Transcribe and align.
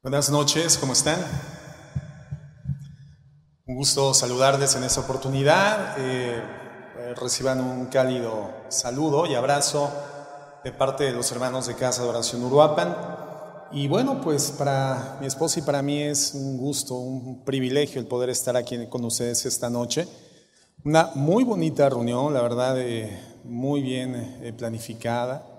Buenas 0.00 0.30
noches, 0.30 0.78
¿cómo 0.78 0.92
están? 0.92 1.18
Un 3.66 3.74
gusto 3.74 4.14
saludarles 4.14 4.76
en 4.76 4.84
esta 4.84 5.00
oportunidad. 5.00 5.96
Eh, 5.98 6.40
eh, 6.98 7.14
reciban 7.20 7.60
un 7.60 7.86
cálido 7.86 8.48
saludo 8.68 9.26
y 9.26 9.34
abrazo 9.34 9.90
de 10.62 10.70
parte 10.70 11.02
de 11.02 11.12
los 11.12 11.32
hermanos 11.32 11.66
de 11.66 11.74
Casa 11.74 12.04
de 12.04 12.10
Oración 12.10 12.44
Uruapan. 12.44 12.96
Y 13.72 13.88
bueno, 13.88 14.20
pues 14.20 14.52
para 14.52 15.16
mi 15.20 15.26
esposa 15.26 15.58
y 15.58 15.62
para 15.62 15.82
mí 15.82 16.00
es 16.00 16.32
un 16.32 16.56
gusto, 16.58 16.94
un 16.94 17.44
privilegio 17.44 18.00
el 18.00 18.06
poder 18.06 18.30
estar 18.30 18.56
aquí 18.56 18.86
con 18.86 19.04
ustedes 19.04 19.46
esta 19.46 19.68
noche. 19.68 20.06
Una 20.84 21.10
muy 21.16 21.42
bonita 21.42 21.88
reunión, 21.88 22.32
la 22.32 22.40
verdad, 22.40 22.80
eh, 22.80 23.20
muy 23.42 23.82
bien 23.82 24.14
eh, 24.42 24.52
planificada, 24.56 25.57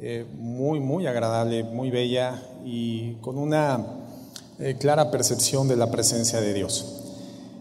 eh, 0.00 0.26
muy, 0.38 0.80
muy 0.80 1.06
agradable, 1.06 1.64
muy 1.64 1.90
bella 1.90 2.42
y 2.64 3.14
con 3.20 3.38
una 3.38 3.84
clara 4.78 5.10
percepción 5.10 5.66
de 5.66 5.76
la 5.76 5.90
presencia 5.90 6.40
de 6.40 6.54
Dios. 6.54 7.02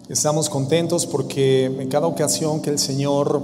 Estamos 0.07 0.49
contentos 0.49 1.07
porque 1.07 1.65
en 1.65 1.89
cada 1.89 2.05
ocasión 2.05 2.61
que 2.61 2.69
el 2.69 2.77
Señor 2.77 3.41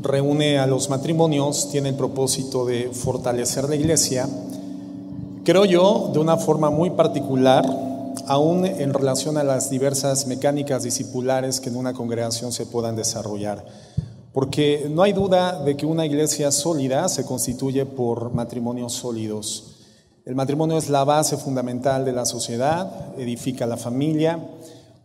reúne 0.00 0.58
a 0.58 0.66
los 0.66 0.88
matrimonios 0.90 1.70
tiene 1.70 1.88
el 1.90 1.96
propósito 1.96 2.64
de 2.64 2.90
fortalecer 2.92 3.68
la 3.68 3.76
iglesia, 3.76 4.28
creo 5.44 5.64
yo, 5.64 6.10
de 6.12 6.18
una 6.18 6.36
forma 6.36 6.70
muy 6.70 6.90
particular, 6.90 7.64
aún 8.26 8.64
en 8.64 8.92
relación 8.94 9.38
a 9.38 9.44
las 9.44 9.70
diversas 9.70 10.26
mecánicas 10.26 10.82
discipulares 10.82 11.60
que 11.60 11.70
en 11.70 11.76
una 11.76 11.94
congregación 11.94 12.52
se 12.52 12.66
puedan 12.66 12.96
desarrollar. 12.96 13.64
Porque 14.32 14.86
no 14.90 15.02
hay 15.02 15.12
duda 15.12 15.62
de 15.62 15.76
que 15.76 15.86
una 15.86 16.06
iglesia 16.06 16.50
sólida 16.52 17.08
se 17.08 17.24
constituye 17.24 17.86
por 17.86 18.32
matrimonios 18.32 18.92
sólidos. 18.92 19.74
El 20.24 20.34
matrimonio 20.34 20.76
es 20.76 20.90
la 20.90 21.04
base 21.04 21.38
fundamental 21.38 22.04
de 22.04 22.12
la 22.12 22.26
sociedad, 22.26 23.18
edifica 23.18 23.66
la 23.66 23.78
familia. 23.78 24.38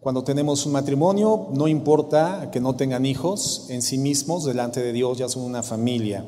Cuando 0.02 0.26
tenemos 0.26 0.66
un 0.66 0.74
matrimonio, 0.74 1.48
no 1.54 1.70
importa 1.70 2.50
que 2.52 2.60
no 2.60 2.76
tengan 2.76 3.06
hijos, 3.06 3.68
en 3.70 3.82
sí 3.82 3.98
mismos, 3.98 4.44
delante 4.44 4.84
de 4.84 4.92
Dios 4.92 5.18
ya 5.18 5.30
son 5.30 5.44
una 5.44 5.64
familia. 5.64 6.26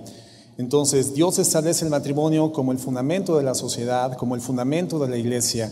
Entonces, 0.58 1.14
Dios 1.14 1.38
establece 1.40 1.84
el 1.84 1.92
matrimonio 1.92 2.54
como 2.54 2.72
el 2.72 2.80
fundamento 2.80 3.36
de 3.36 3.44
la 3.44 3.54
sociedad, 3.54 4.16
como 4.16 4.36
el 4.36 4.42
fundamento 4.42 4.98
de 5.00 5.10
la 5.10 5.18
iglesia. 5.18 5.70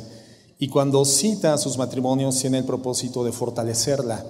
Y 0.59 0.67
cuando 0.67 1.05
cita 1.05 1.53
a 1.53 1.57
sus 1.57 1.77
matrimonios, 1.77 2.37
tiene 2.39 2.57
el 2.57 2.65
propósito 2.65 3.23
de 3.23 3.31
fortalecerla. 3.31 4.25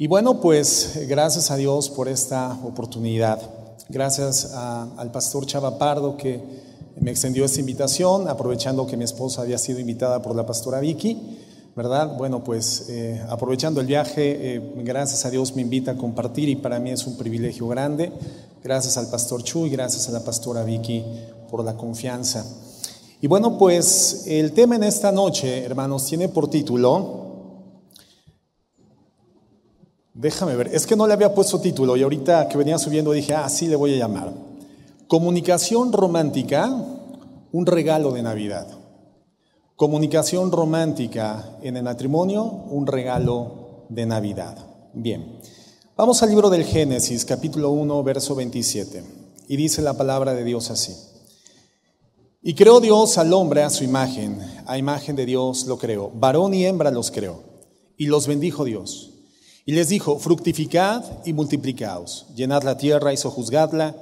Y 0.00 0.06
bueno, 0.06 0.40
pues 0.40 0.98
gracias 1.10 1.50
a 1.50 1.56
Dios 1.56 1.90
por 1.90 2.08
esta 2.08 2.58
oportunidad. 2.64 3.38
Gracias 3.90 4.54
al 4.54 5.12
pastor 5.12 5.44
Chava 5.44 5.76
Pardo 5.76 6.16
que 6.16 6.40
me 6.98 7.10
extendió 7.10 7.44
esta 7.44 7.60
invitación, 7.60 8.26
aprovechando 8.26 8.86
que 8.86 8.96
mi 8.96 9.04
esposa 9.04 9.42
había 9.42 9.58
sido 9.58 9.78
invitada 9.78 10.22
por 10.22 10.34
la 10.34 10.46
pastora 10.46 10.80
Vicky. 10.80 11.36
¿verdad? 11.76 12.16
Bueno, 12.16 12.42
pues 12.42 12.86
eh, 12.88 13.22
aprovechando 13.28 13.82
el 13.82 13.86
viaje, 13.86 14.54
eh, 14.56 14.72
gracias 14.76 15.26
a 15.26 15.30
Dios 15.30 15.54
me 15.54 15.60
invita 15.60 15.90
a 15.90 15.96
compartir 15.98 16.48
y 16.48 16.56
para 16.56 16.80
mí 16.80 16.90
es 16.92 17.06
un 17.06 17.18
privilegio 17.18 17.68
grande. 17.68 18.10
Gracias 18.64 18.96
al 18.96 19.08
pastor 19.08 19.42
Chu 19.42 19.66
y 19.66 19.68
gracias 19.68 20.08
a 20.08 20.12
la 20.12 20.24
pastora 20.24 20.64
Vicky 20.64 21.04
por 21.50 21.62
la 21.62 21.76
confianza. 21.76 22.46
Y 23.20 23.26
bueno, 23.26 23.58
pues 23.58 24.24
el 24.26 24.52
tema 24.52 24.76
en 24.76 24.84
esta 24.84 25.12
noche, 25.12 25.62
hermanos, 25.62 26.06
tiene 26.06 26.30
por 26.30 26.48
título, 26.48 27.19
déjame 30.20 30.54
ver, 30.54 30.68
es 30.74 30.86
que 30.86 30.96
no 30.96 31.06
le 31.06 31.14
había 31.14 31.34
puesto 31.34 31.60
título 31.60 31.96
y 31.96 32.02
ahorita 32.02 32.46
que 32.48 32.58
venía 32.58 32.78
subiendo 32.78 33.12
dije, 33.12 33.34
ah, 33.34 33.48
sí 33.48 33.66
le 33.66 33.76
voy 33.76 33.94
a 33.94 33.98
llamar. 33.98 34.32
Comunicación 35.08 35.92
romántica, 35.92 36.70
un 37.52 37.66
regalo 37.66 38.12
de 38.12 38.22
Navidad. 38.22 38.66
Comunicación 39.76 40.52
romántica 40.52 41.56
en 41.62 41.78
el 41.78 41.82
matrimonio, 41.82 42.44
un 42.44 42.86
regalo 42.86 43.86
de 43.88 44.04
Navidad. 44.04 44.58
Bien, 44.92 45.40
vamos 45.96 46.22
al 46.22 46.28
libro 46.28 46.50
del 46.50 46.64
Génesis, 46.64 47.24
capítulo 47.24 47.70
1, 47.70 48.02
verso 48.02 48.34
27. 48.34 49.02
Y 49.48 49.56
dice 49.56 49.80
la 49.80 49.94
palabra 49.94 50.34
de 50.34 50.44
Dios 50.44 50.70
así. 50.70 50.94
Y 52.42 52.54
creó 52.54 52.80
Dios 52.80 53.16
al 53.16 53.32
hombre 53.32 53.62
a 53.62 53.70
su 53.70 53.84
imagen, 53.84 54.38
a 54.66 54.76
imagen 54.76 55.16
de 55.16 55.26
Dios 55.26 55.66
lo 55.66 55.78
creó, 55.78 56.10
varón 56.14 56.54
y 56.54 56.64
hembra 56.66 56.90
los 56.90 57.10
creó, 57.10 57.42
y 57.96 58.06
los 58.06 58.26
bendijo 58.26 58.64
Dios. 58.64 59.09
Y 59.70 59.72
les 59.72 59.88
dijo, 59.88 60.18
fructificad 60.18 61.04
y 61.24 61.32
multiplicaos, 61.32 62.26
llenad 62.34 62.64
la 62.64 62.76
tierra 62.76 63.12
y 63.12 63.16
sojuzgadla, 63.16 63.94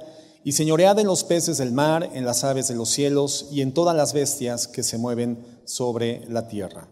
y 0.43 0.53
señoread 0.53 0.97
en 0.97 1.05
los 1.05 1.23
peces 1.23 1.59
del 1.59 1.73
mar, 1.73 2.09
en 2.15 2.25
las 2.25 2.43
aves 2.43 2.69
de 2.69 2.73
los 2.73 2.89
cielos 2.89 3.49
y 3.51 3.61
en 3.61 3.71
todas 3.71 3.95
las 3.95 4.11
bestias 4.11 4.67
que 4.67 4.81
se 4.81 4.97
mueven 4.97 5.37
sobre 5.65 6.25
la 6.27 6.47
tierra. 6.47 6.87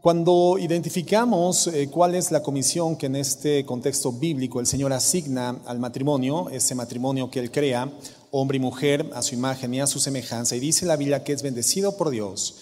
Cuando 0.00 0.56
identificamos 0.58 1.68
eh, 1.68 1.88
cuál 1.88 2.16
es 2.16 2.32
la 2.32 2.42
comisión 2.42 2.96
que 2.96 3.06
en 3.06 3.14
este 3.14 3.64
contexto 3.64 4.10
bíblico 4.10 4.58
el 4.58 4.66
Señor 4.66 4.92
asigna 4.92 5.60
al 5.64 5.78
matrimonio, 5.78 6.48
ese 6.50 6.74
matrimonio 6.74 7.30
que 7.30 7.38
Él 7.38 7.52
crea, 7.52 7.88
hombre 8.32 8.56
y 8.56 8.60
mujer, 8.60 9.08
a 9.14 9.22
su 9.22 9.36
imagen 9.36 9.72
y 9.72 9.80
a 9.80 9.86
su 9.86 10.00
semejanza, 10.00 10.56
y 10.56 10.58
dice 10.58 10.84
la 10.84 10.96
Biblia 10.96 11.22
que 11.22 11.32
es 11.32 11.44
bendecido 11.44 11.96
por 11.96 12.10
Dios, 12.10 12.56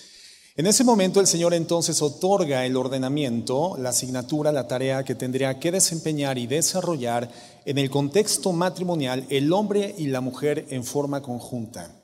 en 0.60 0.66
ese 0.66 0.84
momento 0.84 1.20
el 1.20 1.26
Señor 1.26 1.54
entonces 1.54 2.02
otorga 2.02 2.66
el 2.66 2.76
ordenamiento, 2.76 3.78
la 3.78 3.88
asignatura, 3.88 4.52
la 4.52 4.68
tarea 4.68 5.02
que 5.04 5.14
tendría 5.14 5.58
que 5.58 5.72
desempeñar 5.72 6.36
y 6.36 6.46
desarrollar 6.46 7.30
en 7.64 7.78
el 7.78 7.88
contexto 7.88 8.52
matrimonial 8.52 9.24
el 9.30 9.54
hombre 9.54 9.94
y 9.96 10.08
la 10.08 10.20
mujer 10.20 10.66
en 10.68 10.84
forma 10.84 11.22
conjunta. 11.22 11.98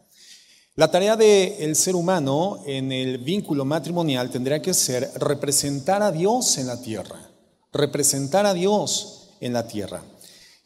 La 0.75 0.91
tarea 0.91 1.17
del 1.17 1.77
ser 1.77 1.97
humano 1.97 2.61
en 2.65 2.93
el 2.93 3.19
vínculo 3.19 3.67
matrimonial 3.67 4.31
tendría 4.31 4.63
que 4.63 4.73
ser 4.73 5.11
representar 5.17 6.03
a 6.03 6.11
Dios 6.11 6.57
en 6.57 6.67
la 6.67 6.81
tierra, 6.81 7.31
representar 7.75 8.47
a 8.47 8.55
Dios 8.55 9.33
en 9.39 9.53
la 9.53 9.69
tierra. 9.69 10.03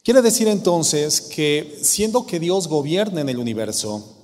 Quiere 0.05 0.23
decir 0.23 0.47
entonces 0.47 1.21
que 1.21 1.81
siendo 1.83 2.25
que 2.25 2.39
Dios 2.39 2.69
gobierna 2.69 3.21
en 3.21 3.31
el 3.31 3.39
universo, 3.39 4.20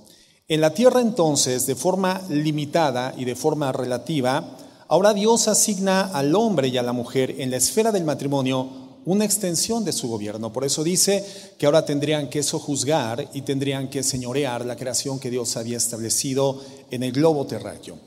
en 0.49 0.61
la 0.61 0.73
tierra 0.73 1.01
entonces, 1.01 1.65
de 1.65 1.75
forma 1.75 2.21
limitada 2.29 3.13
y 3.17 3.25
de 3.25 3.35
forma 3.35 3.73
relativa, 3.73 4.57
ahora 4.87 5.13
Dios 5.13 5.49
asigna 5.49 6.01
al 6.01 6.33
hombre 6.35 6.69
y 6.69 6.77
a 6.77 6.83
la 6.83 6.93
mujer 6.93 7.35
en 7.39 7.51
la 7.51 7.57
esfera 7.57 7.91
del 7.91 8.05
matrimonio 8.05 8.87
una 9.03 9.25
extensión 9.25 9.83
de 9.83 9.91
su 9.91 10.07
gobierno. 10.07 10.53
Por 10.53 10.63
eso 10.65 10.83
dice 10.83 11.25
que 11.57 11.65
ahora 11.65 11.85
tendrían 11.85 12.29
que 12.29 12.43
sojuzgar 12.43 13.29
y 13.33 13.41
tendrían 13.41 13.89
que 13.89 14.03
señorear 14.03 14.65
la 14.65 14.75
creación 14.75 15.19
que 15.19 15.29
Dios 15.29 15.57
había 15.57 15.77
establecido 15.77 16.61
en 16.91 17.03
el 17.03 17.11
globo 17.11 17.45
terráqueo. 17.45 17.97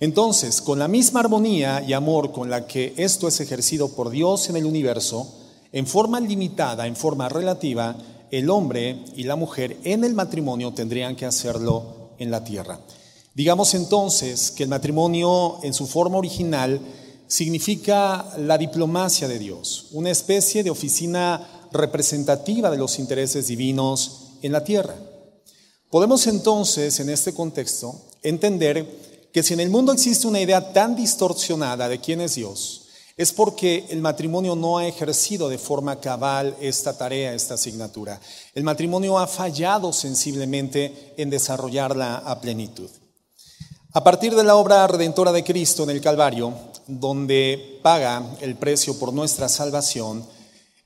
Entonces, 0.00 0.60
con 0.62 0.80
la 0.80 0.88
misma 0.88 1.20
armonía 1.20 1.84
y 1.86 1.92
amor 1.92 2.32
con 2.32 2.50
la 2.50 2.66
que 2.66 2.94
esto 2.96 3.28
es 3.28 3.40
ejercido 3.40 3.88
por 3.88 4.10
Dios 4.10 4.48
en 4.48 4.56
el 4.56 4.66
universo, 4.66 5.32
en 5.72 5.86
forma 5.86 6.20
limitada, 6.20 6.86
en 6.86 6.96
forma 6.96 7.28
relativa, 7.28 7.96
el 8.30 8.50
hombre 8.50 9.04
y 9.16 9.24
la 9.24 9.36
mujer 9.36 9.76
en 9.84 10.04
el 10.04 10.14
matrimonio 10.14 10.72
tendrían 10.72 11.16
que 11.16 11.26
hacerlo 11.26 12.10
en 12.18 12.30
la 12.30 12.44
tierra. 12.44 12.80
Digamos 13.34 13.74
entonces 13.74 14.50
que 14.50 14.62
el 14.62 14.68
matrimonio 14.68 15.58
en 15.62 15.74
su 15.74 15.86
forma 15.86 16.18
original 16.18 16.80
significa 17.26 18.32
la 18.38 18.58
diplomacia 18.58 19.26
de 19.26 19.38
Dios, 19.38 19.88
una 19.92 20.10
especie 20.10 20.62
de 20.62 20.70
oficina 20.70 21.68
representativa 21.72 22.70
de 22.70 22.78
los 22.78 22.98
intereses 22.98 23.48
divinos 23.48 24.34
en 24.42 24.52
la 24.52 24.62
tierra. 24.62 24.94
Podemos 25.90 26.26
entonces, 26.26 26.98
en 27.00 27.08
este 27.08 27.34
contexto, 27.34 28.00
entender 28.22 29.28
que 29.32 29.42
si 29.42 29.54
en 29.54 29.60
el 29.60 29.70
mundo 29.70 29.92
existe 29.92 30.26
una 30.26 30.40
idea 30.40 30.72
tan 30.72 30.94
distorsionada 30.94 31.88
de 31.88 32.00
quién 32.00 32.20
es 32.20 32.36
Dios, 32.36 32.83
es 33.16 33.32
porque 33.32 33.86
el 33.90 34.00
matrimonio 34.00 34.56
no 34.56 34.78
ha 34.78 34.86
ejercido 34.86 35.48
de 35.48 35.58
forma 35.58 36.00
cabal 36.00 36.56
esta 36.60 36.96
tarea, 36.96 37.32
esta 37.32 37.54
asignatura. 37.54 38.20
El 38.54 38.64
matrimonio 38.64 39.18
ha 39.18 39.26
fallado 39.26 39.92
sensiblemente 39.92 41.14
en 41.16 41.30
desarrollarla 41.30 42.16
a 42.16 42.40
plenitud. 42.40 42.90
A 43.92 44.02
partir 44.02 44.34
de 44.34 44.42
la 44.42 44.56
obra 44.56 44.86
redentora 44.88 45.30
de 45.30 45.44
Cristo 45.44 45.84
en 45.84 45.90
el 45.90 46.00
Calvario, 46.00 46.52
donde 46.88 47.78
paga 47.82 48.36
el 48.40 48.56
precio 48.56 48.98
por 48.98 49.12
nuestra 49.12 49.48
salvación, 49.48 50.26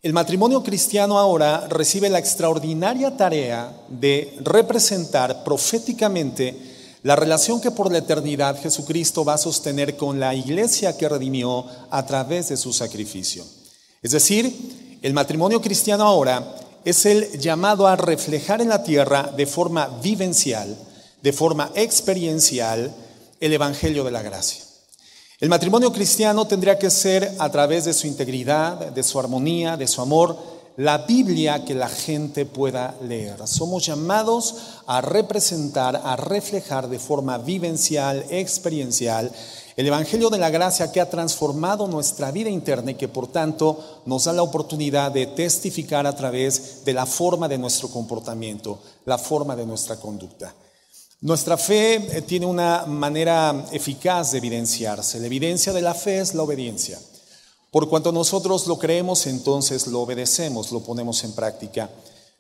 el 0.03 0.13
matrimonio 0.13 0.63
cristiano 0.63 1.19
ahora 1.19 1.67
recibe 1.69 2.11
la 2.11 2.19
extraordinaria 2.19 3.17
tarea 3.17 3.73
de 3.89 4.37
representar 4.43 5.43
proféticamente 5.43 6.68
la 7.03 7.17
relación 7.17 7.61
que 7.61 7.71
por 7.71 7.91
la 7.93 7.99
eternidad 7.99 8.61
Jesucristo 8.61 9.25
va 9.25 9.35
a 9.35 9.39
sostener 9.39 9.97
con 9.97 10.19
la 10.19 10.35
iglesia 10.35 10.97
que 10.97 11.09
redimió 11.09 11.65
a 11.91 12.05
través 12.07 12.49
de 12.49 12.57
su 12.57 12.73
sacrificio. 12.73 13.45
Es 14.03 14.13
decir, 14.13 14.99
el 15.03 15.15
matrimonio 15.15 15.61
cristiano 15.61 16.05
ahora 16.05 16.57
es 16.85 17.07
el 17.07 17.39
llamado 17.39 17.87
a 17.87 17.97
reflejar 17.97 18.61
en 18.61 18.69
la 18.69 18.83
tierra 18.83 19.33
de 19.37 19.47
forma 19.47 19.89
vivencial 20.03 20.77
de 21.23 21.33
forma 21.33 21.71
experiencial 21.75 22.95
el 23.41 23.53
Evangelio 23.53 24.05
de 24.05 24.11
la 24.11 24.23
Gracia. 24.23 24.65
El 25.41 25.49
matrimonio 25.49 25.93
cristiano 25.93 26.47
tendría 26.47 26.79
que 26.79 26.91
ser 26.91 27.33
a 27.39 27.51
través 27.51 27.85
de 27.85 27.93
su 27.93 28.07
integridad, 28.07 28.91
de 28.91 29.03
su 29.03 29.21
armonía, 29.21 29.77
de 29.77 29.87
su 29.87 30.01
amor, 30.01 30.37
la 30.79 30.99
Biblia 30.99 31.65
que 31.65 31.75
la 31.75 31.89
gente 31.89 32.47
pueda 32.47 32.95
leer. 33.03 33.49
Somos 33.49 33.85
llamados 33.85 34.55
a 34.87 35.01
representar, 35.01 36.01
a 36.05 36.15
reflejar 36.15 36.89
de 36.89 37.01
forma 37.01 37.37
vivencial, 37.37 38.25
experiencial, 38.31 39.33
el 39.77 39.87
Evangelio 39.89 40.31
de 40.31 40.39
la 40.39 40.51
Gracia 40.51 40.93
que 40.93 41.01
ha 41.01 41.11
transformado 41.11 41.89
nuestra 41.89 42.31
vida 42.31 42.49
interna 42.49 42.93
y 42.93 42.95
que 42.95 43.09
por 43.09 43.27
tanto 43.27 44.03
nos 44.07 44.27
da 44.27 44.33
la 44.33 44.45
oportunidad 44.45 45.11
de 45.11 45.27
testificar 45.27 46.07
a 46.07 46.15
través 46.15 46.85
de 46.85 46.93
la 46.93 47.07
forma 47.07 47.49
de 47.49 47.59
nuestro 47.59 47.89
comportamiento, 47.89 48.79
la 49.05 49.19
forma 49.19 49.57
de 49.57 49.67
nuestra 49.67 49.97
conducta. 49.97 50.55
Nuestra 51.23 51.57
fe 51.57 51.95
eh, 51.97 52.23
tiene 52.23 52.47
una 52.47 52.87
manera 52.87 53.67
eficaz 53.73 54.31
de 54.31 54.39
evidenciarse. 54.39 55.19
La 55.19 55.27
evidencia 55.27 55.73
de 55.73 55.83
la 55.83 55.95
fe 55.95 56.21
es 56.21 56.35
la 56.37 56.45
obediencia. 56.45 57.01
Por 57.71 57.89
cuanto 57.89 58.13
nosotros 58.13 58.67
lo 58.67 58.79
creemos, 58.79 59.27
entonces 59.27 59.87
lo 59.87 60.01
obedecemos, 60.01 60.73
lo 60.73 60.81
ponemos 60.81 61.23
en 61.25 61.33
práctica. 61.33 61.91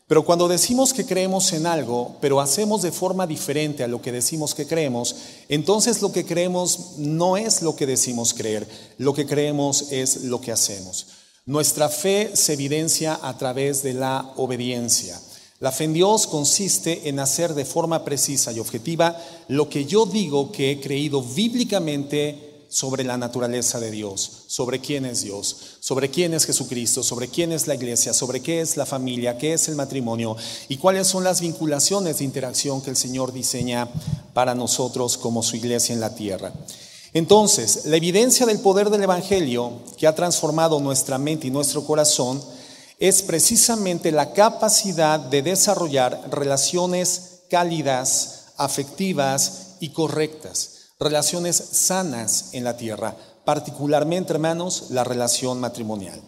Pero 0.06 0.24
cuando 0.24 0.48
decimos 0.48 0.94
que 0.94 1.04
creemos 1.04 1.52
en 1.52 1.66
algo, 1.66 2.16
pero 2.22 2.40
hacemos 2.40 2.80
de 2.80 2.92
forma 2.92 3.26
diferente 3.26 3.84
a 3.84 3.88
lo 3.88 4.00
que 4.00 4.10
decimos 4.10 4.54
que 4.54 4.66
creemos, 4.66 5.14
entonces 5.50 6.00
lo 6.00 6.12
que 6.12 6.24
creemos 6.24 6.96
no 6.96 7.36
es 7.36 7.60
lo 7.60 7.76
que 7.76 7.84
decimos 7.84 8.32
creer, 8.32 8.66
lo 8.96 9.12
que 9.12 9.26
creemos 9.26 9.92
es 9.92 10.24
lo 10.24 10.40
que 10.40 10.50
hacemos. 10.50 11.08
Nuestra 11.44 11.90
fe 11.90 12.30
se 12.34 12.54
evidencia 12.54 13.18
a 13.22 13.36
través 13.36 13.82
de 13.82 13.92
la 13.92 14.32
obediencia. 14.36 15.20
La 15.60 15.72
fe 15.72 15.84
en 15.84 15.92
Dios 15.92 16.26
consiste 16.26 17.08
en 17.10 17.18
hacer 17.18 17.52
de 17.52 17.66
forma 17.66 18.04
precisa 18.04 18.50
y 18.52 18.60
objetiva 18.60 19.14
lo 19.48 19.68
que 19.68 19.84
yo 19.84 20.06
digo 20.06 20.52
que 20.52 20.70
he 20.70 20.80
creído 20.80 21.20
bíblicamente 21.20 22.47
sobre 22.68 23.02
la 23.02 23.16
naturaleza 23.16 23.80
de 23.80 23.90
Dios, 23.90 24.44
sobre 24.46 24.80
quién 24.80 25.06
es 25.06 25.22
Dios, 25.22 25.56
sobre 25.80 26.10
quién 26.10 26.34
es 26.34 26.44
Jesucristo, 26.44 27.02
sobre 27.02 27.28
quién 27.28 27.50
es 27.50 27.66
la 27.66 27.74
iglesia, 27.74 28.12
sobre 28.12 28.40
qué 28.42 28.60
es 28.60 28.76
la 28.76 28.84
familia, 28.84 29.38
qué 29.38 29.54
es 29.54 29.68
el 29.68 29.74
matrimonio 29.74 30.36
y 30.68 30.76
cuáles 30.76 31.06
son 31.06 31.24
las 31.24 31.40
vinculaciones 31.40 32.18
de 32.18 32.24
interacción 32.24 32.82
que 32.82 32.90
el 32.90 32.96
Señor 32.96 33.32
diseña 33.32 33.88
para 34.34 34.54
nosotros 34.54 35.16
como 35.16 35.42
su 35.42 35.56
iglesia 35.56 35.94
en 35.94 36.00
la 36.00 36.14
tierra. 36.14 36.52
Entonces, 37.14 37.86
la 37.86 37.96
evidencia 37.96 38.44
del 38.44 38.60
poder 38.60 38.90
del 38.90 39.02
Evangelio 39.02 39.80
que 39.96 40.06
ha 40.06 40.14
transformado 40.14 40.78
nuestra 40.78 41.16
mente 41.16 41.46
y 41.46 41.50
nuestro 41.50 41.84
corazón 41.84 42.42
es 42.98 43.22
precisamente 43.22 44.12
la 44.12 44.34
capacidad 44.34 45.18
de 45.18 45.40
desarrollar 45.40 46.28
relaciones 46.30 47.40
cálidas, 47.48 48.44
afectivas 48.58 49.76
y 49.80 49.88
correctas 49.90 50.77
relaciones 51.00 51.56
sanas 51.56 52.48
en 52.52 52.64
la 52.64 52.76
tierra, 52.76 53.16
particularmente, 53.44 54.32
hermanos, 54.32 54.86
la 54.90 55.04
relación 55.04 55.60
matrimonial. 55.60 56.20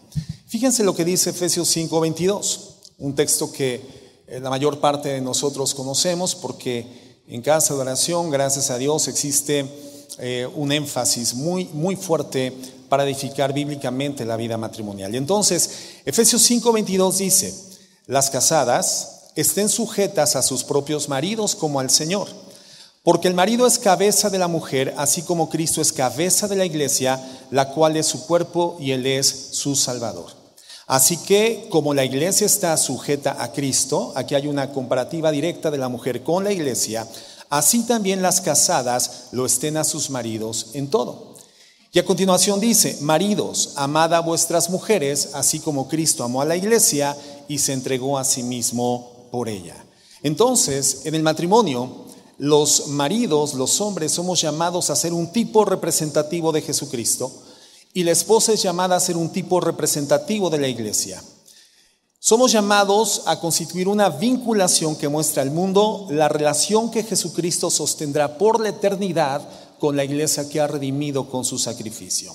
Fíjense 0.47 0.85
lo 0.85 0.95
que 0.95 1.05
dice 1.05 1.31
Efesios 1.31 1.69
5:22, 1.77 2.77
un 2.99 3.15
texto 3.15 3.51
que 3.51 3.83
eh, 4.29 4.39
la 4.41 4.49
mayor 4.49 4.81
parte 4.81 5.09
de 5.09 5.21
nosotros 5.21 5.75
conocemos 5.75 6.37
porque 6.37 6.87
en 7.27 7.43
casa 7.43 7.75
de 7.75 7.81
oración, 7.81 8.31
gracias 8.31 8.71
a 8.71 8.79
Dios, 8.79 9.09
existe 9.09 9.67
eh, 10.19 10.49
un 10.55 10.71
énfasis 10.71 11.35
muy, 11.35 11.67
muy 11.73 11.97
fuerte 11.97 12.53
para 12.89 13.05
edificar 13.05 13.53
bíblicamente 13.53 14.25
la 14.25 14.37
vida 14.37 14.57
matrimonial. 14.57 15.13
Y 15.13 15.19
entonces, 15.19 15.71
Efesios 16.05 16.49
5:22 16.49 17.19
dice, 17.19 17.53
las 18.07 18.31
casadas 18.31 19.31
estén 19.35 19.69
sujetas 19.69 20.37
a 20.37 20.43
sus 20.43 20.63
propios 20.63 21.09
maridos 21.09 21.57
como 21.57 21.81
al 21.81 21.91
Señor 21.91 22.40
porque 23.03 23.29
el 23.29 23.35
marido 23.35 23.67
es 23.67 23.79
cabeza 23.79 24.29
de 24.29 24.39
la 24.39 24.49
mujer, 24.49 24.95
así 24.99 25.23
como 25.23 25.49
Cristo 25.49 25.81
es 25.81 25.93
cabeza 25.93 26.49
de 26.49 26.57
la 26.57 26.67
iglesia, 26.67 27.21
la 27.51 27.71
cual 27.71 27.97
es 27.97 28.07
su 28.07 28.27
cuerpo 28.27 28.77
y 28.79 28.93
él 28.93 29.07
es 29.07 29.49
su 29.53 29.75
salvador. 29.75 30.33
Así 30.87 31.17
que 31.19 31.69
como 31.71 31.95
la 31.95 32.05
iglesia 32.05 32.47
está 32.47 32.77
sujeta 32.77 33.43
a 33.43 33.53
Cristo, 33.53 34.13
aquí 34.17 34.35
hay 34.35 34.49
una 34.49 34.73
comparativa 34.73 35.31
directa 35.31 35.71
de 35.71 35.79
la 35.79 35.89
mujer 35.89 36.23
con 36.23 36.45
la 36.45 36.53
iglesia, 36.53 37.07
así 37.49 37.85
también 37.85 38.23
las 38.23 38.41
casadas 38.41 39.29
lo 39.33 39.47
estén 39.47 39.77
a 39.77 39.85
sus 39.85 40.11
maridos 40.11 40.71
en 40.75 40.91
todo. 40.91 41.37
Y 41.93 41.99
a 41.99 42.05
continuación 42.05 42.61
dice, 42.61 42.99
maridos, 43.01 43.73
amad 43.77 44.15
a 44.15 44.21
vuestras 44.21 44.69
mujeres, 44.69 45.31
así 45.35 45.59
como 45.59 45.89
Cristo 45.89 46.23
amó 46.23 46.43
a 46.43 46.45
la 46.45 46.57
iglesia 46.57 47.17
y 47.49 47.59
se 47.59 47.73
entregó 47.73 48.19
a 48.19 48.25
sí 48.25 48.43
mismo 48.43 49.29
por 49.33 49.49
ella. 49.49 49.77
Entonces, 50.23 51.03
en 51.05 51.15
el 51.15 51.23
matrimonio, 51.23 52.10
los 52.41 52.89
maridos, 52.89 53.53
los 53.53 53.83
hombres, 53.83 54.13
somos 54.13 54.41
llamados 54.41 54.89
a 54.89 54.97
ser 54.97 55.13
un 55.13 55.31
tipo 55.31 55.67
representativo 55.67 56.53
de 56.53 56.63
Jesucristo 56.63 57.31
y 57.93 58.03
la 58.03 58.13
esposa 58.13 58.55
es 58.55 58.63
llamada 58.63 58.97
a 58.97 59.01
ser 59.01 59.19
un 59.19 59.31
tipo 59.31 59.61
representativo 59.61 60.49
de 60.49 60.59
la 60.59 60.67
iglesia. 60.67 61.23
Somos 62.19 62.51
llamados 62.51 63.25
a 63.27 63.39
constituir 63.39 63.89
una 63.89 64.09
vinculación 64.09 64.97
que 64.97 65.09
muestra 65.09 65.43
al 65.43 65.51
mundo 65.51 66.07
la 66.09 66.31
relación 66.31 66.91
que 66.91 67.03
Jesucristo 67.03 67.71
sostendrá 67.71 68.39
por 68.39 68.59
la 68.59 68.71
eternidad 68.71 69.47
con 69.79 69.95
la 69.95 70.05
iglesia 70.05 70.49
que 70.49 70.61
ha 70.61 70.67
redimido 70.67 71.29
con 71.29 71.45
su 71.45 71.59
sacrificio. 71.59 72.35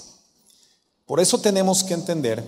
Por 1.07 1.19
eso 1.19 1.39
tenemos 1.39 1.83
que 1.83 1.95
entender 1.95 2.43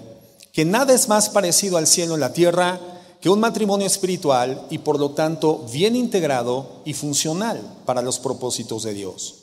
que 0.53 0.63
nada 0.63 0.93
es 0.93 1.07
más 1.07 1.29
parecido 1.29 1.77
al 1.77 1.87
cielo 1.87 2.13
en 2.13 2.19
la 2.19 2.33
tierra 2.33 2.79
que 3.21 3.29
un 3.29 3.39
matrimonio 3.39 3.87
espiritual 3.87 4.67
y 4.69 4.79
por 4.79 4.99
lo 4.99 5.11
tanto 5.11 5.65
bien 5.71 5.95
integrado 5.95 6.81
y 6.85 6.93
funcional 6.93 7.61
para 7.85 8.01
los 8.01 8.19
propósitos 8.19 8.83
de 8.83 8.93
Dios. 8.93 9.35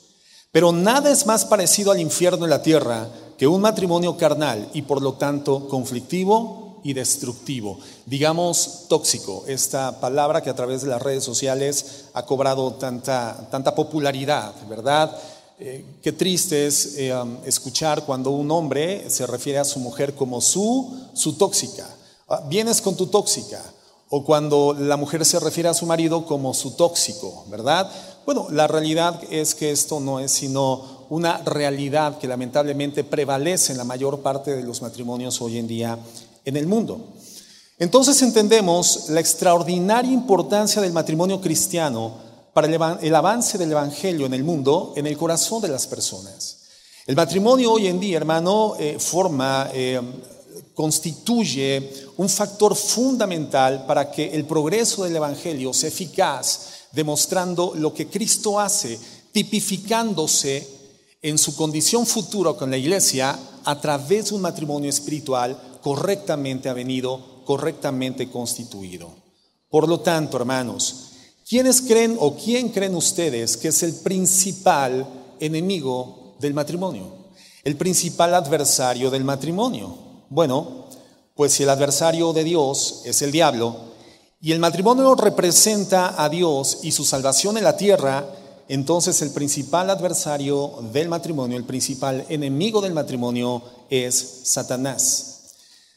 Pero 0.51 0.71
nada 0.71 1.11
es 1.11 1.25
más 1.25 1.43
parecido 1.45 1.91
al 1.91 1.99
infierno 1.99 2.45
en 2.45 2.49
la 2.49 2.61
tierra 2.61 3.09
que 3.37 3.47
un 3.47 3.61
matrimonio 3.61 4.15
carnal 4.15 4.69
y 4.73 4.83
por 4.83 5.01
lo 5.01 5.13
tanto 5.13 5.67
conflictivo 5.67 6.79
y 6.83 6.93
destructivo, 6.93 7.79
digamos 8.05 8.85
tóxico, 8.87 9.43
esta 9.47 9.99
palabra 9.99 10.41
que 10.41 10.51
a 10.51 10.55
través 10.55 10.83
de 10.83 10.87
las 10.87 11.01
redes 11.01 11.23
sociales 11.23 12.05
ha 12.13 12.25
cobrado 12.25 12.75
tanta, 12.75 13.49
tanta 13.49 13.73
popularidad, 13.73 14.53
¿verdad? 14.69 15.17
Eh, 15.59 15.83
qué 16.01 16.11
triste 16.11 16.67
es 16.67 16.95
eh, 16.97 17.15
um, 17.15 17.37
escuchar 17.45 18.05
cuando 18.05 18.29
un 18.29 18.51
hombre 18.51 19.09
se 19.09 19.25
refiere 19.25 19.57
a 19.57 19.65
su 19.65 19.79
mujer 19.79 20.13
como 20.13 20.41
su, 20.41 20.95
su 21.13 21.33
tóxica. 21.33 21.87
Ah, 22.27 22.43
vienes 22.47 22.81
con 22.81 22.95
tu 22.95 23.07
tóxica. 23.07 23.61
O 24.09 24.23
cuando 24.23 24.75
la 24.77 24.97
mujer 24.97 25.25
se 25.25 25.39
refiere 25.39 25.69
a 25.69 25.73
su 25.73 25.85
marido 25.85 26.25
como 26.25 26.53
su 26.53 26.75
tóxico, 26.75 27.45
¿verdad? 27.49 27.89
Bueno, 28.25 28.47
la 28.51 28.67
realidad 28.67 29.19
es 29.29 29.55
que 29.55 29.71
esto 29.71 29.99
no 29.99 30.19
es 30.19 30.31
sino 30.31 31.05
una 31.09 31.39
realidad 31.39 32.17
que 32.17 32.27
lamentablemente 32.27 33.03
prevalece 33.03 33.71
en 33.71 33.77
la 33.77 33.83
mayor 33.83 34.21
parte 34.21 34.55
de 34.55 34.63
los 34.63 34.81
matrimonios 34.81 35.41
hoy 35.41 35.57
en 35.57 35.67
día 35.67 35.99
en 36.45 36.57
el 36.57 36.67
mundo. 36.67 36.99
Entonces 37.77 38.21
entendemos 38.21 39.09
la 39.09 39.19
extraordinaria 39.19 40.11
importancia 40.11 40.81
del 40.81 40.93
matrimonio 40.93 41.41
cristiano 41.41 42.13
para 42.53 42.67
el 43.01 43.15
avance 43.15 43.57
del 43.57 43.71
Evangelio 43.71 44.25
en 44.25 44.33
el 44.33 44.43
mundo, 44.43 44.93
en 44.95 45.07
el 45.07 45.17
corazón 45.17 45.61
de 45.61 45.67
las 45.67 45.85
personas. 45.85 46.59
El 47.05 47.15
matrimonio 47.15 47.73
hoy 47.73 47.87
en 47.87 47.99
día, 47.99 48.17
hermano, 48.17 48.75
eh, 48.79 48.97
forma 48.97 49.69
eh, 49.73 50.01
constituye 50.75 51.91
un 52.17 52.29
factor 52.29 52.75
fundamental 52.75 53.85
para 53.87 54.11
que 54.11 54.27
el 54.35 54.45
progreso 54.45 55.05
del 55.05 55.15
Evangelio 55.15 55.73
sea 55.73 55.89
eficaz, 55.89 56.89
demostrando 56.91 57.73
lo 57.75 57.93
que 57.93 58.07
Cristo 58.07 58.59
hace, 58.59 58.99
tipificándose 59.31 60.67
en 61.21 61.37
su 61.37 61.55
condición 61.55 62.05
futura 62.05 62.53
con 62.53 62.69
la 62.69 62.77
iglesia 62.77 63.39
a 63.63 63.81
través 63.81 64.29
de 64.29 64.35
un 64.35 64.41
matrimonio 64.41 64.89
espiritual 64.89 65.79
correctamente 65.81 66.69
avenido, 66.69 67.41
correctamente 67.45 68.29
constituido. 68.29 69.09
Por 69.69 69.87
lo 69.87 70.01
tanto, 70.01 70.37
hermanos, 70.37 71.11
¿quiénes 71.47 71.81
creen 71.81 72.17
o 72.19 72.35
quién 72.35 72.69
creen 72.69 72.95
ustedes 72.95 73.57
que 73.57 73.69
es 73.69 73.81
el 73.83 73.95
principal 73.95 75.07
enemigo 75.39 76.35
del 76.39 76.53
matrimonio? 76.53 77.11
El 77.63 77.75
principal 77.75 78.35
adversario 78.35 79.09
del 79.09 79.23
matrimonio. 79.23 80.04
Bueno, 80.29 80.85
pues 81.35 81.53
si 81.53 81.63
el 81.63 81.69
adversario 81.69 82.33
de 82.33 82.43
Dios 82.43 83.01
es 83.05 83.21
el 83.21 83.31
diablo 83.31 83.75
y 84.41 84.51
el 84.51 84.59
matrimonio 84.59 85.15
representa 85.15 86.21
a 86.21 86.29
Dios 86.29 86.79
y 86.81 86.91
su 86.91 87.05
salvación 87.05 87.57
en 87.57 87.63
la 87.63 87.77
tierra, 87.77 88.25
entonces 88.67 89.21
el 89.21 89.31
principal 89.31 89.89
adversario 89.89 90.79
del 90.93 91.09
matrimonio, 91.09 91.57
el 91.57 91.65
principal 91.65 92.25
enemigo 92.29 92.81
del 92.81 92.93
matrimonio 92.93 93.61
es 93.89 94.41
Satanás. 94.43 95.31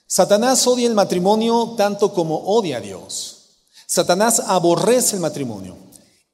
Satanás 0.07 0.67
odia 0.67 0.87
el 0.87 0.95
matrimonio 0.95 1.75
tanto 1.77 2.13
como 2.13 2.37
odia 2.37 2.79
a 2.79 2.81
Dios. 2.81 3.37
Satanás 3.87 4.43
aborrece 4.47 5.17
el 5.17 5.23
matrimonio 5.23 5.77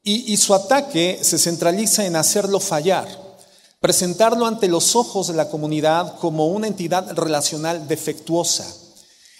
y, 0.02 0.32
y 0.32 0.36
su 0.36 0.54
ataque 0.54 1.20
se 1.22 1.38
centraliza 1.38 2.04
en 2.04 2.16
hacerlo 2.16 2.58
fallar 2.58 3.23
presentarlo 3.84 4.46
ante 4.46 4.66
los 4.66 4.96
ojos 4.96 5.26
de 5.26 5.34
la 5.34 5.50
comunidad 5.50 6.16
como 6.18 6.46
una 6.46 6.66
entidad 6.66 7.12
relacional 7.12 7.86
defectuosa. 7.86 8.64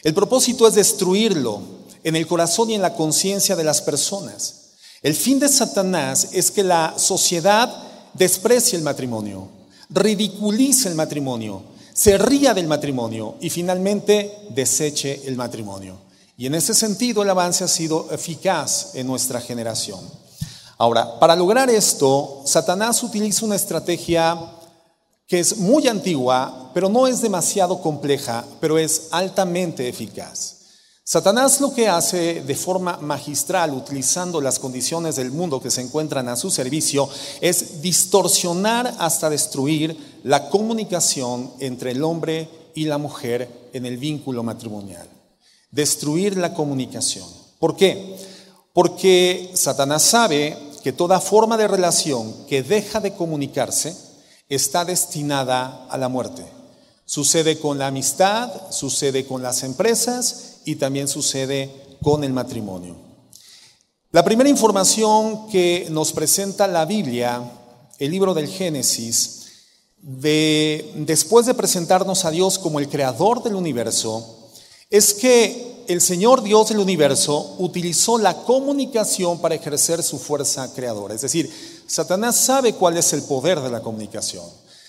El 0.03 0.13
propósito 0.13 0.69
es 0.69 0.75
destruirlo 0.75 1.63
en 2.03 2.15
el 2.15 2.27
corazón 2.27 2.69
y 2.69 2.75
en 2.75 2.83
la 2.83 2.93
conciencia 2.93 3.57
de 3.57 3.65
las 3.65 3.81
personas. 3.81 4.75
El 5.01 5.15
fin 5.15 5.39
de 5.39 5.49
Satanás 5.49 6.29
es 6.33 6.51
que 6.51 6.63
la 6.63 6.93
sociedad 6.99 7.75
desprecie 8.13 8.77
el 8.77 8.85
matrimonio, 8.85 9.49
ridiculice 9.89 10.91
el 10.91 10.95
matrimonio, 10.95 11.63
se 11.95 12.19
ría 12.19 12.53
del 12.53 12.67
matrimonio 12.67 13.37
y 13.41 13.49
finalmente 13.49 14.31
deseche 14.51 15.23
el 15.25 15.37
matrimonio. 15.37 15.97
Y 16.37 16.45
en 16.45 16.55
ese 16.55 16.75
sentido 16.75 17.23
el 17.23 17.31
avance 17.31 17.65
ha 17.65 17.69
sido 17.69 18.09
eficaz 18.11 18.91
en 18.93 19.07
nuestra 19.07 19.41
generación. 19.41 20.01
Ahora, 20.79 21.19
para 21.19 21.37
lograr 21.37 21.71
esto, 21.71 22.43
Satanás 22.45 23.03
utiliza 23.03 23.45
una 23.45 23.57
estrategia 23.57 24.39
que 25.27 25.41
es 25.41 25.59
muy 25.59 25.89
antigua, 25.89 26.71
pero 26.75 26.89
no 26.89 27.07
es 27.07 27.23
demasiado 27.23 27.81
compleja, 27.81 28.45
pero 28.61 28.79
es 28.79 29.09
altamente 29.11 29.89
eficaz. 29.89 30.55
Satanás 31.07 31.61
lo 31.61 31.75
que 31.75 31.87
hace 31.87 32.41
de 32.41 32.55
forma 32.55 32.97
magistral, 32.97 33.75
utilizando 33.75 34.41
las 34.41 34.59
condiciones 34.59 35.17
del 35.17 35.31
mundo 35.31 35.61
que 35.61 35.71
se 35.71 35.83
encuentran 35.83 36.29
a 36.29 36.37
su 36.37 36.51
servicio, 36.51 37.09
es 37.43 37.83
distorsionar 37.83 38.95
hasta 38.99 39.29
destruir 39.29 40.21
la 40.25 40.49
comunicación 40.49 41.53
entre 41.61 41.91
el 41.91 42.03
hombre 42.03 42.49
y 42.75 42.87
la 42.87 42.97
mujer 42.97 43.69
en 43.75 43.85
el 43.85 43.99
vínculo 43.99 44.43
matrimonial. 44.43 45.07
Destruir 45.71 46.39
la 46.39 46.55
comunicación. 46.55 47.29
¿Por 47.59 47.77
qué? 47.77 48.17
Porque 48.73 49.51
Satanás 49.53 50.03
sabe 50.03 50.57
que 50.85 50.93
toda 50.93 51.19
forma 51.19 51.57
de 51.57 51.67
relación 51.67 52.45
que 52.47 52.63
deja 52.63 53.01
de 53.01 53.15
comunicarse 53.15 53.97
está 54.51 54.85
destinada 54.85 55.87
a 55.89 55.97
la 55.97 56.11
muerte. 56.11 56.45
Sucede 57.07 57.59
con 57.59 57.79
la 57.79 57.87
amistad, 57.87 58.53
sucede 58.71 59.25
con 59.25 59.43
las 59.43 59.63
empresas 59.63 60.57
y 60.67 60.77
también 60.77 61.09
sucede 61.09 61.97
con 62.03 62.23
el 62.23 62.35
matrimonio. 62.35 62.97
La 64.11 64.27
primera 64.27 64.51
información 64.51 65.49
que 65.49 65.87
nos 65.91 66.13
presenta 66.13 66.67
la 66.67 66.85
Biblia, 66.85 67.43
el 67.99 68.11
libro 68.11 68.35
del 68.35 68.49
Génesis, 68.49 69.47
de, 69.97 70.93
después 70.97 71.47
de 71.47 71.55
presentarnos 71.55 72.27
a 72.27 72.31
Dios 72.31 72.59
como 72.59 72.79
el 72.79 72.91
creador 72.91 73.43
del 73.43 73.55
universo, 73.55 74.51
es 74.91 75.15
que 75.15 75.74
el 75.89 76.01
Señor 76.01 76.43
Dios 76.43 76.69
del 76.69 76.79
universo 76.79 77.57
utilizó 77.59 78.19
la 78.19 78.35
comunicación 78.35 79.41
para 79.41 79.55
ejercer 79.55 80.03
su 80.03 80.19
fuerza 80.19 80.73
creadora. 80.75 81.15
Es 81.15 81.21
decir, 81.21 81.51
Satanás 81.87 82.37
sabe 82.37 82.75
cuál 82.75 82.97
es 82.97 83.13
el 83.13 83.23
poder 83.23 83.61
de 83.61 83.71
la 83.71 83.81
comunicación. 83.81 84.45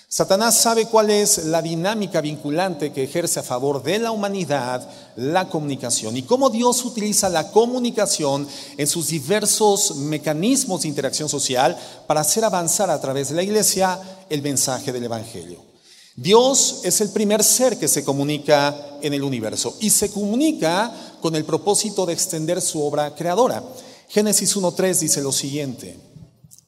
Satanás 0.08 0.56
sabe 0.56 0.86
cuál 0.86 1.10
es 1.10 1.46
la 1.46 1.60
dinámica 1.60 2.20
vinculante 2.20 2.92
que 2.92 3.02
ejerce 3.02 3.40
a 3.40 3.42
favor 3.42 3.82
de 3.82 3.98
la 3.98 4.12
humanidad 4.12 4.88
la 5.16 5.48
comunicación 5.48 6.16
y 6.16 6.22
cómo 6.22 6.48
Dios 6.48 6.84
utiliza 6.84 7.28
la 7.28 7.50
comunicación 7.50 8.46
en 8.76 8.86
sus 8.86 9.08
diversos 9.08 9.96
mecanismos 9.96 10.82
de 10.82 10.88
interacción 10.88 11.28
social 11.28 11.76
para 12.06 12.20
hacer 12.20 12.44
avanzar 12.44 12.88
a 12.88 13.00
través 13.00 13.30
de 13.30 13.34
la 13.34 13.42
iglesia 13.42 13.98
el 14.30 14.42
mensaje 14.42 14.92
del 14.92 15.04
Evangelio. 15.04 15.75
Dios 16.16 16.80
es 16.84 17.02
el 17.02 17.10
primer 17.10 17.44
ser 17.44 17.78
que 17.78 17.88
se 17.88 18.02
comunica 18.02 18.98
en 19.02 19.12
el 19.12 19.22
universo 19.22 19.76
y 19.80 19.90
se 19.90 20.10
comunica 20.10 20.90
con 21.20 21.36
el 21.36 21.44
propósito 21.44 22.06
de 22.06 22.14
extender 22.14 22.62
su 22.62 22.82
obra 22.82 23.14
creadora. 23.14 23.62
Génesis 24.08 24.56
1.3 24.56 24.98
dice 24.98 25.20
lo 25.20 25.32
siguiente, 25.32 25.98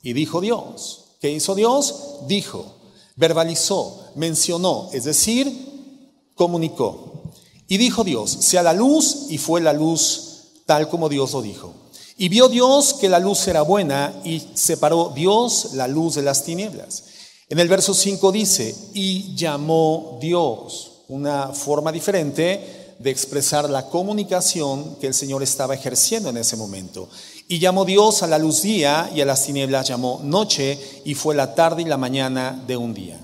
y 0.02 0.12
dijo 0.12 0.42
Dios, 0.42 1.04
¿qué 1.20 1.30
hizo 1.30 1.54
Dios? 1.54 1.94
Dijo, 2.26 2.76
verbalizó, 3.16 4.10
mencionó, 4.16 4.90
es 4.92 5.04
decir, 5.04 5.50
comunicó. 6.34 7.22
Y 7.68 7.78
dijo 7.78 8.04
Dios, 8.04 8.30
sea 8.30 8.62
la 8.62 8.72
luz, 8.72 9.26
y 9.28 9.38
fue 9.38 9.60
la 9.60 9.72
luz 9.72 10.24
tal 10.66 10.88
como 10.88 11.08
Dios 11.08 11.32
lo 11.32 11.42
dijo. 11.42 11.72
Y 12.16 12.28
vio 12.28 12.48
Dios 12.48 12.94
que 12.94 13.08
la 13.08 13.18
luz 13.18 13.46
era 13.48 13.62
buena, 13.62 14.20
y 14.24 14.42
separó 14.54 15.12
Dios 15.14 15.70
la 15.74 15.88
luz 15.88 16.16
de 16.16 16.22
las 16.22 16.44
tinieblas. 16.44 17.04
En 17.50 17.58
el 17.58 17.68
verso 17.68 17.94
5 17.94 18.30
dice, 18.30 18.74
y 18.92 19.34
llamó 19.34 20.18
Dios, 20.20 20.92
una 21.08 21.48
forma 21.54 21.90
diferente 21.90 22.94
de 22.98 23.10
expresar 23.10 23.70
la 23.70 23.86
comunicación 23.86 24.96
que 24.96 25.06
el 25.06 25.14
Señor 25.14 25.42
estaba 25.42 25.74
ejerciendo 25.74 26.28
en 26.28 26.36
ese 26.36 26.56
momento. 26.56 27.08
Y 27.48 27.58
llamó 27.58 27.86
Dios 27.86 28.22
a 28.22 28.26
la 28.26 28.38
luz 28.38 28.60
día 28.60 29.10
y 29.14 29.22
a 29.22 29.24
las 29.24 29.46
tinieblas 29.46 29.88
llamó 29.88 30.20
noche 30.22 30.78
y 31.06 31.14
fue 31.14 31.34
la 31.34 31.54
tarde 31.54 31.82
y 31.82 31.86
la 31.86 31.96
mañana 31.96 32.62
de 32.66 32.76
un 32.76 32.92
día. 32.92 33.18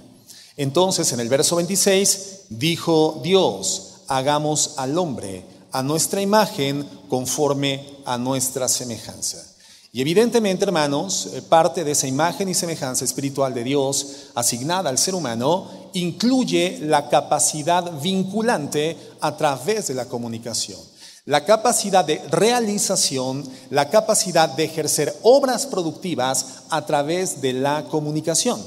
Entonces 0.56 1.12
en 1.12 1.20
el 1.20 1.28
verso 1.28 1.56
26 1.56 2.44
dijo 2.48 3.20
Dios, 3.22 3.96
hagamos 4.08 4.74
al 4.78 4.96
hombre 4.96 5.44
a 5.70 5.82
nuestra 5.82 6.22
imagen 6.22 6.88
conforme 7.10 7.84
a 8.06 8.16
nuestra 8.16 8.68
semejanza. 8.68 9.53
Y 9.94 10.00
evidentemente, 10.00 10.64
hermanos, 10.64 11.28
eh, 11.34 11.40
parte 11.40 11.84
de 11.84 11.92
esa 11.92 12.08
imagen 12.08 12.48
y 12.48 12.54
semejanza 12.54 13.04
espiritual 13.04 13.54
de 13.54 13.62
Dios 13.62 14.26
asignada 14.34 14.90
al 14.90 14.98
ser 14.98 15.14
humano 15.14 15.68
incluye 15.92 16.80
la 16.82 17.08
capacidad 17.08 17.92
vinculante 18.02 18.96
a 19.20 19.36
través 19.36 19.86
de 19.86 19.94
la 19.94 20.06
comunicación 20.06 20.80
la 21.26 21.46
capacidad 21.46 22.04
de 22.04 22.20
realización, 22.30 23.48
la 23.70 23.88
capacidad 23.88 24.46
de 24.46 24.64
ejercer 24.64 25.16
obras 25.22 25.64
productivas 25.64 26.64
a 26.68 26.84
través 26.84 27.40
de 27.40 27.54
la 27.54 27.84
comunicación. 27.84 28.62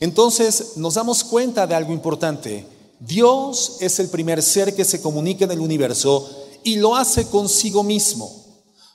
Entonces 0.00 0.72
nos 0.76 0.94
damos 0.94 1.22
cuenta 1.22 1.64
de 1.64 1.76
algo 1.76 1.92
importante. 1.92 2.66
Dios 2.98 3.76
es 3.78 4.00
el 4.00 4.08
primer 4.08 4.42
ser 4.42 4.74
que 4.74 4.84
se 4.84 5.00
comunica 5.00 5.44
en 5.44 5.52
el 5.52 5.60
universo 5.60 6.28
y 6.64 6.74
lo 6.74 6.96
hace 6.96 7.28
consigo 7.28 7.84
mismo. 7.84 8.41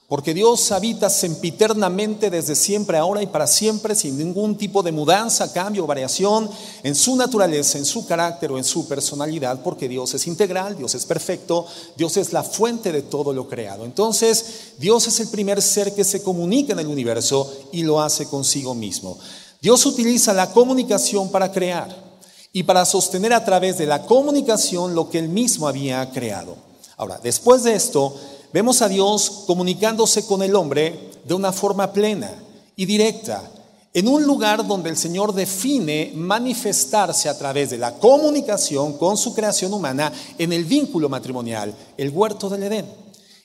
Porque 0.08 0.34
Dios 0.34 0.72
habita 0.72 1.10
sempiternamente 1.10 2.30
desde 2.30 2.56
siempre, 2.56 2.98
ahora 2.98 3.22
y 3.22 3.28
para 3.28 3.46
siempre, 3.46 3.94
sin 3.94 4.18
ningún 4.18 4.58
tipo 4.58 4.82
de 4.82 4.94
mudanza, 4.94 5.52
cambio 5.52 5.84
o 5.84 5.88
variación 5.88 6.50
en 6.84 6.96
su 6.96 7.18
naturaleza, 7.18 7.78
en 7.78 7.84
su 7.84 8.08
carácter 8.08 8.54
o 8.54 8.58
en 8.58 8.64
su 8.64 8.88
personalidad, 8.88 9.62
porque 9.62 9.90
Dios 9.90 10.14
es 10.14 10.26
integral, 10.28 10.78
Dios 10.78 10.96
es 10.96 11.06
perfecto, 11.06 11.66
Dios 11.98 12.16
es 12.16 12.32
la 12.32 12.44
fuente 12.44 12.94
de 12.94 13.02
todo 13.02 13.34
lo 13.34 13.50
creado. 13.50 13.84
Entonces, 13.84 14.76
Dios 14.78 15.06
es 15.08 15.20
el 15.20 15.28
primer 15.28 15.62
ser 15.62 15.94
que 15.94 16.06
se 16.06 16.24
comunica 16.24 16.72
en 16.72 16.80
el 16.80 16.88
universo 16.88 17.52
y 17.74 17.84
lo 17.84 18.00
hace 18.00 18.28
consigo 18.28 18.74
mismo. 18.74 19.18
Dios 19.62 19.86
utiliza 19.86 20.34
la 20.34 20.54
comunicación 20.54 21.30
para 21.32 21.52
crear 21.52 21.94
y 22.54 22.64
para 22.64 22.86
sostener 22.86 23.34
a 23.34 23.44
través 23.44 23.78
de 23.78 23.86
la 23.86 24.04
comunicación 24.04 24.96
lo 24.96 25.10
que 25.10 25.20
él 25.20 25.28
mismo 25.28 25.68
había 25.68 26.10
creado. 26.12 26.56
Ahora, 26.96 27.20
después 27.22 27.64
de 27.64 27.76
esto, 27.76 28.16
Vemos 28.54 28.82
a 28.82 28.88
Dios 28.88 29.44
comunicándose 29.46 30.26
con 30.26 30.42
el 30.42 30.56
hombre 30.56 31.12
de 31.26 31.34
una 31.34 31.52
forma 31.52 31.92
plena 31.92 32.32
y 32.76 32.86
directa, 32.86 33.44
en 33.94 34.08
un 34.08 34.24
lugar 34.24 34.66
donde 34.66 34.90
el 34.90 34.98
Señor 34.98 35.34
define 35.34 36.12
manifestarse 36.16 37.30
a 37.30 37.38
través 37.38 37.72
de 37.72 37.78
la 37.78 37.96
comunicación 37.96 38.98
con 38.98 39.18
su 39.18 39.34
creación 39.34 39.74
humana 39.74 40.14
en 40.38 40.54
el 40.54 40.66
vínculo 40.66 41.10
matrimonial, 41.10 41.76
el 41.98 42.10
huerto 42.12 42.50
del 42.50 42.64
Edén. 42.64 42.86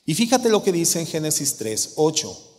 Y 0.05 0.13
fíjate 0.13 0.49
lo 0.49 0.61
que 0.61 0.71
dice 0.71 0.99
en 0.99 1.07
Génesis 1.07 1.57
3, 1.57 1.93
8. 1.95 2.52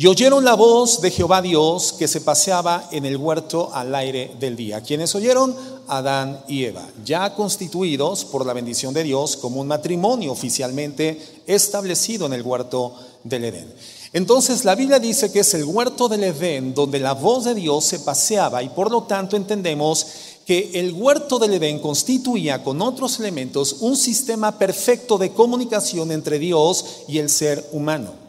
Y 0.00 0.06
oyeron 0.06 0.44
la 0.44 0.54
voz 0.54 1.00
de 1.00 1.10
Jehová 1.10 1.42
Dios 1.42 1.92
que 1.92 2.06
se 2.06 2.20
paseaba 2.20 2.88
en 2.92 3.04
el 3.04 3.16
huerto 3.16 3.70
al 3.74 3.92
aire 3.96 4.30
del 4.38 4.54
día. 4.54 4.80
¿Quiénes 4.80 5.12
oyeron? 5.16 5.56
Adán 5.88 6.40
y 6.46 6.66
Eva, 6.66 6.86
ya 7.04 7.34
constituidos 7.34 8.24
por 8.24 8.46
la 8.46 8.52
bendición 8.52 8.94
de 8.94 9.02
Dios 9.02 9.36
como 9.36 9.60
un 9.60 9.66
matrimonio 9.66 10.30
oficialmente 10.30 11.20
establecido 11.48 12.26
en 12.26 12.34
el 12.34 12.42
huerto 12.42 12.94
del 13.24 13.46
Edén. 13.46 13.74
Entonces 14.12 14.64
la 14.64 14.76
Biblia 14.76 15.00
dice 15.00 15.32
que 15.32 15.40
es 15.40 15.52
el 15.54 15.64
huerto 15.64 16.08
del 16.08 16.22
Edén 16.22 16.74
donde 16.74 17.00
la 17.00 17.14
voz 17.14 17.46
de 17.46 17.56
Dios 17.56 17.84
se 17.84 17.98
paseaba 17.98 18.62
y 18.62 18.68
por 18.68 18.92
lo 18.92 19.02
tanto 19.02 19.36
entendemos 19.36 20.06
que 20.46 20.70
el 20.74 20.92
huerto 20.92 21.40
del 21.40 21.54
Edén 21.54 21.80
constituía 21.80 22.62
con 22.62 22.80
otros 22.82 23.18
elementos 23.18 23.78
un 23.80 23.96
sistema 23.96 24.56
perfecto 24.56 25.18
de 25.18 25.32
comunicación 25.32 26.12
entre 26.12 26.38
Dios 26.38 26.84
y 27.08 27.18
el 27.18 27.28
ser 27.28 27.68
humano. 27.72 28.27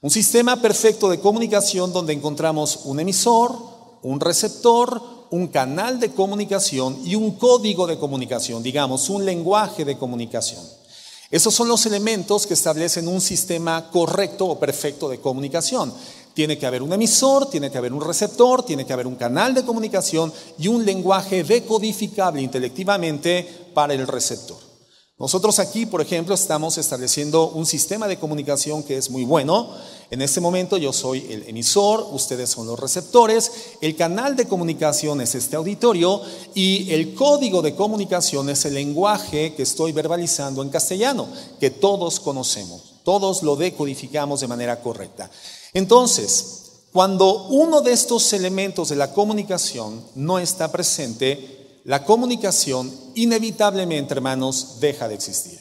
Un 0.00 0.10
sistema 0.10 0.62
perfecto 0.62 1.08
de 1.08 1.18
comunicación 1.18 1.92
donde 1.92 2.12
encontramos 2.12 2.82
un 2.84 3.00
emisor, 3.00 3.52
un 4.02 4.20
receptor, 4.20 5.02
un 5.30 5.48
canal 5.48 5.98
de 5.98 6.12
comunicación 6.12 6.96
y 7.04 7.16
un 7.16 7.32
código 7.32 7.84
de 7.84 7.98
comunicación, 7.98 8.62
digamos, 8.62 9.10
un 9.10 9.24
lenguaje 9.24 9.84
de 9.84 9.98
comunicación. 9.98 10.62
Esos 11.32 11.52
son 11.52 11.66
los 11.66 11.84
elementos 11.84 12.46
que 12.46 12.54
establecen 12.54 13.08
un 13.08 13.20
sistema 13.20 13.90
correcto 13.90 14.46
o 14.46 14.60
perfecto 14.60 15.08
de 15.08 15.18
comunicación. 15.18 15.92
Tiene 16.32 16.56
que 16.56 16.66
haber 16.66 16.82
un 16.82 16.92
emisor, 16.92 17.50
tiene 17.50 17.68
que 17.68 17.78
haber 17.78 17.92
un 17.92 18.00
receptor, 18.00 18.62
tiene 18.62 18.86
que 18.86 18.92
haber 18.92 19.08
un 19.08 19.16
canal 19.16 19.52
de 19.52 19.64
comunicación 19.64 20.32
y 20.60 20.68
un 20.68 20.86
lenguaje 20.86 21.42
decodificable 21.42 22.40
intelectivamente 22.40 23.70
para 23.74 23.94
el 23.94 24.06
receptor. 24.06 24.67
Nosotros 25.18 25.58
aquí, 25.58 25.84
por 25.84 26.00
ejemplo, 26.00 26.32
estamos 26.32 26.78
estableciendo 26.78 27.48
un 27.48 27.66
sistema 27.66 28.06
de 28.06 28.20
comunicación 28.20 28.84
que 28.84 28.96
es 28.96 29.10
muy 29.10 29.24
bueno. 29.24 29.68
En 30.12 30.22
este 30.22 30.40
momento 30.40 30.76
yo 30.76 30.92
soy 30.92 31.26
el 31.28 31.42
emisor, 31.48 32.06
ustedes 32.12 32.50
son 32.50 32.68
los 32.68 32.78
receptores, 32.78 33.50
el 33.80 33.96
canal 33.96 34.36
de 34.36 34.46
comunicación 34.46 35.20
es 35.20 35.34
este 35.34 35.56
auditorio 35.56 36.22
y 36.54 36.92
el 36.92 37.14
código 37.14 37.62
de 37.62 37.74
comunicación 37.74 38.48
es 38.48 38.64
el 38.64 38.74
lenguaje 38.74 39.54
que 39.56 39.64
estoy 39.64 39.90
verbalizando 39.90 40.62
en 40.62 40.70
castellano, 40.70 41.26
que 41.58 41.70
todos 41.70 42.20
conocemos, 42.20 42.94
todos 43.02 43.42
lo 43.42 43.56
decodificamos 43.56 44.40
de 44.40 44.46
manera 44.46 44.80
correcta. 44.80 45.28
Entonces, 45.74 46.58
cuando 46.92 47.48
uno 47.48 47.80
de 47.80 47.92
estos 47.92 48.32
elementos 48.34 48.88
de 48.88 48.96
la 48.96 49.12
comunicación 49.12 50.00
no 50.14 50.38
está 50.38 50.70
presente, 50.70 51.57
la 51.84 52.04
comunicación 52.04 52.92
inevitablemente, 53.14 54.14
hermanos, 54.14 54.78
deja 54.80 55.08
de 55.08 55.14
existir. 55.14 55.58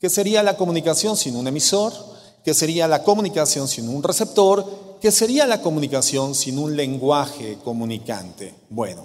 ¿Qué 0.00 0.08
sería 0.08 0.42
la 0.42 0.56
comunicación 0.56 1.16
sin 1.16 1.36
un 1.36 1.46
emisor? 1.48 1.92
¿Qué 2.44 2.54
sería 2.54 2.86
la 2.86 3.02
comunicación 3.02 3.66
sin 3.68 3.88
un 3.88 4.02
receptor? 4.02 4.98
¿Qué 5.00 5.10
sería 5.10 5.46
la 5.46 5.60
comunicación 5.60 6.34
sin 6.34 6.58
un 6.58 6.76
lenguaje 6.76 7.58
comunicante? 7.64 8.54
Bueno, 8.70 9.02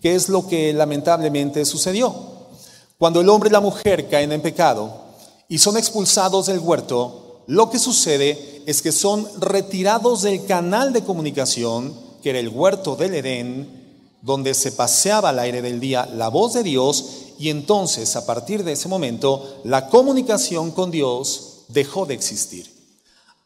¿qué 0.00 0.14
es 0.14 0.28
lo 0.28 0.46
que 0.46 0.72
lamentablemente 0.72 1.64
sucedió? 1.64 2.14
Cuando 2.98 3.20
el 3.20 3.28
hombre 3.28 3.48
y 3.48 3.52
la 3.52 3.60
mujer 3.60 4.08
caen 4.08 4.32
en 4.32 4.42
pecado 4.42 5.02
y 5.48 5.58
son 5.58 5.76
expulsados 5.76 6.46
del 6.46 6.60
huerto, 6.60 7.42
lo 7.46 7.70
que 7.70 7.78
sucede 7.78 8.62
es 8.66 8.80
que 8.80 8.92
son 8.92 9.28
retirados 9.40 10.22
del 10.22 10.44
canal 10.46 10.92
de 10.92 11.02
comunicación, 11.02 11.94
que 12.22 12.30
era 12.30 12.38
el 12.38 12.48
huerto 12.48 12.96
del 12.96 13.14
Edén, 13.14 13.81
donde 14.22 14.54
se 14.54 14.72
paseaba 14.72 15.28
al 15.28 15.38
aire 15.40 15.60
del 15.60 15.80
día 15.80 16.08
la 16.14 16.28
voz 16.28 16.54
de 16.54 16.62
Dios 16.62 17.04
y 17.38 17.50
entonces 17.50 18.16
a 18.16 18.24
partir 18.24 18.64
de 18.64 18.72
ese 18.72 18.88
momento 18.88 19.60
la 19.64 19.88
comunicación 19.88 20.70
con 20.70 20.90
Dios 20.90 21.64
dejó 21.68 22.06
de 22.06 22.14
existir. 22.14 22.72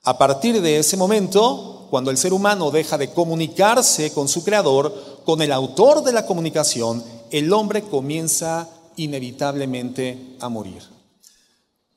A 0.04 0.18
partir 0.18 0.60
de 0.60 0.78
ese 0.78 0.96
momento, 0.96 1.88
cuando 1.90 2.10
el 2.10 2.18
ser 2.18 2.32
humano 2.32 2.70
deja 2.70 2.98
de 2.98 3.10
comunicarse 3.10 4.12
con 4.12 4.28
su 4.28 4.44
creador, 4.44 5.22
con 5.24 5.42
el 5.42 5.50
autor 5.50 6.04
de 6.04 6.12
la 6.12 6.26
comunicación, 6.26 7.02
el 7.30 7.52
hombre 7.52 7.82
comienza 7.82 8.68
inevitablemente 8.96 10.36
a 10.40 10.48
morir. 10.48 10.82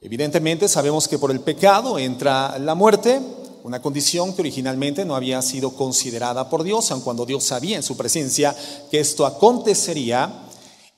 Evidentemente 0.01 0.67
sabemos 0.67 1.07
que 1.07 1.19
por 1.19 1.29
el 1.29 1.41
pecado 1.41 2.00
entra 2.00 2.57
la 2.57 2.74
muerte, 2.74 3.21
una 3.63 3.81
condición 3.81 4.33
que 4.33 4.41
originalmente 4.41 5.05
no 5.05 5.15
había 5.15 5.41
sido 5.41 5.71
considerada 5.71 6.49
por 6.49 6.63
Dios, 6.63 6.91
aun 6.91 7.01
cuando 7.01 7.25
Dios 7.25 7.43
sabía 7.43 7.75
en 7.75 7.83
su 7.83 7.97
presencia 7.97 8.55
que 8.89 8.99
esto 8.99 9.25
acontecería. 9.25 10.45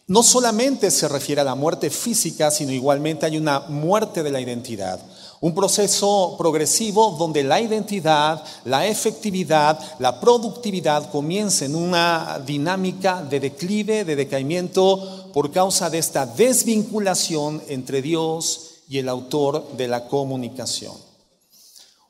No 0.07 0.23
solamente 0.23 0.91
se 0.91 1.07
refiere 1.07 1.41
a 1.41 1.45
la 1.45 1.55
muerte 1.55 1.89
física, 1.89 2.51
sino 2.51 2.71
igualmente 2.71 3.25
hay 3.25 3.37
una 3.37 3.61
muerte 3.61 4.23
de 4.23 4.31
la 4.31 4.41
identidad. 4.41 4.99
Un 5.39 5.55
proceso 5.55 6.35
progresivo 6.37 7.15
donde 7.17 7.43
la 7.43 7.59
identidad, 7.59 8.43
la 8.65 8.85
efectividad, 8.85 9.79
la 9.99 10.19
productividad 10.19 11.09
comienza 11.09 11.65
en 11.65 11.75
una 11.75 12.39
dinámica 12.45 13.23
de 13.23 13.39
declive, 13.39 14.05
de 14.05 14.15
decaimiento, 14.15 15.31
por 15.33 15.51
causa 15.51 15.89
de 15.89 15.97
esta 15.97 16.25
desvinculación 16.25 17.63
entre 17.67 18.01
Dios 18.01 18.81
y 18.87 18.99
el 18.99 19.09
autor 19.09 19.77
de 19.77 19.87
la 19.87 20.07
comunicación. 20.07 21.10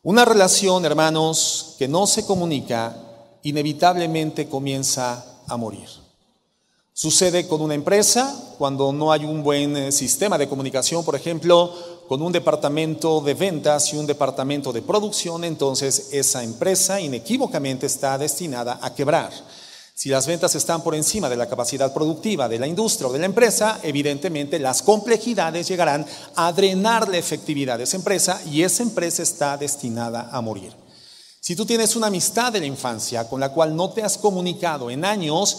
Una 0.03 0.25
relación, 0.25 0.83
hermanos, 0.83 1.75
que 1.77 1.87
no 1.87 2.07
se 2.07 2.25
comunica, 2.25 2.97
inevitablemente 3.43 4.49
comienza 4.49 5.23
a 5.47 5.57
morir. 5.57 5.87
Sucede 6.91 7.47
con 7.47 7.61
una 7.61 7.75
empresa 7.75 8.35
cuando 8.57 8.91
no 8.93 9.11
hay 9.11 9.25
un 9.25 9.43
buen 9.43 9.77
eh, 9.77 9.91
sistema 9.91 10.39
de 10.39 10.49
comunicación, 10.49 11.05
por 11.05 11.15
ejemplo, 11.15 11.71
con 12.07 12.19
un 12.23 12.31
departamento 12.31 13.21
de 13.21 13.35
ventas 13.35 13.93
y 13.93 13.97
un 13.97 14.07
departamento 14.07 14.73
de 14.73 14.81
producción, 14.81 15.43
entonces 15.43 16.09
esa 16.11 16.43
empresa 16.43 16.99
inequívocamente 16.99 17.85
está 17.85 18.17
destinada 18.17 18.79
a 18.81 18.95
quebrar. 18.95 19.31
Si 19.93 20.09
las 20.09 20.25
ventas 20.25 20.55
están 20.55 20.81
por 20.81 20.95
encima 20.95 21.29
de 21.29 21.37
la 21.37 21.47
capacidad 21.47 21.93
productiva 21.93 22.49
de 22.49 22.57
la 22.57 22.67
industria 22.67 23.07
o 23.07 23.13
de 23.13 23.19
la 23.19 23.25
empresa, 23.25 23.79
evidentemente 23.83 24.57
las 24.57 24.81
complejidades 24.81 25.67
llegarán 25.67 26.05
a 26.35 26.51
drenar 26.51 27.07
la 27.07 27.17
efectividad 27.17 27.77
de 27.77 27.83
esa 27.83 27.97
empresa 27.97 28.41
y 28.45 28.63
esa 28.63 28.83
empresa 28.83 29.21
está 29.21 29.57
destinada 29.57 30.29
a 30.31 30.41
morir. 30.41 30.73
Si 31.39 31.55
tú 31.55 31.65
tienes 31.65 31.95
una 31.95 32.07
amistad 32.07 32.53
de 32.53 32.59
la 32.59 32.65
infancia 32.65 33.27
con 33.27 33.39
la 33.39 33.51
cual 33.51 33.75
no 33.75 33.91
te 33.91 34.03
has 34.03 34.17
comunicado 34.17 34.89
en 34.89 35.05
años, 35.05 35.57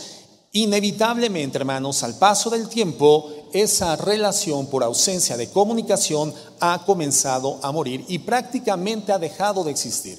inevitablemente, 0.52 1.58
hermanos, 1.58 2.02
al 2.02 2.18
paso 2.18 2.50
del 2.50 2.68
tiempo, 2.68 3.30
esa 3.52 3.96
relación 3.96 4.66
por 4.66 4.82
ausencia 4.82 5.36
de 5.36 5.50
comunicación 5.50 6.32
ha 6.60 6.84
comenzado 6.84 7.58
a 7.62 7.72
morir 7.72 8.04
y 8.08 8.20
prácticamente 8.20 9.12
ha 9.12 9.18
dejado 9.18 9.64
de 9.64 9.72
existir. 9.72 10.18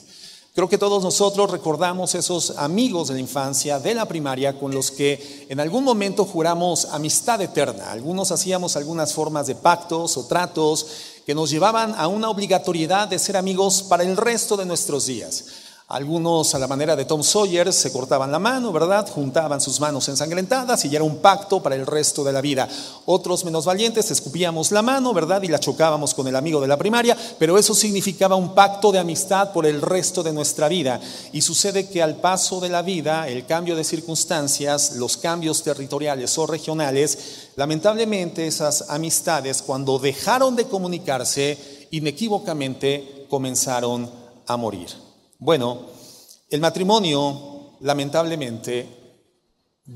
Creo 0.56 0.70
que 0.70 0.78
todos 0.78 1.02
nosotros 1.02 1.50
recordamos 1.50 2.14
esos 2.14 2.52
amigos 2.58 3.08
de 3.08 3.16
la 3.16 3.20
infancia, 3.20 3.80
de 3.80 3.96
la 3.96 4.08
primaria, 4.08 4.60
con 4.60 4.72
los 4.72 4.92
que 4.92 5.48
en 5.50 5.60
algún 5.60 5.84
momento 5.84 6.26
juramos 6.26 6.86
amistad 6.92 7.42
eterna. 7.42 7.92
Algunos 7.92 8.32
hacíamos 8.32 8.76
algunas 8.76 9.16
formas 9.16 9.48
de 9.48 9.56
pactos 9.56 10.16
o 10.16 10.28
tratos 10.28 10.86
que 11.26 11.34
nos 11.34 11.50
llevaban 11.50 11.96
a 11.98 12.08
una 12.08 12.30
obligatoriedad 12.30 13.08
de 13.08 13.18
ser 13.18 13.36
amigos 13.36 13.82
para 13.82 14.04
el 14.04 14.16
resto 14.16 14.56
de 14.56 14.66
nuestros 14.66 15.08
días. 15.08 15.46
Algunos 15.90 16.56
a 16.56 16.60
la 16.60 16.68
manera 16.68 16.96
de 16.96 17.04
Tom 17.04 17.22
Sawyer 17.22 17.72
se 17.74 17.92
cortaban 17.92 18.32
la 18.32 18.40
mano, 18.40 18.72
¿verdad? 18.72 19.08
Juntaban 19.10 19.60
sus 19.60 19.82
manos 19.82 20.08
ensangrentadas 20.08 20.86
y 20.86 20.90
ya 20.90 20.96
era 20.96 21.04
un 21.04 21.18
pacto 21.18 21.62
para 21.62 21.76
el 21.76 21.86
resto 21.86 22.24
de 22.24 22.32
la 22.32 22.40
vida. 22.40 22.70
Otros 23.06 23.44
menos 23.44 23.66
valientes 23.66 24.10
escupíamos 24.10 24.72
la 24.72 24.82
mano, 24.82 25.14
¿verdad? 25.14 25.42
Y 25.42 25.50
la 25.50 25.60
chocábamos 25.60 26.14
con 26.14 26.26
el 26.28 26.38
amigo 26.38 26.62
de 26.62 26.68
la 26.68 26.78
primaria, 26.78 27.18
pero 27.38 27.58
eso 27.58 27.76
significaba 27.76 28.38
un 28.38 28.56
pacto 28.56 28.94
de 28.94 29.00
amistad 29.00 29.52
por 29.52 29.66
el 29.66 29.82
resto 29.82 30.24
de 30.24 30.32
nuestra 30.32 30.70
vida. 30.70 31.02
Y 31.34 31.42
sucede 31.42 31.90
que 31.90 32.02
al 32.02 32.16
paso 32.16 32.62
de 32.62 32.70
la 32.70 32.82
vida, 32.82 33.28
el 33.28 33.46
cambio 33.46 33.76
de 33.76 33.84
circunstancias, 33.84 34.94
los 34.96 35.18
cambios 35.18 35.64
territoriales 35.64 36.38
o 36.38 36.48
regionales, 36.48 37.50
lamentablemente 37.58 38.48
esas 38.48 38.90
amistades 38.90 39.62
cuando 39.62 40.00
dejaron 40.00 40.56
de 40.56 40.66
comunicarse, 40.66 41.88
inequívocamente 41.92 43.28
comenzaron 43.30 44.10
a 44.48 44.58
morir. 44.58 45.13
Bueno, 45.44 45.78
el 46.50 46.62
matrimonio, 46.62 47.76
lamentablemente, 47.82 48.88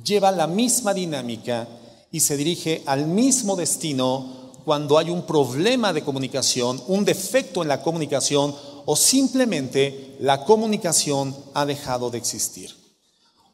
lleva 0.04 0.30
la 0.30 0.46
misma 0.46 0.94
dinámica 0.94 1.66
y 2.12 2.20
se 2.20 2.36
dirige 2.36 2.84
al 2.86 3.08
mismo 3.08 3.56
destino 3.56 4.52
cuando 4.66 4.98
hay 4.98 5.10
un 5.10 5.26
problema 5.26 5.94
de 5.94 6.04
comunicación, 6.04 6.82
un 6.88 7.06
defecto 7.06 7.62
en 7.62 7.70
la 7.70 7.82
comunicación 7.82 8.54
o 8.86 8.94
simplemente 8.98 10.18
la 10.20 10.44
comunicación 10.44 11.34
ha 11.54 11.66
dejado 11.66 12.10
de 12.10 12.18
existir. 12.18 12.76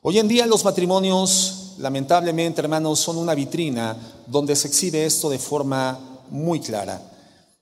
Hoy 0.02 0.18
en 0.18 0.28
día 0.28 0.48
los 0.48 0.66
matrimonios, 0.66 1.76
lamentablemente, 1.78 2.62
hermanos, 2.62 3.02
son 3.02 3.18
una 3.18 3.36
vitrina 3.36 3.96
donde 4.26 4.56
se 4.56 4.68
exhibe 4.68 5.06
esto 5.06 5.30
de 5.30 5.38
forma 5.38 6.00
muy 6.32 6.60
clara. 6.60 7.00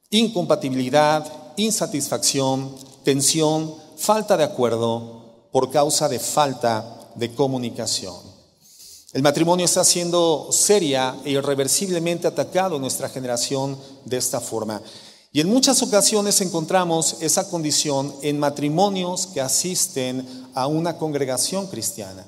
Incompatibilidad, 0.10 1.30
insatisfacción, 1.58 2.74
tensión, 3.04 3.81
falta 4.02 4.36
de 4.36 4.44
acuerdo 4.44 5.50
por 5.52 5.70
causa 5.70 6.10
de 6.10 6.20
falta 6.20 7.12
de 7.16 7.34
comunicación. 7.36 8.16
El 9.14 9.22
matrimonio 9.22 9.66
está 9.66 9.84
siendo 9.84 10.50
seria 10.52 11.16
e 11.24 11.32
irreversiblemente 11.32 12.28
atacado 12.28 12.78
en 12.78 12.82
nuestra 12.82 13.10
generación 13.10 13.78
de 14.06 14.18
esta 14.18 14.40
forma. 14.40 14.82
Y 15.34 15.42
en 15.42 15.50
muchas 15.50 15.82
ocasiones 15.84 16.42
encontramos 16.42 17.18
esa 17.22 17.50
condición 17.50 18.14
en 18.22 18.40
matrimonios 18.40 19.28
que 19.28 19.42
asisten 19.42 20.26
a 20.56 20.68
una 20.68 20.98
congregación 20.98 21.68
cristiana. 21.68 22.26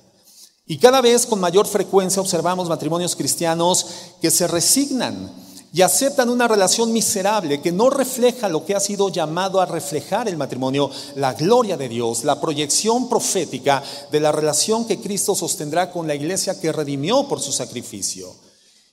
Y 0.66 0.78
cada 0.78 1.02
vez 1.02 1.26
con 1.26 1.40
mayor 1.40 1.68
frecuencia 1.68 2.22
observamos 2.22 2.70
matrimonios 2.70 3.16
cristianos 3.16 3.86
que 4.22 4.32
se 4.32 4.48
resignan 4.48 5.43
y 5.76 5.82
aceptan 5.82 6.30
una 6.30 6.48
relación 6.48 6.94
miserable 6.94 7.60
que 7.60 7.72
no 7.72 7.90
refleja 7.90 8.48
lo 8.48 8.64
que 8.64 8.76
ha 8.76 8.80
sido 8.80 9.10
llamado 9.10 9.60
a 9.60 9.66
reflejar 9.66 10.28
el 10.28 10.38
matrimonio, 10.38 10.92
la 11.16 11.34
gloria 11.34 11.76
de 11.76 11.90
Dios, 11.90 12.24
la 12.24 12.40
proyección 12.40 13.10
profética 13.10 13.84
de 14.12 14.20
la 14.20 14.32
relación 14.32 14.86
que 14.86 15.02
Cristo 15.02 15.34
sostendrá 15.34 15.92
con 15.92 16.06
la 16.06 16.14
iglesia 16.14 16.60
que 16.60 16.72
redimió 16.72 17.28
por 17.28 17.42
su 17.42 17.52
sacrificio. 17.52 18.36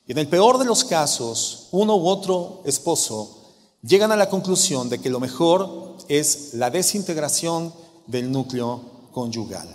Y 0.07 0.13
en 0.13 0.19
el 0.19 0.29
peor 0.29 0.57
de 0.57 0.65
los 0.65 0.85
casos, 0.85 1.69
uno 1.73 1.97
u 1.97 2.09
otro 2.09 2.63
esposo 2.65 3.37
llegan 3.83 4.11
a 4.11 4.17
la 4.17 4.31
conclusión 4.31 4.89
de 4.89 5.01
que 5.03 5.11
lo 5.11 5.21
mejor 5.21 5.97
es 6.09 6.55
la 6.55 6.71
desintegración 6.71 7.75
del 8.07 8.33
núcleo 8.33 8.81
conyugal. 9.13 9.69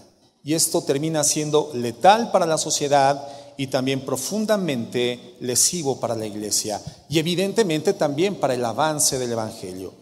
Y 0.43 0.55
esto 0.55 0.81
termina 0.81 1.23
siendo 1.23 1.69
letal 1.75 2.31
para 2.31 2.47
la 2.47 2.57
sociedad 2.57 3.27
y 3.57 3.67
también 3.67 4.01
profundamente 4.01 5.35
lesivo 5.39 5.99
para 5.99 6.15
la 6.15 6.25
iglesia 6.25 6.81
y 7.09 7.19
evidentemente 7.19 7.93
también 7.93 8.35
para 8.35 8.53
el 8.53 8.65
avance 8.65 9.17
del 9.17 9.31
Evangelio. 9.31 9.93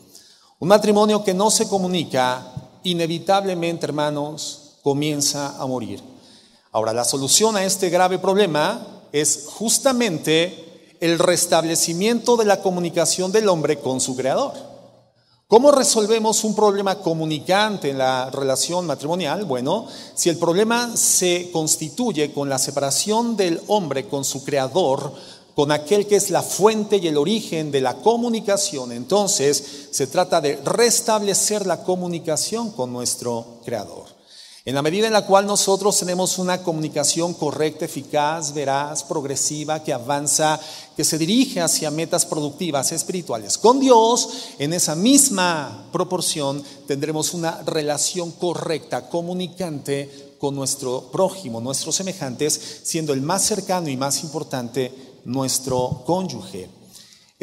Un 0.59 0.69
matrimonio 0.69 1.23
que 1.23 1.33
no 1.33 1.51
se 1.51 1.67
comunica, 1.67 2.53
inevitablemente, 2.83 3.85
hermanos, 3.85 4.75
comienza 4.81 5.57
a 5.61 5.65
morir. 5.65 6.01
Ahora, 6.71 6.93
la 6.93 7.03
solución 7.03 7.55
a 7.55 7.63
este 7.63 7.89
grave 7.89 8.17
problema 8.17 8.87
es 9.11 9.45
justamente 9.47 10.95
el 10.99 11.19
restablecimiento 11.19 12.37
de 12.37 12.45
la 12.45 12.61
comunicación 12.61 13.31
del 13.31 13.49
hombre 13.49 13.79
con 13.79 13.99
su 13.99 14.15
creador. 14.15 14.72
¿Cómo 15.53 15.71
resolvemos 15.71 16.43
un 16.45 16.55
problema 16.55 16.95
comunicante 16.95 17.91
en 17.91 17.99
la 17.99 18.31
relación 18.31 18.87
matrimonial? 18.87 19.45
Bueno, 19.45 19.85
si 20.15 20.29
el 20.29 20.39
problema 20.39 20.97
se 20.97 21.51
constituye 21.53 22.33
con 22.33 22.49
la 22.49 22.57
separación 22.57 23.37
del 23.37 23.61
hombre 23.67 24.07
con 24.07 24.25
su 24.25 24.43
creador, 24.43 25.13
con 25.53 25.71
aquel 25.71 26.07
que 26.07 26.15
es 26.15 26.31
la 26.31 26.41
fuente 26.41 26.97
y 26.97 27.07
el 27.07 27.17
origen 27.17 27.69
de 27.69 27.81
la 27.81 27.97
comunicación, 27.97 28.93
entonces 28.93 29.89
se 29.91 30.07
trata 30.07 30.41
de 30.41 30.55
restablecer 30.55 31.67
la 31.67 31.83
comunicación 31.83 32.71
con 32.71 32.91
nuestro 32.91 33.45
creador. 33.63 34.05
En 34.65 34.75
la 34.75 34.81
medida 34.81 35.07
en 35.07 35.13
la 35.13 35.25
cual 35.25 35.45
nosotros 35.45 35.99
tenemos 35.99 36.37
una 36.37 36.63
comunicación 36.63 37.33
correcta, 37.33 37.83
eficaz, 37.83 38.53
veraz, 38.53 39.03
progresiva, 39.03 39.83
que 39.83 39.91
avanza, 39.91 40.57
que 40.95 41.03
se 41.03 41.17
dirige 41.17 41.59
hacia 41.59 41.91
metas 41.91 42.25
productivas 42.25 42.93
espirituales 42.93 43.57
con 43.57 43.81
Dios, 43.81 44.29
en 44.59 44.71
esa 44.71 44.95
misma 44.95 45.89
proporción 45.91 46.63
tendremos 46.87 47.33
una 47.33 47.61
relación 47.63 48.31
correcta, 48.31 49.09
comunicante 49.09 50.35
con 50.39 50.55
nuestro 50.55 51.11
prójimo, 51.11 51.59
nuestros 51.59 51.97
semejantes, 51.97 52.79
siendo 52.83 53.11
el 53.11 53.21
más 53.21 53.43
cercano 53.43 53.89
y 53.89 53.97
más 53.97 54.23
importante 54.23 54.93
nuestro 55.25 56.03
cónyuge. 56.05 56.82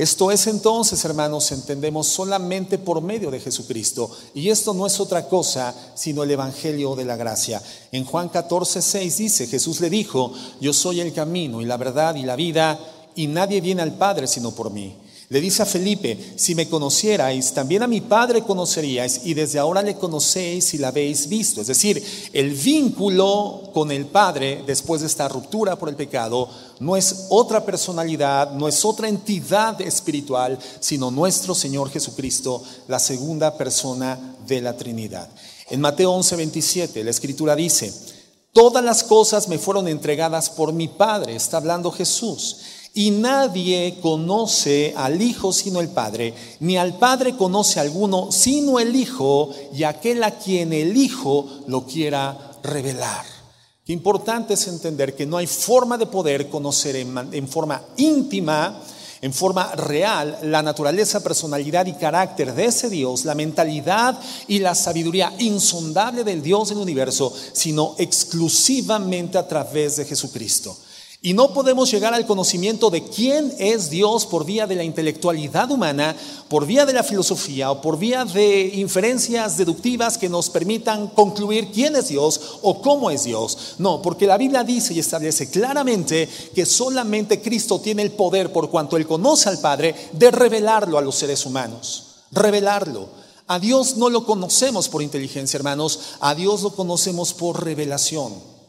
Esto 0.00 0.30
es 0.30 0.46
entonces, 0.46 1.04
hermanos, 1.04 1.52
entendemos 1.52 2.06
solamente 2.06 2.78
por 2.78 3.02
medio 3.02 3.30
de 3.30 3.38
Jesucristo. 3.38 4.10
Y 4.32 4.48
esto 4.48 4.72
no 4.72 4.86
es 4.86 4.98
otra 4.98 5.28
cosa 5.28 5.74
sino 5.94 6.22
el 6.22 6.30
Evangelio 6.30 6.96
de 6.96 7.04
la 7.04 7.16
Gracia. 7.16 7.62
En 7.92 8.06
Juan 8.06 8.30
14, 8.30 8.80
6 8.80 9.16
dice, 9.18 9.46
Jesús 9.46 9.78
le 9.82 9.90
dijo, 9.90 10.32
yo 10.58 10.72
soy 10.72 11.02
el 11.02 11.12
camino 11.12 11.60
y 11.60 11.66
la 11.66 11.76
verdad 11.76 12.14
y 12.14 12.22
la 12.22 12.34
vida, 12.34 12.80
y 13.14 13.26
nadie 13.26 13.60
viene 13.60 13.82
al 13.82 13.92
Padre 13.92 14.26
sino 14.26 14.52
por 14.52 14.70
mí. 14.70 14.96
Le 15.32 15.40
dice 15.40 15.62
a 15.62 15.66
Felipe, 15.66 16.34
si 16.34 16.56
me 16.56 16.68
conocierais, 16.68 17.54
también 17.54 17.84
a 17.84 17.86
mi 17.86 18.00
Padre 18.00 18.42
conoceríais 18.42 19.20
y 19.22 19.32
desde 19.32 19.60
ahora 19.60 19.80
le 19.80 19.94
conocéis 19.94 20.74
y 20.74 20.78
la 20.78 20.88
habéis 20.88 21.28
visto. 21.28 21.60
Es 21.60 21.68
decir, 21.68 22.04
el 22.32 22.50
vínculo 22.50 23.70
con 23.72 23.92
el 23.92 24.06
Padre 24.06 24.64
después 24.66 25.02
de 25.02 25.06
esta 25.06 25.28
ruptura 25.28 25.76
por 25.76 25.88
el 25.88 25.94
pecado 25.94 26.48
no 26.80 26.96
es 26.96 27.26
otra 27.28 27.64
personalidad, 27.64 28.50
no 28.54 28.66
es 28.66 28.84
otra 28.84 29.08
entidad 29.08 29.80
espiritual, 29.80 30.58
sino 30.80 31.12
nuestro 31.12 31.54
Señor 31.54 31.90
Jesucristo, 31.90 32.60
la 32.88 32.98
segunda 32.98 33.56
persona 33.56 34.34
de 34.48 34.60
la 34.60 34.76
Trinidad. 34.76 35.28
En 35.70 35.80
Mateo 35.80 36.10
11, 36.10 36.34
27, 36.34 37.04
la 37.04 37.10
Escritura 37.10 37.54
dice, 37.54 37.94
todas 38.52 38.82
las 38.82 39.04
cosas 39.04 39.46
me 39.46 39.60
fueron 39.60 39.86
entregadas 39.86 40.50
por 40.50 40.72
mi 40.72 40.88
Padre, 40.88 41.36
está 41.36 41.58
hablando 41.58 41.92
Jesús. 41.92 42.79
Y 43.00 43.12
nadie 43.12 43.96
conoce 44.02 44.92
al 44.94 45.22
Hijo 45.22 45.54
sino 45.54 45.80
el 45.80 45.88
Padre, 45.88 46.34
ni 46.60 46.76
al 46.76 46.98
Padre 46.98 47.34
conoce 47.34 47.80
alguno 47.80 48.30
sino 48.30 48.78
el 48.78 48.94
Hijo 48.94 49.54
y 49.72 49.84
aquel 49.84 50.22
a 50.22 50.32
quien 50.32 50.74
el 50.74 50.94
Hijo 50.94 51.46
lo 51.66 51.86
quiera 51.86 52.58
revelar. 52.62 53.24
Qué 53.86 53.94
importante 53.94 54.52
es 54.52 54.68
entender 54.68 55.16
que 55.16 55.24
no 55.24 55.38
hay 55.38 55.46
forma 55.46 55.96
de 55.96 56.04
poder 56.04 56.50
conocer 56.50 56.94
en, 56.96 57.48
forma 57.48 57.82
íntima, 57.96 58.82
en 59.22 59.32
forma 59.32 59.74
real, 59.76 60.38
la 60.42 60.62
naturaleza, 60.62 61.22
personalidad 61.22 61.86
y 61.86 61.94
carácter 61.94 62.54
de 62.54 62.66
ese 62.66 62.90
Dios, 62.90 63.24
la 63.24 63.34
mentalidad 63.34 64.20
y 64.46 64.58
la 64.58 64.74
sabiduría 64.74 65.32
insondable 65.38 66.22
del 66.22 66.42
Dios 66.42 66.68
del 66.68 66.76
universo, 66.76 67.32
sino 67.54 67.94
exclusivamente 67.96 69.38
a 69.38 69.48
través 69.48 69.96
de 69.96 70.04
Jesucristo. 70.04 70.76
Y 71.22 71.34
no 71.34 71.52
podemos 71.52 71.90
llegar 71.90 72.14
al 72.14 72.24
conocimiento 72.24 72.88
de 72.88 73.04
quién 73.04 73.52
es 73.58 73.90
Dios 73.90 74.24
por 74.24 74.46
vía 74.46 74.66
de 74.66 74.74
la 74.74 74.84
intelectualidad 74.84 75.70
humana, 75.70 76.16
por 76.48 76.64
vía 76.64 76.86
de 76.86 76.94
la 76.94 77.02
filosofía 77.02 77.70
o 77.70 77.82
por 77.82 77.98
vía 77.98 78.24
de 78.24 78.72
inferencias 78.76 79.58
deductivas 79.58 80.16
que 80.16 80.30
nos 80.30 80.48
permitan 80.48 81.08
concluir 81.08 81.72
quién 81.72 81.94
es 81.94 82.08
Dios 82.08 82.40
o 82.62 82.80
cómo 82.80 83.10
es 83.10 83.24
Dios. 83.24 83.74
No, 83.76 84.00
porque 84.00 84.26
la 84.26 84.38
Biblia 84.38 84.64
dice 84.64 84.94
y 84.94 84.98
establece 84.98 85.50
claramente 85.50 86.26
que 86.54 86.64
solamente 86.64 87.42
Cristo 87.42 87.80
tiene 87.80 88.00
el 88.00 88.12
poder, 88.12 88.50
por 88.50 88.70
cuanto 88.70 88.96
Él 88.96 89.06
conoce 89.06 89.50
al 89.50 89.60
Padre, 89.60 89.94
de 90.12 90.30
revelarlo 90.30 90.96
a 90.96 91.02
los 91.02 91.16
seres 91.16 91.44
humanos. 91.44 92.04
Revelarlo. 92.32 93.10
A 93.46 93.58
Dios 93.58 93.98
no 93.98 94.08
lo 94.08 94.24
conocemos 94.24 94.88
por 94.88 95.02
inteligencia, 95.02 95.58
hermanos, 95.58 96.00
a 96.20 96.34
Dios 96.34 96.62
lo 96.62 96.70
conocemos 96.70 97.34
por 97.34 97.62
revelación. 97.62 98.59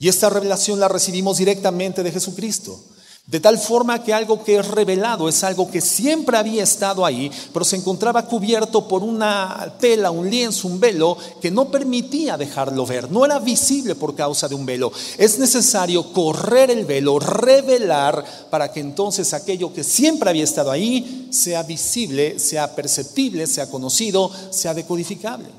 Y 0.00 0.08
esta 0.08 0.30
revelación 0.30 0.80
la 0.80 0.88
recibimos 0.88 1.36
directamente 1.36 2.02
de 2.02 2.10
Jesucristo. 2.10 2.80
De 3.26 3.38
tal 3.38 3.58
forma 3.58 4.02
que 4.02 4.14
algo 4.14 4.42
que 4.42 4.56
es 4.56 4.66
revelado 4.66 5.28
es 5.28 5.44
algo 5.44 5.70
que 5.70 5.82
siempre 5.82 6.38
había 6.38 6.64
estado 6.64 7.04
ahí, 7.04 7.30
pero 7.52 7.66
se 7.66 7.76
encontraba 7.76 8.26
cubierto 8.26 8.88
por 8.88 9.04
una 9.04 9.76
tela, 9.78 10.10
un 10.10 10.28
lienzo, 10.28 10.66
un 10.66 10.80
velo 10.80 11.18
que 11.40 11.50
no 11.50 11.70
permitía 11.70 12.38
dejarlo 12.38 12.86
ver. 12.86 13.12
No 13.12 13.26
era 13.26 13.38
visible 13.38 13.94
por 13.94 14.16
causa 14.16 14.48
de 14.48 14.54
un 14.54 14.64
velo. 14.64 14.90
Es 15.18 15.38
necesario 15.38 16.12
correr 16.14 16.70
el 16.70 16.86
velo, 16.86 17.18
revelar, 17.18 18.24
para 18.50 18.72
que 18.72 18.80
entonces 18.80 19.34
aquello 19.34 19.72
que 19.72 19.84
siempre 19.84 20.30
había 20.30 20.44
estado 20.44 20.70
ahí 20.70 21.28
sea 21.30 21.62
visible, 21.62 22.38
sea 22.38 22.74
perceptible, 22.74 23.46
sea 23.46 23.70
conocido, 23.70 24.30
sea 24.50 24.72
decodificable. 24.72 25.50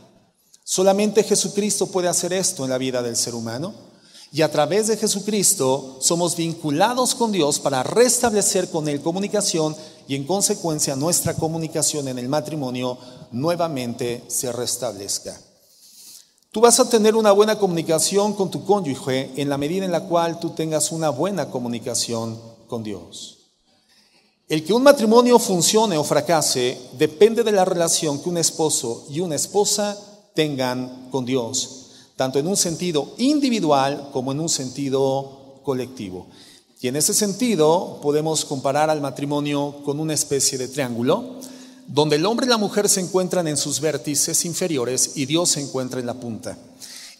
Solamente 0.64 1.24
Jesucristo 1.24 1.88
puede 1.88 2.08
hacer 2.08 2.34
esto 2.34 2.64
en 2.64 2.72
la 2.72 2.80
vida 2.80 3.04
del 3.04 3.16
ser 3.16 3.36
humano. 3.36 3.91
Y 4.34 4.44
a 4.44 4.52
través 4.52 4.88
de 4.88 4.96
Jesucristo 4.96 5.98
somos 6.00 6.38
vinculados 6.38 7.16
con 7.16 7.34
Dios 7.34 7.60
para 7.60 7.84
restablecer 7.84 8.70
con 8.70 8.88
Él 8.88 9.02
comunicación 9.02 9.76
y 10.08 10.16
en 10.16 10.24
consecuencia 10.24 10.96
nuestra 10.96 11.34
comunicación 11.34 12.08
en 12.08 12.18
el 12.18 12.30
matrimonio 12.30 12.98
nuevamente 13.32 14.24
se 14.28 14.54
restablezca. 14.54 15.38
Tú 16.50 16.62
vas 16.62 16.80
a 16.80 16.90
tener 16.90 17.16
una 17.16 17.34
buena 17.34 17.60
comunicación 17.60 18.34
con 18.34 18.50
tu 18.50 18.64
cónyuge 18.64 19.32
en 19.36 19.50
la 19.50 19.58
medida 19.58 19.84
en 19.84 19.92
la 19.92 20.06
cual 20.06 20.40
tú 20.40 20.52
tengas 20.52 20.94
una 20.94 21.10
buena 21.10 21.50
comunicación 21.50 22.40
con 22.68 22.84
Dios. 22.84 23.38
El 24.48 24.64
que 24.64 24.74
un 24.74 24.84
matrimonio 24.84 25.40
funcione 25.40 25.98
o 25.98 26.04
fracase 26.06 26.78
depende 26.98 27.44
de 27.44 27.52
la 27.52 27.66
relación 27.66 28.22
que 28.22 28.30
un 28.30 28.38
esposo 28.38 29.06
y 29.10 29.20
una 29.20 29.36
esposa 29.36 29.98
tengan 30.34 31.10
con 31.12 31.26
Dios 31.26 31.81
tanto 32.22 32.38
en 32.38 32.46
un 32.46 32.56
sentido 32.56 33.16
individual 33.18 34.10
como 34.14 34.32
en 34.32 34.40
un 34.40 34.48
sentido 34.48 35.58
colectivo. 35.64 36.28
Y 36.80 36.88
en 36.88 36.96
ese 36.96 37.16
sentido 37.16 37.98
podemos 38.00 38.46
comparar 38.46 38.92
al 38.92 39.02
matrimonio 39.02 39.78
con 39.84 40.00
una 40.00 40.14
especie 40.14 40.60
de 40.60 40.68
triángulo, 40.68 41.38
donde 41.88 42.18
el 42.18 42.26
hombre 42.28 42.46
y 42.46 42.50
la 42.50 42.58
mujer 42.58 42.88
se 42.90 43.00
encuentran 43.00 43.48
en 43.48 43.58
sus 43.58 43.80
vértices 43.80 44.46
inferiores 44.46 45.14
y 45.16 45.26
Dios 45.26 45.50
se 45.50 45.62
encuentra 45.62 46.00
en 46.00 46.06
la 46.06 46.14
punta. 46.14 46.56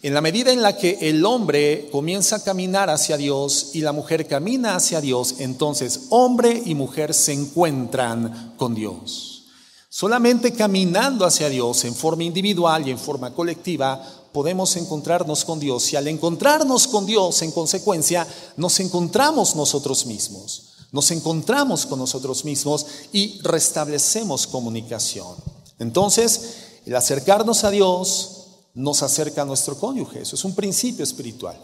En 0.02 0.14
la 0.14 0.20
medida 0.20 0.52
en 0.52 0.62
la 0.62 0.76
que 0.76 0.98
el 1.00 1.24
hombre 1.24 1.88
comienza 1.90 2.36
a 2.36 2.44
caminar 2.44 2.88
hacia 2.88 3.16
Dios 3.16 3.70
y 3.72 3.80
la 3.80 3.90
mujer 3.90 4.28
camina 4.28 4.76
hacia 4.76 5.00
Dios, 5.00 5.34
entonces 5.40 6.02
hombre 6.10 6.62
y 6.64 6.76
mujer 6.76 7.12
se 7.12 7.32
encuentran 7.32 8.54
con 8.56 8.76
Dios. 8.76 9.46
Solamente 9.88 10.52
caminando 10.52 11.26
hacia 11.26 11.48
Dios 11.48 11.84
en 11.84 11.94
forma 11.94 12.22
individual 12.22 12.86
y 12.86 12.92
en 12.92 12.98
forma 12.98 13.34
colectiva 13.34 14.21
podemos 14.32 14.76
encontrarnos 14.76 15.44
con 15.44 15.60
Dios 15.60 15.92
y 15.92 15.96
al 15.96 16.08
encontrarnos 16.08 16.88
con 16.88 17.06
Dios, 17.06 17.42
en 17.42 17.52
consecuencia, 17.52 18.26
nos 18.56 18.80
encontramos 18.80 19.54
nosotros 19.54 20.06
mismos, 20.06 20.74
nos 20.90 21.10
encontramos 21.10 21.86
con 21.86 21.98
nosotros 21.98 22.44
mismos 22.44 22.86
y 23.12 23.40
restablecemos 23.42 24.46
comunicación. 24.46 25.36
Entonces, 25.78 26.56
el 26.86 26.96
acercarnos 26.96 27.64
a 27.64 27.70
Dios 27.70 28.46
nos 28.74 29.02
acerca 29.02 29.42
a 29.42 29.44
nuestro 29.46 29.78
cónyuge, 29.78 30.22
eso 30.22 30.36
es 30.36 30.44
un 30.44 30.54
principio 30.54 31.04
espiritual. 31.04 31.58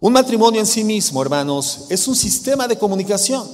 Un 0.00 0.12
matrimonio 0.12 0.60
en 0.60 0.66
sí 0.66 0.82
mismo, 0.82 1.22
hermanos, 1.22 1.86
es 1.88 2.08
un 2.08 2.16
sistema 2.16 2.66
de 2.66 2.76
comunicación. 2.76 3.48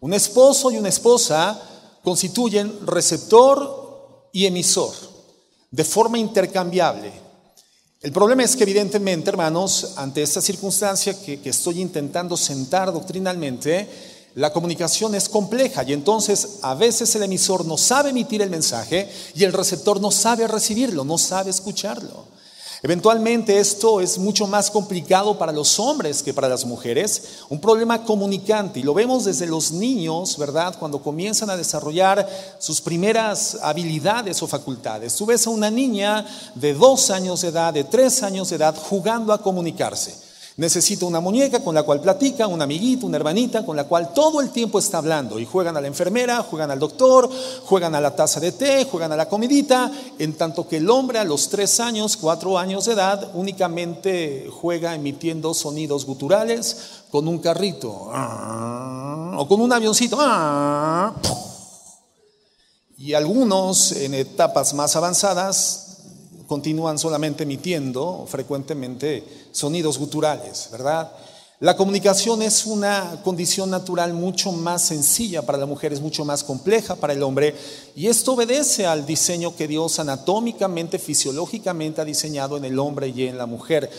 Un 0.00 0.12
esposo 0.12 0.72
y 0.72 0.76
una 0.76 0.88
esposa 0.88 1.60
constituyen 2.02 2.84
receptor 2.84 4.30
y 4.32 4.46
emisor 4.46 4.92
de 5.70 5.84
forma 5.84 6.18
intercambiable. 6.18 7.12
El 8.00 8.12
problema 8.12 8.44
es 8.44 8.54
que 8.54 8.62
evidentemente, 8.62 9.28
hermanos, 9.28 9.94
ante 9.96 10.22
esta 10.22 10.40
circunstancia 10.40 11.20
que, 11.20 11.40
estoy 11.44 11.80
intentando 11.80 12.36
sentar 12.36 12.92
doctrinalmente, 12.92 13.88
la 14.36 14.52
comunicación 14.52 15.16
es 15.16 15.28
compleja 15.28 15.82
y 15.82 15.94
entonces 15.94 16.58
a 16.62 16.74
veces 16.76 17.12
el 17.16 17.24
emisor 17.24 17.66
no 17.66 17.76
sabe 17.76 18.10
emitir 18.10 18.40
el 18.40 18.50
mensaje 18.50 19.10
y 19.34 19.42
el 19.42 19.52
receptor 19.52 20.00
no 20.00 20.12
sabe 20.12 20.46
recibirlo, 20.46 21.02
no 21.02 21.18
sabe 21.18 21.50
escucharlo. 21.50 22.26
Eventualmente 22.80 23.58
esto 23.58 24.00
es 24.00 24.18
mucho 24.18 24.46
más 24.46 24.70
complicado 24.70 25.36
para 25.36 25.50
los 25.50 25.80
hombres 25.80 26.22
que 26.22 26.32
para 26.32 26.48
las 26.48 26.64
mujeres, 26.64 27.40
un 27.48 27.60
problema 27.60 28.04
comunicante 28.04 28.78
y 28.78 28.84
lo 28.84 28.94
vemos 28.94 29.24
desde 29.24 29.48
los 29.48 29.72
niños, 29.72 30.38
¿verdad? 30.38 30.76
Cuando 30.78 31.02
comienzan 31.02 31.50
a 31.50 31.56
desarrollar 31.56 32.28
sus 32.60 32.80
primeras 32.80 33.58
habilidades 33.62 34.40
o 34.42 34.46
facultades. 34.46 35.16
Tú 35.16 35.26
ves 35.26 35.44
a 35.48 35.50
una 35.50 35.70
niña 35.70 36.24
de 36.54 36.72
dos 36.72 37.10
años 37.10 37.40
de 37.40 37.48
edad, 37.48 37.74
de 37.74 37.82
tres 37.82 38.22
años 38.22 38.50
de 38.50 38.56
edad, 38.56 38.76
jugando 38.76 39.32
a 39.32 39.42
comunicarse. 39.42 40.27
Necesita 40.58 41.06
una 41.06 41.20
muñeca 41.20 41.60
con 41.60 41.72
la 41.72 41.84
cual 41.84 42.00
platica, 42.00 42.48
un 42.48 42.60
amiguito, 42.60 43.06
una 43.06 43.16
hermanita 43.16 43.64
con 43.64 43.76
la 43.76 43.84
cual 43.84 44.12
todo 44.12 44.40
el 44.40 44.50
tiempo 44.50 44.80
está 44.80 44.98
hablando. 44.98 45.38
Y 45.38 45.46
juegan 45.46 45.76
a 45.76 45.80
la 45.80 45.86
enfermera, 45.86 46.42
juegan 46.42 46.72
al 46.72 46.80
doctor, 46.80 47.30
juegan 47.64 47.94
a 47.94 48.00
la 48.00 48.16
taza 48.16 48.40
de 48.40 48.50
té, 48.50 48.84
juegan 48.90 49.12
a 49.12 49.16
la 49.16 49.28
comidita, 49.28 49.88
en 50.18 50.36
tanto 50.36 50.66
que 50.66 50.78
el 50.78 50.90
hombre 50.90 51.20
a 51.20 51.24
los 51.24 51.48
tres 51.48 51.78
años, 51.78 52.16
cuatro 52.16 52.58
años 52.58 52.86
de 52.86 52.94
edad, 52.94 53.30
únicamente 53.34 54.50
juega 54.50 54.96
emitiendo 54.96 55.54
sonidos 55.54 56.04
guturales 56.04 57.04
con 57.08 57.28
un 57.28 57.38
carrito 57.38 57.90
o 57.90 59.46
con 59.48 59.60
un 59.60 59.72
avioncito. 59.72 60.18
Y 62.96 63.14
algunos 63.14 63.92
en 63.92 64.14
etapas 64.14 64.74
más 64.74 64.96
avanzadas 64.96 65.87
continúan 66.48 66.98
solamente 66.98 67.44
emitiendo 67.44 68.26
frecuentemente 68.26 69.22
sonidos 69.52 69.98
guturales, 69.98 70.68
¿verdad? 70.72 71.12
La 71.60 71.76
comunicación 71.76 72.40
es 72.42 72.66
una 72.66 73.20
condición 73.24 73.68
natural 73.68 74.12
mucho 74.14 74.52
más 74.52 74.80
sencilla 74.80 75.42
para 75.42 75.58
la 75.58 75.66
mujer, 75.66 75.92
es 75.92 76.00
mucho 76.00 76.24
más 76.24 76.44
compleja 76.44 76.94
para 76.94 77.12
el 77.12 77.22
hombre, 77.24 77.52
y 77.96 78.06
esto 78.06 78.34
obedece 78.34 78.86
al 78.86 79.04
diseño 79.04 79.56
que 79.56 79.66
Dios 79.66 79.98
anatómicamente, 79.98 81.00
fisiológicamente 81.00 82.00
ha 82.00 82.04
diseñado 82.04 82.56
en 82.56 82.64
el 82.64 82.78
hombre 82.78 83.08
y 83.08 83.26
en 83.26 83.36
la 83.36 83.46
mujer. 83.46 83.90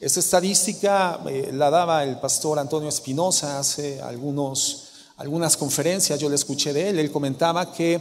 Esta 0.00 0.20
estadística 0.20 1.18
eh, 1.28 1.50
la 1.52 1.70
daba 1.70 2.04
el 2.04 2.20
pastor 2.20 2.60
Antonio 2.60 2.88
Espinosa 2.88 3.58
hace 3.58 4.00
algunos, 4.00 4.84
algunas 5.16 5.56
conferencias, 5.56 6.20
yo 6.20 6.28
le 6.28 6.36
escuché 6.36 6.72
de 6.72 6.90
él, 6.90 7.00
él 7.00 7.10
comentaba 7.10 7.72
que 7.72 8.00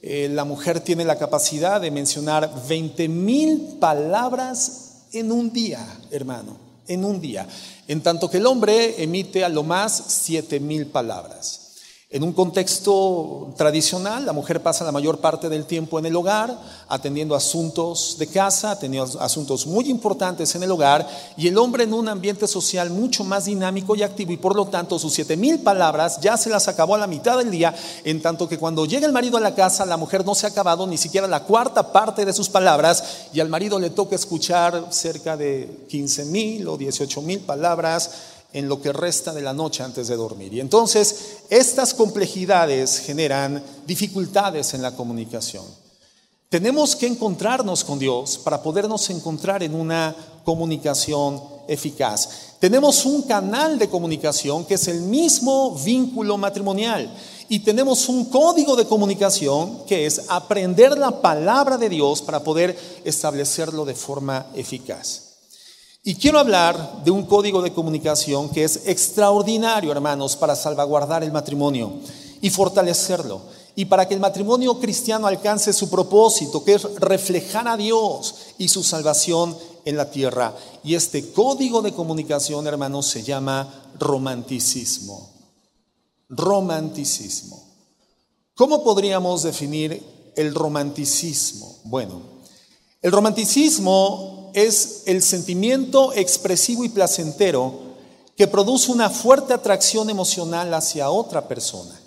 eh, 0.00 0.28
la 0.30 0.44
mujer 0.44 0.80
tiene 0.80 1.04
la 1.04 1.18
capacidad 1.18 1.80
de 1.80 1.90
mencionar 1.90 2.50
20 2.68 3.08
mil 3.08 3.78
palabras 3.80 5.06
en 5.12 5.32
un 5.32 5.52
día, 5.52 5.84
hermano, 6.10 6.56
en 6.86 7.04
un 7.04 7.20
día, 7.20 7.46
en 7.88 8.02
tanto 8.02 8.30
que 8.30 8.36
el 8.36 8.46
hombre 8.46 9.02
emite 9.02 9.44
a 9.44 9.48
lo 9.48 9.62
más 9.62 10.04
7 10.06 10.60
mil 10.60 10.86
palabras. 10.86 11.67
En 12.10 12.22
un 12.22 12.32
contexto 12.32 13.52
tradicional, 13.58 14.24
la 14.24 14.32
mujer 14.32 14.62
pasa 14.62 14.82
la 14.82 14.92
mayor 14.92 15.18
parte 15.18 15.50
del 15.50 15.66
tiempo 15.66 15.98
en 15.98 16.06
el 16.06 16.16
hogar, 16.16 16.58
atendiendo 16.88 17.34
asuntos 17.34 18.16
de 18.18 18.26
casa, 18.28 18.70
atendiendo 18.70 19.20
asuntos 19.20 19.66
muy 19.66 19.90
importantes 19.90 20.54
en 20.54 20.62
el 20.62 20.70
hogar, 20.70 21.06
y 21.36 21.48
el 21.48 21.58
hombre 21.58 21.84
en 21.84 21.92
un 21.92 22.08
ambiente 22.08 22.46
social 22.46 22.88
mucho 22.88 23.24
más 23.24 23.44
dinámico 23.44 23.94
y 23.94 24.02
activo, 24.02 24.32
y 24.32 24.38
por 24.38 24.56
lo 24.56 24.68
tanto 24.68 24.98
sus 24.98 25.12
siete 25.12 25.36
mil 25.36 25.58
palabras 25.58 26.18
ya 26.22 26.38
se 26.38 26.48
las 26.48 26.66
acabó 26.66 26.94
a 26.94 26.98
la 26.98 27.06
mitad 27.06 27.36
del 27.36 27.50
día, 27.50 27.74
en 28.04 28.22
tanto 28.22 28.48
que 28.48 28.56
cuando 28.56 28.86
llega 28.86 29.06
el 29.06 29.12
marido 29.12 29.36
a 29.36 29.40
la 29.40 29.54
casa, 29.54 29.84
la 29.84 29.98
mujer 29.98 30.24
no 30.24 30.34
se 30.34 30.46
ha 30.46 30.48
acabado 30.48 30.86
ni 30.86 30.96
siquiera 30.96 31.26
la 31.26 31.44
cuarta 31.44 31.92
parte 31.92 32.24
de 32.24 32.32
sus 32.32 32.48
palabras, 32.48 33.04
y 33.34 33.40
al 33.40 33.50
marido 33.50 33.78
le 33.78 33.90
toca 33.90 34.16
escuchar 34.16 34.86
cerca 34.88 35.36
de 35.36 35.84
15 35.90 36.24
mil 36.24 36.68
o 36.68 36.78
18 36.78 37.20
mil 37.20 37.40
palabras 37.40 38.37
en 38.52 38.68
lo 38.68 38.80
que 38.80 38.92
resta 38.92 39.32
de 39.32 39.42
la 39.42 39.52
noche 39.52 39.82
antes 39.82 40.08
de 40.08 40.16
dormir. 40.16 40.54
Y 40.54 40.60
entonces 40.60 41.38
estas 41.50 41.94
complejidades 41.94 42.98
generan 42.98 43.62
dificultades 43.86 44.74
en 44.74 44.82
la 44.82 44.96
comunicación. 44.96 45.64
Tenemos 46.48 46.96
que 46.96 47.06
encontrarnos 47.06 47.84
con 47.84 47.98
Dios 47.98 48.38
para 48.38 48.62
podernos 48.62 49.10
encontrar 49.10 49.62
en 49.62 49.74
una 49.74 50.16
comunicación 50.44 51.42
eficaz. 51.68 52.56
Tenemos 52.58 53.04
un 53.04 53.22
canal 53.22 53.78
de 53.78 53.90
comunicación 53.90 54.64
que 54.64 54.74
es 54.74 54.88
el 54.88 55.02
mismo 55.02 55.74
vínculo 55.74 56.38
matrimonial 56.38 57.14
y 57.50 57.60
tenemos 57.60 58.08
un 58.08 58.24
código 58.26 58.76
de 58.76 58.86
comunicación 58.86 59.84
que 59.86 60.06
es 60.06 60.22
aprender 60.28 60.96
la 60.96 61.20
palabra 61.20 61.76
de 61.76 61.90
Dios 61.90 62.22
para 62.22 62.42
poder 62.42 62.78
establecerlo 63.04 63.84
de 63.84 63.94
forma 63.94 64.46
eficaz. 64.54 65.27
Y 66.02 66.14
quiero 66.14 66.38
hablar 66.38 67.02
de 67.04 67.10
un 67.10 67.24
código 67.24 67.60
de 67.60 67.72
comunicación 67.72 68.48
que 68.50 68.64
es 68.64 68.86
extraordinario, 68.86 69.90
hermanos, 69.90 70.36
para 70.36 70.54
salvaguardar 70.54 71.24
el 71.24 71.32
matrimonio 71.32 71.92
y 72.40 72.50
fortalecerlo. 72.50 73.42
Y 73.74 73.84
para 73.84 74.08
que 74.08 74.14
el 74.14 74.20
matrimonio 74.20 74.78
cristiano 74.80 75.26
alcance 75.26 75.72
su 75.72 75.88
propósito, 75.88 76.64
que 76.64 76.74
es 76.74 76.82
reflejar 76.96 77.68
a 77.68 77.76
Dios 77.76 78.34
y 78.58 78.68
su 78.68 78.82
salvación 78.82 79.56
en 79.84 79.96
la 79.96 80.10
tierra. 80.10 80.54
Y 80.82 80.94
este 80.94 81.32
código 81.32 81.80
de 81.82 81.92
comunicación, 81.92 82.66
hermanos, 82.66 83.06
se 83.06 83.22
llama 83.22 83.90
romanticismo. 83.98 85.30
Romanticismo. 86.28 87.62
¿Cómo 88.54 88.82
podríamos 88.82 89.44
definir 89.44 90.32
el 90.34 90.54
romanticismo? 90.54 91.78
Bueno, 91.84 92.20
el 93.00 93.12
romanticismo 93.12 94.37
es 94.66 95.02
el 95.06 95.22
sentimiento 95.22 96.12
expresivo 96.14 96.84
y 96.84 96.88
placentero 96.88 97.88
que 98.36 98.46
produce 98.46 98.92
una 98.92 99.10
fuerte 99.10 99.52
atracción 99.52 100.10
emocional 100.10 100.72
hacia 100.72 101.10
otra 101.10 101.48
persona. 101.48 101.98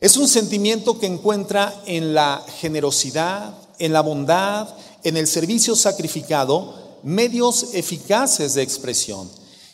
Es 0.00 0.16
un 0.16 0.26
sentimiento 0.26 0.98
que 0.98 1.06
encuentra 1.06 1.74
en 1.84 2.14
la 2.14 2.42
generosidad, 2.60 3.52
en 3.78 3.92
la 3.92 4.00
bondad, 4.00 4.68
en 5.04 5.18
el 5.18 5.26
servicio 5.26 5.76
sacrificado, 5.76 6.98
medios 7.02 7.74
eficaces 7.74 8.54
de 8.54 8.62
expresión. 8.62 9.30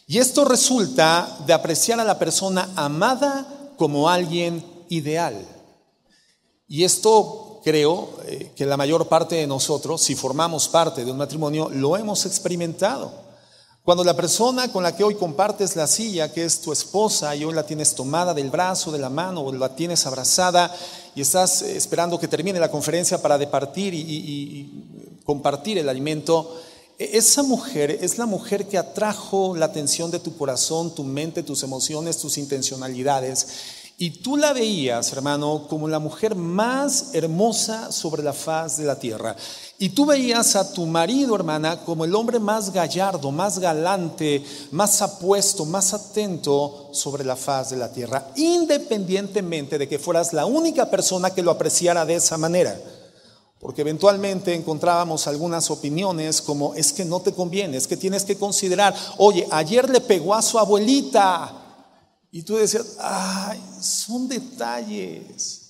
Y 0.08 0.18
esto 0.18 0.44
resulta 0.44 1.38
de 1.46 1.52
apreciar 1.52 2.00
a 2.00 2.04
la 2.04 2.18
persona 2.18 2.68
amada 2.74 3.46
como 3.76 4.08
alguien 4.08 4.64
ideal. 4.88 5.46
Y 6.68 6.82
esto 6.82 7.45
creo 7.66 8.10
eh, 8.26 8.52
que 8.54 8.64
la 8.64 8.76
mayor 8.76 9.08
parte 9.08 9.34
de 9.34 9.46
nosotros, 9.48 10.00
si 10.00 10.14
formamos 10.14 10.68
parte 10.68 11.04
de 11.04 11.10
un 11.10 11.16
matrimonio, 11.16 11.68
lo 11.68 11.96
hemos 11.96 12.24
experimentado. 12.24 13.10
Cuando 13.82 14.04
la 14.04 14.14
persona 14.14 14.70
con 14.70 14.84
la 14.84 14.94
que 14.94 15.02
hoy 15.02 15.16
compartes 15.16 15.74
la 15.74 15.88
silla, 15.88 16.32
que 16.32 16.44
es 16.44 16.60
tu 16.60 16.72
esposa, 16.72 17.34
y 17.34 17.44
hoy 17.44 17.52
la 17.52 17.66
tienes 17.66 17.96
tomada 17.96 18.32
del 18.34 18.50
brazo, 18.50 18.92
de 18.92 19.00
la 19.00 19.10
mano, 19.10 19.40
o 19.40 19.52
la 19.52 19.74
tienes 19.74 20.06
abrazada, 20.06 20.72
y 21.16 21.22
estás 21.22 21.62
eh, 21.62 21.76
esperando 21.76 22.20
que 22.20 22.28
termine 22.28 22.60
la 22.60 22.70
conferencia 22.70 23.20
para 23.20 23.36
departir 23.36 23.94
y, 23.94 25.18
compartir 25.24 25.78
el 25.78 25.88
alimento, 25.88 26.60
e-, 27.00 27.18
esa 27.18 27.42
mujer 27.42 27.98
es 28.00 28.16
la 28.16 28.26
mujer 28.26 28.68
que 28.68 28.78
atrajo 28.78 29.56
la 29.56 29.66
atención 29.66 30.12
de 30.12 30.20
tu 30.20 30.36
corazón, 30.36 30.94
tu 30.94 31.02
mente, 31.02 31.42
tus 31.42 31.64
emociones, 31.64 32.18
tus 32.18 32.38
intencionalidades. 32.38 33.48
Y 33.98 34.10
tú 34.10 34.36
la 34.36 34.52
veías, 34.52 35.10
hermano, 35.12 35.66
como 35.70 35.88
la 35.88 35.98
mujer 35.98 36.34
más 36.34 37.14
hermosa 37.14 37.90
sobre 37.90 38.22
la 38.22 38.34
faz 38.34 38.76
de 38.76 38.84
la 38.84 38.98
tierra. 38.98 39.34
Y 39.78 39.88
tú 39.90 40.04
veías 40.04 40.54
a 40.54 40.70
tu 40.70 40.84
marido, 40.84 41.34
hermana, 41.34 41.80
como 41.80 42.04
el 42.04 42.14
hombre 42.14 42.38
más 42.38 42.74
gallardo, 42.74 43.32
más 43.32 43.58
galante, 43.58 44.44
más 44.70 45.00
apuesto, 45.00 45.64
más 45.64 45.94
atento 45.94 46.90
sobre 46.92 47.24
la 47.24 47.36
faz 47.36 47.70
de 47.70 47.78
la 47.78 47.90
tierra, 47.90 48.32
independientemente 48.36 49.78
de 49.78 49.88
que 49.88 49.98
fueras 49.98 50.34
la 50.34 50.44
única 50.44 50.90
persona 50.90 51.30
que 51.30 51.42
lo 51.42 51.50
apreciara 51.50 52.04
de 52.04 52.16
esa 52.16 52.36
manera. 52.36 52.78
Porque 53.58 53.80
eventualmente 53.80 54.54
encontrábamos 54.54 55.26
algunas 55.26 55.70
opiniones 55.70 56.42
como, 56.42 56.74
es 56.74 56.92
que 56.92 57.06
no 57.06 57.20
te 57.20 57.32
conviene, 57.32 57.78
es 57.78 57.86
que 57.86 57.96
tienes 57.96 58.24
que 58.24 58.36
considerar, 58.36 58.94
oye, 59.16 59.48
ayer 59.50 59.88
le 59.88 60.02
pegó 60.02 60.34
a 60.34 60.42
su 60.42 60.58
abuelita, 60.58 61.65
y 62.30 62.42
tú 62.42 62.56
decías, 62.56 62.96
ay, 63.00 63.60
son 63.80 64.28
detalles. 64.28 65.62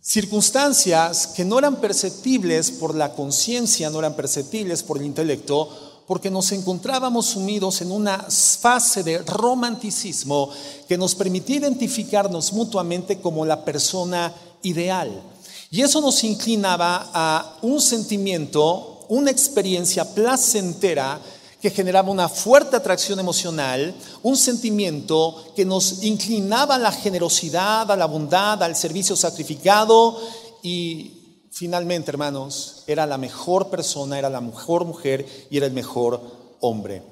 Circunstancias 0.00 1.28
que 1.28 1.44
no 1.44 1.58
eran 1.58 1.76
perceptibles 1.76 2.70
por 2.70 2.94
la 2.94 3.14
conciencia, 3.14 3.88
no 3.88 4.00
eran 4.00 4.14
perceptibles 4.14 4.82
por 4.82 4.98
el 4.98 5.06
intelecto, 5.06 6.02
porque 6.06 6.30
nos 6.30 6.52
encontrábamos 6.52 7.26
sumidos 7.26 7.80
en 7.80 7.90
una 7.90 8.18
fase 8.18 9.02
de 9.02 9.18
romanticismo 9.18 10.50
que 10.86 10.98
nos 10.98 11.14
permitía 11.14 11.56
identificarnos 11.56 12.52
mutuamente 12.52 13.20
como 13.20 13.46
la 13.46 13.64
persona 13.64 14.34
ideal. 14.62 15.22
Y 15.70 15.80
eso 15.80 16.00
nos 16.00 16.22
inclinaba 16.24 17.10
a 17.14 17.58
un 17.62 17.80
sentimiento, 17.80 19.06
una 19.08 19.30
experiencia 19.30 20.04
placentera 20.04 21.20
que 21.64 21.70
generaba 21.70 22.10
una 22.10 22.28
fuerte 22.28 22.76
atracción 22.76 23.18
emocional, 23.18 23.94
un 24.22 24.36
sentimiento 24.36 25.50
que 25.56 25.64
nos 25.64 26.02
inclinaba 26.02 26.74
a 26.74 26.78
la 26.78 26.92
generosidad, 26.92 27.90
a 27.90 27.96
la 27.96 28.04
bondad, 28.04 28.62
al 28.62 28.76
servicio 28.76 29.16
sacrificado 29.16 30.20
y 30.62 31.38
finalmente, 31.50 32.10
hermanos, 32.10 32.82
era 32.86 33.06
la 33.06 33.16
mejor 33.16 33.70
persona, 33.70 34.18
era 34.18 34.28
la 34.28 34.42
mejor 34.42 34.84
mujer 34.84 35.26
y 35.48 35.56
era 35.56 35.64
el 35.64 35.72
mejor 35.72 36.20
hombre. 36.60 37.02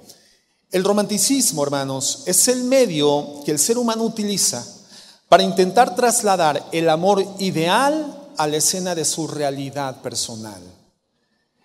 El 0.71 0.85
romanticismo, 0.85 1.63
hermanos, 1.63 2.25
es 2.27 2.47
el 2.49 2.65
medio 2.65 3.41
que 3.47 3.53
el 3.53 3.59
ser 3.59 3.79
humano 3.79 4.03
utiliza 4.03 4.63
para 5.31 5.45
intentar 5.45 5.95
trasladar 5.95 6.63
el 6.73 6.91
amor 6.91 7.25
ideal 7.39 8.29
a 8.37 8.47
la 8.47 8.59
escena 8.59 8.95
de 8.95 9.07
su 9.07 9.27
realidad 9.29 10.03
personal. 10.03 10.61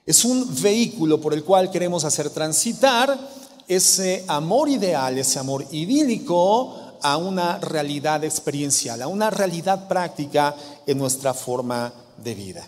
Es 0.07 0.23
un 0.23 0.47
vehículo 0.61 1.19
por 1.19 1.33
el 1.33 1.43
cual 1.43 1.69
queremos 1.69 2.05
hacer 2.05 2.29
transitar 2.29 3.19
ese 3.67 4.23
amor 4.29 4.69
ideal, 4.69 5.17
ese 5.17 5.37
amor 5.37 5.65
idílico 5.69 6.73
a 7.01 7.17
una 7.17 7.57
realidad 7.57 8.23
experiencial, 8.23 9.01
a 9.01 9.09
una 9.09 9.29
realidad 9.29 9.89
práctica 9.89 10.55
en 10.85 10.97
nuestra 10.97 11.33
forma 11.33 11.93
de 12.23 12.35
vida. 12.35 12.65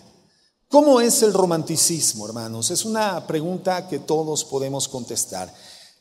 ¿Cómo 0.68 1.00
es 1.00 1.22
el 1.22 1.32
romanticismo, 1.32 2.26
hermanos? 2.26 2.70
Es 2.70 2.84
una 2.84 3.26
pregunta 3.26 3.88
que 3.88 4.00
todos 4.00 4.44
podemos 4.44 4.86
contestar. 4.86 5.50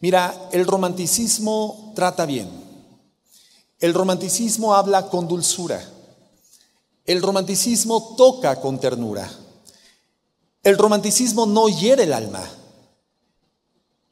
Mira, 0.01 0.49
el 0.51 0.67
romanticismo 0.67 1.93
trata 1.95 2.25
bien. 2.25 2.49
El 3.79 3.93
romanticismo 3.93 4.75
habla 4.75 5.07
con 5.07 5.25
dulzura. 5.25 5.81
El 7.05 7.21
romanticismo 7.21 8.15
toca 8.17 8.59
con 8.59 8.77
ternura. 8.77 9.31
El 10.63 10.77
romanticismo 10.77 11.45
no 11.45 11.69
hiere 11.69 12.03
el 12.03 12.13
alma. 12.13 12.43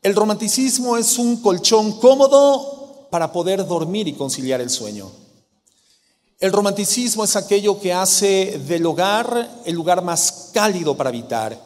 El 0.02 0.16
romanticismo 0.16 0.96
es 0.98 1.18
un 1.18 1.42
colchón 1.42 2.00
cómodo 2.00 3.08
para 3.12 3.32
poder 3.32 3.66
dormir 3.66 4.08
y 4.08 4.14
conciliar 4.14 4.62
el 4.62 4.70
sueño. 4.70 5.12
El 6.40 6.52
romanticismo 6.54 7.24
es 7.24 7.36
aquello 7.36 7.80
que 7.80 7.94
hace 7.94 8.60
del 8.68 8.86
hogar 8.86 9.62
el 9.66 9.76
lugar 9.76 10.04
más 10.04 10.52
cálido 10.54 10.96
para 10.96 11.10
habitar. 11.10 11.60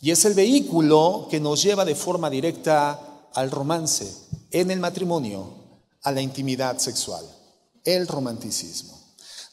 Y 0.00 0.10
es 0.10 0.24
el 0.24 0.34
vehículo 0.34 1.28
que 1.30 1.38
nos 1.38 1.62
lleva 1.62 1.84
de 1.84 1.94
forma 1.94 2.30
directa 2.30 3.28
al 3.34 3.50
romance, 3.50 4.10
en 4.50 4.70
el 4.70 4.80
matrimonio, 4.80 5.50
a 6.02 6.12
la 6.12 6.22
intimidad 6.22 6.78
sexual, 6.78 7.24
el 7.84 8.06
romanticismo. 8.06 8.98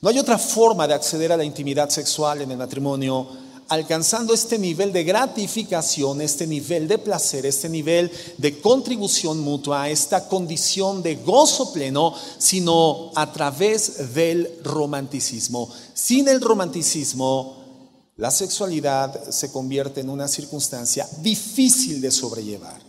No 0.01 0.09
hay 0.09 0.19
otra 0.19 0.37
forma 0.37 0.87
de 0.87 0.93
acceder 0.93 1.31
a 1.31 1.37
la 1.37 1.43
intimidad 1.43 1.89
sexual 1.89 2.41
en 2.41 2.51
el 2.51 2.57
matrimonio 2.57 3.27
alcanzando 3.73 4.35
este 4.35 4.59
nivel 4.59 4.93
de 4.93 5.03
gratificación, 5.03 6.21
este 6.21 6.45
nivel 6.45 6.87
de 6.87 6.99
placer, 6.99 7.45
este 7.47 7.67
nivel 7.67 8.11
de 8.37 8.61
contribución 8.61 9.39
mutua, 9.39 9.89
esta 9.89 10.27
condición 10.27 11.01
de 11.01 11.15
gozo 11.15 11.73
pleno, 11.73 12.13
sino 12.37 13.11
a 13.15 13.31
través 13.31 14.13
del 14.13 14.59
romanticismo. 14.63 15.69
Sin 15.95 16.27
el 16.27 16.39
romanticismo, 16.39 17.63
la 18.17 18.29
sexualidad 18.29 19.31
se 19.31 19.51
convierte 19.51 20.01
en 20.01 20.11
una 20.11 20.27
circunstancia 20.27 21.07
difícil 21.21 21.99
de 21.99 22.11
sobrellevar. 22.11 22.79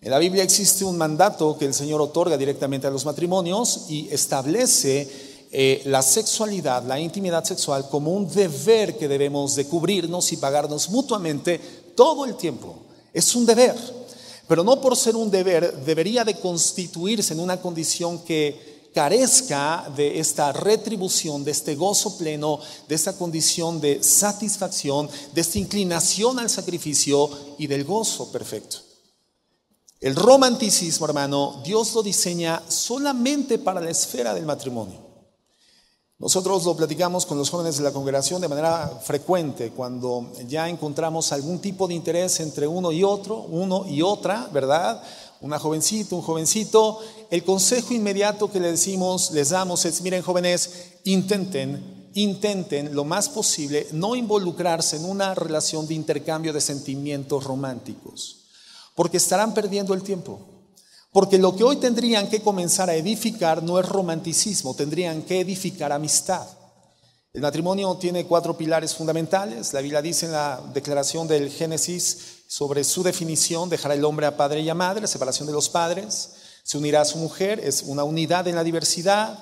En 0.00 0.12
la 0.12 0.20
Biblia 0.20 0.44
existe 0.44 0.84
un 0.84 0.96
mandato 0.96 1.58
que 1.58 1.64
el 1.64 1.74
Señor 1.74 2.00
otorga 2.00 2.36
directamente 2.36 2.86
a 2.86 2.90
los 2.90 3.04
matrimonios 3.04 3.86
y 3.88 4.08
establece 4.12 5.27
eh, 5.50 5.82
la 5.86 6.02
sexualidad, 6.02 6.84
la 6.84 7.00
intimidad 7.00 7.42
sexual 7.42 7.88
como 7.88 8.12
un 8.12 8.28
deber 8.28 8.98
que 8.98 9.08
debemos 9.08 9.54
de 9.54 9.66
cubrirnos 9.66 10.30
y 10.32 10.36
pagarnos 10.36 10.90
mutuamente 10.90 11.58
todo 11.94 12.26
el 12.26 12.36
tiempo. 12.36 12.76
Es 13.14 13.34
un 13.34 13.46
deber, 13.46 13.74
pero 14.46 14.62
no 14.62 14.80
por 14.80 14.96
ser 14.96 15.16
un 15.16 15.30
deber 15.30 15.84
debería 15.84 16.22
de 16.22 16.34
constituirse 16.34 17.32
en 17.32 17.40
una 17.40 17.60
condición 17.60 18.18
que 18.20 18.90
carezca 18.94 19.90
de 19.96 20.18
esta 20.18 20.52
retribución, 20.52 21.44
de 21.44 21.52
este 21.52 21.76
gozo 21.76 22.18
pleno, 22.18 22.60
de 22.86 22.94
esta 22.94 23.16
condición 23.16 23.80
de 23.80 24.02
satisfacción, 24.02 25.08
de 25.32 25.40
esta 25.40 25.58
inclinación 25.58 26.38
al 26.38 26.50
sacrificio 26.50 27.30
y 27.58 27.66
del 27.66 27.84
gozo 27.84 28.30
perfecto. 28.30 28.78
El 30.00 30.14
romanticismo, 30.14 31.06
hermano, 31.06 31.62
Dios 31.64 31.94
lo 31.94 32.02
diseña 32.02 32.62
solamente 32.68 33.58
para 33.58 33.80
la 33.80 33.90
esfera 33.90 34.34
del 34.34 34.44
matrimonio. 34.44 35.07
Nosotros 36.20 36.64
lo 36.64 36.74
platicamos 36.74 37.24
con 37.26 37.38
los 37.38 37.48
jóvenes 37.48 37.76
de 37.76 37.84
la 37.84 37.92
congregación 37.92 38.40
de 38.40 38.48
manera 38.48 38.88
frecuente 39.04 39.70
cuando 39.70 40.32
ya 40.48 40.68
encontramos 40.68 41.30
algún 41.30 41.60
tipo 41.60 41.86
de 41.86 41.94
interés 41.94 42.40
entre 42.40 42.66
uno 42.66 42.90
y 42.90 43.04
otro, 43.04 43.42
uno 43.42 43.86
y 43.86 44.02
otra, 44.02 44.48
¿verdad? 44.52 45.00
Una 45.40 45.60
jovencita, 45.60 46.16
un 46.16 46.22
jovencito. 46.22 46.98
El 47.30 47.44
consejo 47.44 47.94
inmediato 47.94 48.50
que 48.50 48.58
les 48.58 48.72
decimos, 48.72 49.30
les 49.30 49.50
damos 49.50 49.84
es, 49.84 50.02
miren 50.02 50.22
jóvenes, 50.22 50.96
intenten, 51.04 52.10
intenten 52.14 52.96
lo 52.96 53.04
más 53.04 53.28
posible 53.28 53.86
no 53.92 54.16
involucrarse 54.16 54.96
en 54.96 55.04
una 55.04 55.36
relación 55.36 55.86
de 55.86 55.94
intercambio 55.94 56.52
de 56.52 56.60
sentimientos 56.60 57.44
románticos, 57.44 58.48
porque 58.96 59.18
estarán 59.18 59.54
perdiendo 59.54 59.94
el 59.94 60.02
tiempo. 60.02 60.57
Porque 61.12 61.38
lo 61.38 61.56
que 61.56 61.64
hoy 61.64 61.76
tendrían 61.76 62.28
que 62.28 62.42
comenzar 62.42 62.90
a 62.90 62.94
edificar 62.94 63.62
no 63.62 63.78
es 63.78 63.86
romanticismo, 63.88 64.74
tendrían 64.74 65.22
que 65.22 65.40
edificar 65.40 65.90
amistad. 65.90 66.46
El 67.32 67.40
matrimonio 67.40 67.94
tiene 67.96 68.26
cuatro 68.26 68.56
pilares 68.56 68.94
fundamentales. 68.94 69.72
La 69.72 69.80
Biblia 69.80 70.02
dice 70.02 70.26
en 70.26 70.32
la 70.32 70.60
declaración 70.74 71.26
del 71.26 71.50
Génesis 71.50 72.42
sobre 72.46 72.84
su 72.84 73.02
definición, 73.02 73.70
dejará 73.70 73.94
el 73.94 74.04
hombre 74.04 74.26
a 74.26 74.36
padre 74.36 74.60
y 74.60 74.68
a 74.68 74.74
madre, 74.74 75.06
separación 75.06 75.46
de 75.46 75.52
los 75.52 75.68
padres, 75.68 76.30
se 76.62 76.76
unirá 76.76 77.02
a 77.02 77.06
su 77.06 77.18
mujer, 77.18 77.60
es 77.62 77.82
una 77.86 78.04
unidad 78.04 78.46
en 78.48 78.56
la 78.56 78.64
diversidad, 78.64 79.38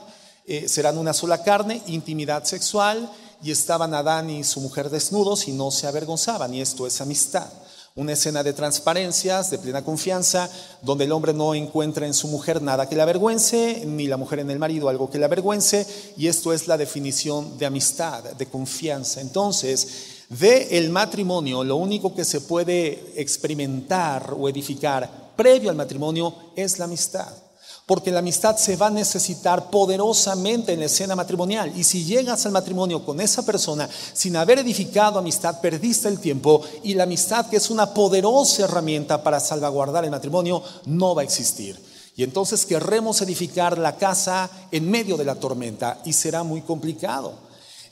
eh, 0.47 0.69
serán 0.69 0.99
una 0.99 1.13
sola 1.13 1.43
carne, 1.43 1.83
intimidad 1.87 2.45
sexual, 2.45 3.11
y 3.43 3.51
estaban 3.51 3.95
Adán 3.95 4.31
y 4.31 4.45
su 4.45 4.61
mujer 4.61 4.91
desnudos 4.91 5.47
y 5.49 5.53
no 5.53 5.71
se 5.71 5.87
avergonzaban, 5.87 6.55
y 6.55 6.61
esto 6.61 6.87
es 6.87 7.01
amistad 7.01 7.49
una 7.97 8.13
escena 8.13 8.43
de 8.43 8.53
transparencias, 8.53 9.51
de 9.51 9.59
plena 9.59 9.83
confianza, 9.83 10.51
donde 10.83 11.05
el 11.05 11.13
hombre 11.13 11.33
no 11.33 11.55
encuentra 11.55 12.07
en 12.07 12.13
su 12.13 12.29
mujer 12.29 12.61
nada 12.61 12.89
que 12.89 12.95
le 12.95 13.03
avergüence, 13.03 13.85
ni 13.87 14.07
la 14.07 14.19
mujer 14.19 14.41
en 14.41 14.51
el 14.51 14.59
marido 14.59 14.89
algo 14.89 15.11
que 15.11 15.19
le 15.19 15.25
avergüence, 15.25 15.87
y 16.17 16.27
esto 16.27 16.53
es 16.53 16.69
la 16.69 16.77
definición 16.77 17.57
de 17.57 17.65
amistad, 17.67 18.23
de 18.23 18.47
confianza. 18.47 19.23
Entonces, 19.23 19.89
de 20.29 20.79
el 20.79 20.91
matrimonio, 20.91 21.65
lo 21.65 21.77
único 21.77 22.15
que 22.15 22.27
se 22.27 22.43
puede 22.43 23.15
experimentar 23.17 24.35
o 24.39 24.49
edificar 24.49 25.33
previo 25.35 25.71
al 25.71 25.77
matrimonio 25.77 26.35
es 26.55 26.79
la 26.79 26.85
amistad 26.85 27.46
porque 27.87 28.11
la 28.11 28.19
amistad 28.19 28.57
se 28.57 28.75
va 28.75 28.89
a 28.89 28.91
necesitar 28.91 29.71
poderosamente 29.71 30.73
en 30.73 30.81
la 30.81 30.87
escena 30.87 31.15
matrimonial. 31.15 31.73
Y 31.77 31.85
si 31.85 32.05
llegas 32.05 32.45
al 32.45 32.53
matrimonio 32.53 33.05
con 33.05 33.21
esa 33.21 33.47
persona 33.47 33.89
sin 34.13 34.37
haber 34.37 34.59
edificado 34.59 35.21
amistad, 35.21 35.61
perdiste 35.61 36.09
el 36.09 36.19
tiempo 36.19 36.63
y 36.83 36.95
la 36.95 37.05
amistad, 37.05 37.47
que 37.49 37.59
es 37.59 37.71
una 37.71 37.95
poderosa 37.95 38.65
herramienta 38.65 39.23
para 39.23 39.39
salvaguardar 39.39 40.05
el 40.05 40.11
matrimonio, 40.11 40.63
no 40.87 41.15
va 41.15 41.23
a 41.23 41.25
existir. 41.25 41.81
Y 42.17 42.25
entonces 42.25 42.67
querremos 42.67 43.23
edificar 43.23 43.79
la 43.79 43.97
casa 43.97 44.51
en 44.73 44.91
medio 44.91 45.17
de 45.17 45.25
la 45.25 45.37
tormenta 45.37 46.01
y 46.05 46.13
será 46.13 46.43
muy 46.43 46.63
complicado. 46.63 47.35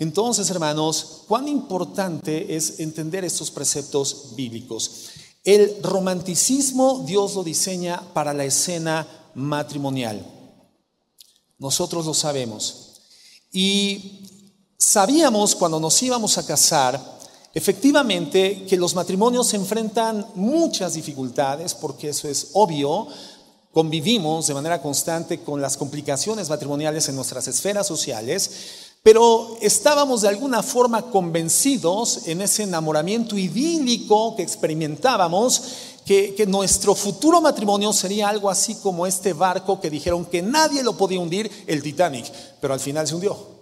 Entonces, 0.00 0.50
hermanos, 0.50 1.22
cuán 1.28 1.46
importante 1.46 2.56
es 2.56 2.80
entender 2.80 3.24
estos 3.24 3.52
preceptos 3.52 4.34
bíblicos. 4.34 5.10
El 5.44 5.76
romanticismo 5.82 7.04
Dios 7.06 7.34
lo 7.36 7.44
diseña 7.44 8.02
para 8.12 8.32
la 8.32 8.44
escena 8.44 9.06
matrimonial. 9.34 10.24
Nosotros 11.58 12.06
lo 12.06 12.14
sabemos. 12.14 13.00
Y 13.52 14.20
sabíamos 14.76 15.54
cuando 15.54 15.78
nos 15.78 16.02
íbamos 16.02 16.36
a 16.38 16.46
casar, 16.46 17.00
efectivamente, 17.54 18.66
que 18.68 18.76
los 18.76 18.94
matrimonios 18.94 19.54
enfrentan 19.54 20.26
muchas 20.34 20.94
dificultades, 20.94 21.74
porque 21.74 22.08
eso 22.10 22.28
es 22.28 22.48
obvio. 22.54 23.06
Convivimos 23.72 24.46
de 24.46 24.54
manera 24.54 24.82
constante 24.82 25.40
con 25.40 25.60
las 25.60 25.76
complicaciones 25.76 26.48
matrimoniales 26.48 27.08
en 27.08 27.16
nuestras 27.16 27.48
esferas 27.48 27.86
sociales, 27.86 28.50
pero 29.02 29.58
estábamos 29.60 30.22
de 30.22 30.28
alguna 30.28 30.62
forma 30.62 31.10
convencidos 31.10 32.26
en 32.26 32.40
ese 32.40 32.62
enamoramiento 32.62 33.36
idílico 33.36 34.34
que 34.34 34.42
experimentábamos 34.42 35.62
que, 36.04 36.44
nuestro 36.46 36.94
futuro 36.94 37.40
matrimonio 37.40 37.92
sería 37.92 38.28
algo 38.28 38.50
así 38.50 38.74
como 38.76 39.06
este 39.06 39.32
barco 39.32 39.80
que 39.80 39.90
dijeron 39.90 40.26
que 40.26 40.42
nadie 40.42 40.82
lo 40.82 40.96
podía 40.96 41.20
hundir, 41.20 41.50
el 41.66 41.82
Titanic, 41.82 42.30
pero 42.60 42.74
al 42.74 42.80
final 42.80 43.06
se 43.06 43.14
hundió. 43.14 43.54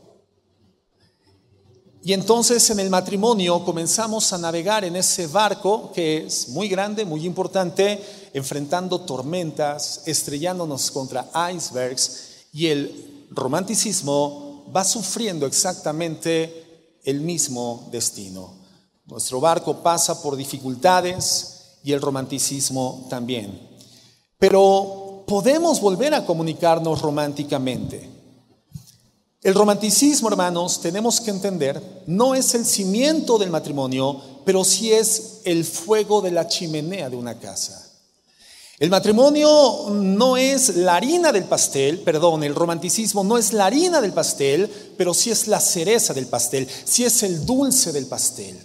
Y 2.04 2.12
entonces 2.12 2.68
en 2.70 2.80
el 2.80 2.90
matrimonio 2.90 3.64
comenzamos 3.64 4.32
a 4.32 4.38
navegar 4.38 4.84
en 4.84 4.96
ese 4.96 5.28
barco 5.28 5.92
que 5.92 6.26
es 6.26 6.48
muy 6.48 6.68
grande, 6.68 7.04
muy 7.04 7.24
importante, 7.24 8.02
enfrentando 8.32 9.02
tormentas, 9.02 10.02
estrellándonos 10.04 10.90
contra 10.90 11.30
icebergs 11.54 12.46
y 12.52 12.66
el 12.66 13.28
romanticismo 13.30 14.64
va 14.74 14.82
sufriendo 14.82 15.46
exactamente 15.46 16.98
el 17.04 17.20
mismo 17.20 17.88
destino. 17.92 18.54
Nuestro 19.06 19.40
barco 19.40 19.80
pasa 19.82 20.20
por 20.20 20.34
dificultades, 20.34 21.61
y 21.84 21.92
el 21.92 22.00
romanticismo 22.00 23.06
también. 23.10 23.70
Pero 24.38 25.24
podemos 25.26 25.80
volver 25.80 26.14
a 26.14 26.24
comunicarnos 26.24 27.00
románticamente. 27.00 28.08
El 29.42 29.54
romanticismo, 29.54 30.28
hermanos, 30.28 30.80
tenemos 30.80 31.20
que 31.20 31.30
entender, 31.30 32.04
no 32.06 32.34
es 32.34 32.54
el 32.54 32.64
cimiento 32.64 33.38
del 33.38 33.50
matrimonio, 33.50 34.20
pero 34.44 34.64
sí 34.64 34.92
es 34.92 35.40
el 35.44 35.64
fuego 35.64 36.20
de 36.20 36.30
la 36.30 36.46
chimenea 36.46 37.10
de 37.10 37.16
una 37.16 37.38
casa. 37.38 37.88
El 38.78 38.90
matrimonio 38.90 39.90
no 39.90 40.36
es 40.36 40.76
la 40.76 40.96
harina 40.96 41.30
del 41.32 41.44
pastel, 41.44 42.00
perdón, 42.00 42.42
el 42.42 42.54
romanticismo 42.54 43.22
no 43.22 43.38
es 43.38 43.52
la 43.52 43.66
harina 43.66 44.00
del 44.00 44.12
pastel, 44.12 44.68
pero 44.96 45.14
sí 45.14 45.30
es 45.30 45.46
la 45.46 45.60
cereza 45.60 46.14
del 46.14 46.26
pastel, 46.26 46.68
sí 46.84 47.04
es 47.04 47.22
el 47.22 47.46
dulce 47.46 47.92
del 47.92 48.06
pastel. 48.06 48.58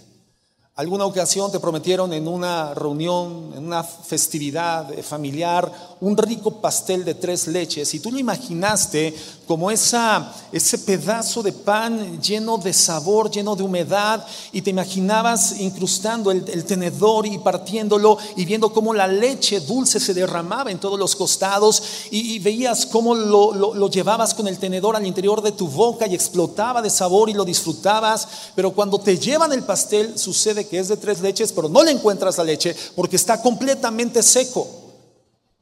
Alguna 0.78 1.06
ocasión 1.06 1.50
te 1.50 1.58
prometieron 1.58 2.12
en 2.12 2.28
una 2.28 2.72
reunión, 2.72 3.52
en 3.56 3.66
una 3.66 3.82
festividad 3.82 4.88
familiar, 5.02 5.72
un 6.00 6.16
rico 6.16 6.60
pastel 6.60 7.04
de 7.04 7.14
tres 7.14 7.46
leches 7.46 7.92
y 7.94 8.00
tú 8.00 8.10
lo 8.12 8.18
imaginaste 8.18 9.14
como 9.46 9.70
esa, 9.70 10.32
ese 10.52 10.78
pedazo 10.78 11.42
de 11.42 11.52
pan 11.52 12.20
lleno 12.20 12.58
de 12.58 12.72
sabor, 12.72 13.30
lleno 13.30 13.56
de 13.56 13.62
humedad 13.62 14.24
y 14.52 14.62
te 14.62 14.70
imaginabas 14.70 15.58
incrustando 15.60 16.30
el, 16.30 16.64
tenedor 16.64 17.26
y 17.26 17.38
partiéndolo 17.38 18.18
y 18.36 18.44
viendo 18.44 18.72
cómo 18.72 18.92
la 18.92 19.06
leche 19.06 19.60
dulce 19.60 19.98
se 19.98 20.14
derramaba 20.14 20.70
en 20.70 20.78
todos 20.78 20.98
los 20.98 21.16
costados 21.16 21.82
y, 22.10 22.38
veías 22.38 22.86
cómo 22.86 23.14
lo, 23.14 23.52
lo 23.52 23.90
llevabas 23.90 24.32
con 24.34 24.46
el 24.46 24.58
tenedor 24.58 24.94
al 24.94 25.06
interior 25.06 25.42
de 25.42 25.52
tu 25.52 25.66
boca 25.66 26.06
y 26.06 26.14
explotaba 26.14 26.82
de 26.82 26.90
sabor 26.90 27.28
y 27.28 27.34
lo 27.34 27.44
disfrutabas, 27.44 28.28
pero 28.54 28.72
cuando 28.72 29.00
te 29.00 29.18
llevan 29.18 29.52
el 29.52 29.64
pastel 29.64 30.18
sucede 30.18 30.66
que 30.66 30.78
es 30.78 30.88
de 30.88 30.96
tres 30.96 31.20
leches, 31.20 31.52
pero 31.52 31.68
no 31.68 31.82
le 31.82 31.90
encuentras 31.90 32.38
la 32.38 32.44
leche 32.44 32.76
porque 32.94 33.16
está 33.16 33.42
completamente 33.42 34.22
seco. 34.22 34.77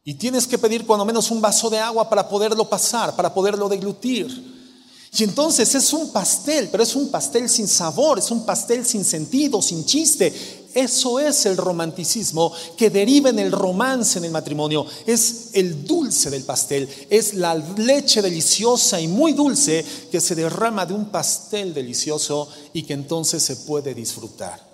Y 0.08 0.14
tienes 0.14 0.46
que 0.46 0.56
pedir 0.56 0.86
cuando 0.86 1.04
menos 1.04 1.32
un 1.32 1.40
vaso 1.40 1.68
de 1.68 1.80
agua 1.80 2.08
para 2.08 2.28
poderlo 2.28 2.68
pasar, 2.70 3.16
para 3.16 3.34
poderlo 3.34 3.68
deglutir. 3.68 4.54
Y 5.18 5.24
entonces 5.24 5.74
es 5.74 5.92
un 5.92 6.12
pastel, 6.12 6.68
pero 6.70 6.84
es 6.84 6.94
un 6.94 7.08
pastel 7.08 7.48
sin 7.48 7.66
sabor, 7.66 8.20
es 8.20 8.30
un 8.30 8.46
pastel 8.46 8.86
sin 8.86 9.04
sentido, 9.04 9.60
sin 9.60 9.84
chiste. 9.84 10.32
Eso 10.72 11.18
es 11.18 11.44
el 11.46 11.56
romanticismo 11.56 12.52
que 12.76 12.88
deriva 12.88 13.30
en 13.30 13.40
el 13.40 13.50
romance 13.50 14.20
en 14.20 14.26
el 14.26 14.30
matrimonio. 14.30 14.86
Es 15.06 15.48
el 15.54 15.84
dulce 15.84 16.30
del 16.30 16.44
pastel, 16.44 16.88
es 17.10 17.34
la 17.34 17.56
leche 17.56 18.22
deliciosa 18.22 19.00
y 19.00 19.08
muy 19.08 19.32
dulce 19.32 19.84
que 20.12 20.20
se 20.20 20.36
derrama 20.36 20.86
de 20.86 20.94
un 20.94 21.06
pastel 21.06 21.74
delicioso 21.74 22.48
y 22.72 22.84
que 22.84 22.92
entonces 22.92 23.42
se 23.42 23.56
puede 23.56 23.92
disfrutar. 23.92 24.64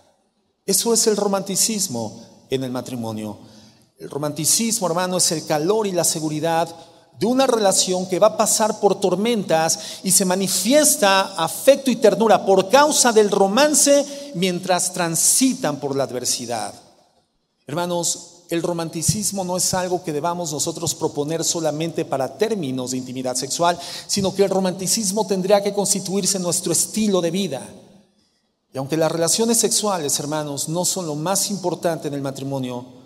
Eso 0.67 0.93
es 0.93 1.07
el 1.07 1.17
romanticismo 1.17 2.23
en 2.51 2.65
el 2.65 2.71
matrimonio. 2.71 3.52
El 4.03 4.11
romanticismo, 4.11 4.89
hermano, 4.89 5.19
es 5.19 5.31
el 5.31 5.47
calor 5.47 5.87
y 5.87 5.93
la 5.93 6.03
seguridad 6.03 6.69
de 7.21 7.25
una 7.25 7.47
relación 7.47 8.09
que 8.09 8.19
va 8.19 8.29
a 8.29 8.37
pasar 8.37 8.81
por 8.81 8.99
tormentas 8.99 9.79
y 10.03 10.11
se 10.11 10.25
manifiesta 10.25 11.37
afecto 11.37 11.89
y 11.89 11.95
ternura 11.95 12.45
por 12.45 12.69
causa 12.69 13.13
del 13.13 13.31
romance 13.31 14.33
mientras 14.35 14.93
transitan 14.93 15.79
por 15.79 15.95
la 15.95 16.03
adversidad. 16.03 16.75
Hermanos, 17.65 18.43
el 18.51 18.65
romanticismo 18.65 19.45
no 19.45 19.57
es 19.57 19.73
algo 19.73 20.03
que 20.03 20.13
debamos 20.13 20.53
nosotros 20.53 20.97
proponer 20.97 21.45
solamente 21.45 22.05
para 22.05 22.37
términos 22.37 22.91
de 22.91 22.97
intimidad 22.97 23.37
sexual, 23.37 23.79
sino 24.09 24.35
que 24.35 24.43
el 24.43 24.51
romanticismo 24.51 25.29
tendría 25.29 25.63
que 25.63 25.73
constituirse 25.73 26.41
nuestro 26.41 26.73
estilo 26.73 27.21
de 27.21 27.31
vida. 27.31 27.63
Y 28.75 28.79
aunque 28.79 28.97
las 28.97 29.13
relaciones 29.13 29.59
sexuales, 29.59 30.19
hermanos, 30.19 30.69
no 30.69 30.85
son 30.85 31.07
lo 31.07 31.15
más 31.15 31.53
importante 31.53 32.09
en 32.09 32.15
el 32.15 32.21
matrimonio, 32.21 33.01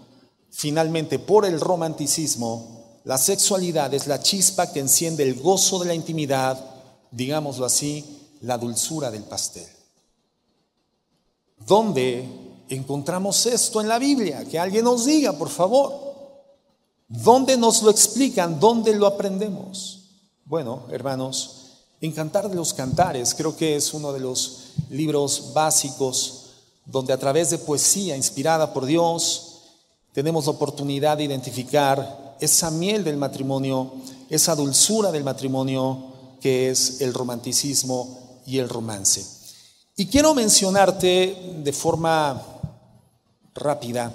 finalmente 0.57 1.19
por 1.19 1.45
el 1.45 1.61
romanticismo 1.61 2.77
la 3.05 3.19
sexualidad 3.19 3.95
es 3.95 4.09
la 4.09 4.21
chispa 4.21 4.73
que 4.73 4.81
enciende 4.81 5.23
el 5.23 5.41
gozo 5.41 5.79
de 5.79 5.87
la 5.87 5.95
intimidad, 5.95 6.59
digámoslo 7.13 7.65
así, 7.65 8.05
la 8.41 8.59
dulzura 8.59 9.13
del 9.13 9.23
pastel. 9.23 9.69
¿Dónde 11.65 12.29
encontramos 12.69 13.47
esto 13.47 13.81
en 13.81 13.87
la 13.87 14.01
Biblia? 14.01 14.45
Que 14.45 14.59
alguien 14.59 14.85
nos 14.85 15.05
diga, 15.05 15.35
por 15.35 15.51
favor. 15.51 15.93
¿Dónde 17.07 17.57
nos 17.57 17.83
lo 17.83 17.93
explican? 17.93 18.59
¿Dónde 18.59 18.93
lo 18.97 19.07
aprendemos? 19.07 20.01
Bueno, 20.45 20.87
hermanos, 20.91 21.75
en 22.01 22.11
Cantar 22.11 22.49
de 22.49 22.57
los 22.57 22.75
Cantares 22.75 23.37
creo 23.37 23.57
que 23.57 23.77
es 23.77 23.95
uno 23.95 24.13
de 24.13 24.19
los 24.19 24.71
libros 24.91 25.53
básicos 25.55 26.47
donde 26.85 27.13
a 27.13 27.19
través 27.19 27.51
de 27.51 27.59
poesía 27.59 28.17
inspirada 28.17 28.73
por 28.73 28.85
Dios 28.85 29.46
tenemos 30.17 30.47
la 30.47 30.53
oportunidad 30.53 31.19
de 31.19 31.25
identificar 31.25 32.37
esa 32.41 32.71
miel 32.71 33.05
del 33.05 33.19
matrimonio, 33.19 33.93
esa 34.31 34.55
dulzura 34.55 35.13
del 35.13 35.23
matrimonio 35.23 36.07
que 36.41 36.71
es 36.71 37.03
el 37.03 37.13
romanticismo 37.13 38.41
y 38.47 38.57
el 38.57 38.71
romance. 38.71 39.23
Y 39.95 40.07
quiero 40.07 40.35
mencionarte 40.35 41.59
de 41.63 41.73
forma 41.75 42.43
rápida 43.55 44.11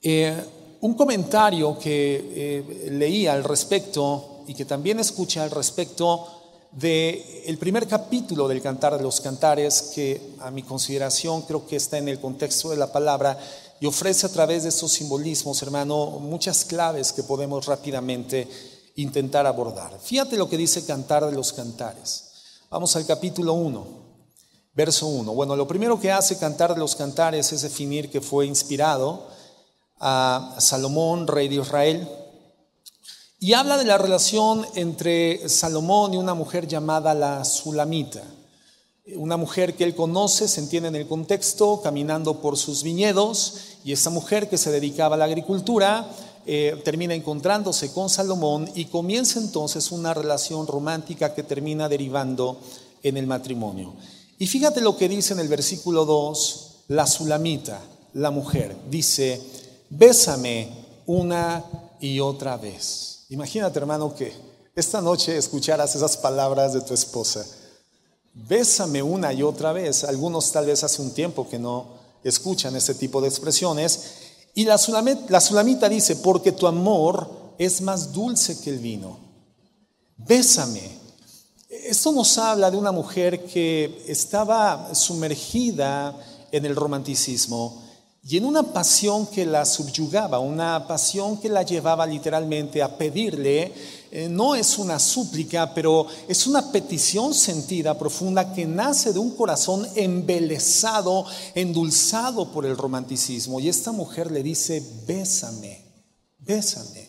eh, 0.00 0.40
un 0.82 0.94
comentario 0.94 1.76
que 1.76 2.14
eh, 2.32 2.90
leí 2.92 3.26
al 3.26 3.42
respecto 3.42 4.44
y 4.46 4.54
que 4.54 4.64
también 4.64 5.00
escuché 5.00 5.40
al 5.40 5.50
respecto 5.50 6.38
de 6.70 7.42
el 7.46 7.58
primer 7.58 7.88
capítulo 7.88 8.46
del 8.46 8.62
Cantar 8.62 8.96
de 8.96 9.02
los 9.02 9.20
Cantares, 9.20 9.90
que 9.94 10.34
a 10.40 10.52
mi 10.52 10.62
consideración 10.62 11.42
creo 11.42 11.66
que 11.66 11.74
está 11.74 11.98
en 11.98 12.08
el 12.08 12.20
contexto 12.20 12.70
de 12.70 12.76
la 12.76 12.92
palabra 12.92 13.36
y 13.80 13.86
ofrece 13.86 14.26
a 14.26 14.32
través 14.32 14.64
de 14.64 14.70
estos 14.70 14.92
simbolismos, 14.92 15.62
hermano, 15.62 16.18
muchas 16.20 16.64
claves 16.64 17.12
que 17.12 17.22
podemos 17.22 17.66
rápidamente 17.66 18.48
intentar 18.96 19.46
abordar. 19.46 19.98
Fíjate 20.00 20.36
lo 20.36 20.48
que 20.48 20.56
dice 20.56 20.84
Cantar 20.84 21.24
de 21.26 21.32
los 21.32 21.52
Cantares. 21.52 22.24
Vamos 22.70 22.96
al 22.96 23.06
capítulo 23.06 23.52
1, 23.52 23.86
verso 24.74 25.06
1. 25.06 25.32
Bueno, 25.32 25.54
lo 25.54 25.68
primero 25.68 26.00
que 26.00 26.10
hace 26.10 26.38
Cantar 26.38 26.74
de 26.74 26.80
los 26.80 26.96
Cantares 26.96 27.52
es 27.52 27.62
definir 27.62 28.10
que 28.10 28.20
fue 28.20 28.46
inspirado 28.46 29.28
a 30.00 30.56
Salomón, 30.58 31.28
rey 31.28 31.48
de 31.48 31.56
Israel, 31.56 32.08
y 33.40 33.52
habla 33.52 33.76
de 33.76 33.84
la 33.84 33.98
relación 33.98 34.66
entre 34.74 35.48
Salomón 35.48 36.14
y 36.14 36.16
una 36.16 36.34
mujer 36.34 36.66
llamada 36.66 37.14
la 37.14 37.44
Sulamita 37.44 38.22
una 39.16 39.36
mujer 39.36 39.74
que 39.74 39.84
él 39.84 39.94
conoce, 39.94 40.48
se 40.48 40.60
entiende 40.60 40.88
en 40.88 40.96
el 40.96 41.06
contexto, 41.06 41.80
caminando 41.82 42.40
por 42.40 42.56
sus 42.56 42.82
viñedos, 42.82 43.67
y 43.84 43.92
esa 43.92 44.10
mujer 44.10 44.48
que 44.48 44.58
se 44.58 44.70
dedicaba 44.70 45.14
a 45.14 45.18
la 45.18 45.24
agricultura 45.24 46.08
eh, 46.46 46.80
termina 46.84 47.14
encontrándose 47.14 47.92
con 47.92 48.08
Salomón 48.08 48.70
y 48.74 48.86
comienza 48.86 49.38
entonces 49.38 49.92
una 49.92 50.14
relación 50.14 50.66
romántica 50.66 51.34
que 51.34 51.42
termina 51.42 51.88
derivando 51.88 52.58
en 53.02 53.16
el 53.16 53.26
matrimonio. 53.26 53.94
Y 54.38 54.46
fíjate 54.46 54.80
lo 54.80 54.96
que 54.96 55.08
dice 55.08 55.34
en 55.34 55.40
el 55.40 55.48
versículo 55.48 56.04
2, 56.04 56.70
la 56.88 57.06
sulamita, 57.06 57.80
la 58.14 58.30
mujer, 58.30 58.76
dice, 58.90 59.40
bésame 59.90 60.68
una 61.06 61.64
y 62.00 62.20
otra 62.20 62.56
vez. 62.56 63.26
Imagínate 63.30 63.78
hermano 63.78 64.14
que 64.14 64.32
esta 64.74 65.00
noche 65.00 65.36
escucharas 65.36 65.94
esas 65.94 66.16
palabras 66.16 66.72
de 66.72 66.80
tu 66.80 66.94
esposa 66.94 67.44
bésame 68.46 69.02
una 69.02 69.32
y 69.32 69.42
otra 69.42 69.72
vez. 69.72 70.04
Algunos 70.04 70.52
tal 70.52 70.66
vez 70.66 70.84
hace 70.84 71.02
un 71.02 71.12
tiempo 71.12 71.48
que 71.48 71.58
no 71.58 71.97
escuchan 72.24 72.76
ese 72.76 72.94
tipo 72.94 73.20
de 73.20 73.28
expresiones. 73.28 74.14
Y 74.54 74.64
la, 74.64 74.80
la 75.28 75.40
sulamita 75.40 75.88
dice, 75.88 76.16
porque 76.16 76.52
tu 76.52 76.66
amor 76.66 77.54
es 77.58 77.80
más 77.80 78.12
dulce 78.12 78.60
que 78.60 78.70
el 78.70 78.78
vino. 78.78 79.18
Bésame. 80.16 80.98
Esto 81.68 82.12
nos 82.12 82.36
habla 82.38 82.70
de 82.70 82.76
una 82.76 82.92
mujer 82.92 83.44
que 83.44 84.04
estaba 84.06 84.94
sumergida 84.94 86.16
en 86.50 86.64
el 86.64 86.74
romanticismo 86.74 87.82
y 88.22 88.36
en 88.36 88.44
una 88.44 88.62
pasión 88.62 89.26
que 89.26 89.46
la 89.46 89.64
subyugaba, 89.64 90.38
una 90.38 90.86
pasión 90.86 91.38
que 91.38 91.48
la 91.48 91.62
llevaba 91.62 92.06
literalmente 92.06 92.82
a 92.82 92.96
pedirle, 92.96 93.72
eh, 94.10 94.28
no 94.28 94.54
es 94.54 94.78
una 94.78 94.98
súplica, 94.98 95.74
pero 95.74 96.06
es 96.26 96.46
una 96.46 96.72
petición 96.72 97.34
sentida, 97.34 97.98
profunda, 97.98 98.54
que 98.54 98.66
nace 98.66 99.12
de 99.12 99.18
un 99.18 99.36
corazón 99.36 99.86
embelesado, 99.94 101.26
endulzado 101.54 102.50
por 102.50 102.64
el 102.64 102.76
romanticismo. 102.76 103.60
Y 103.60 103.68
esta 103.68 103.92
mujer 103.92 104.30
le 104.30 104.42
dice, 104.42 104.82
bésame, 105.06 105.84
bésame. 106.38 107.08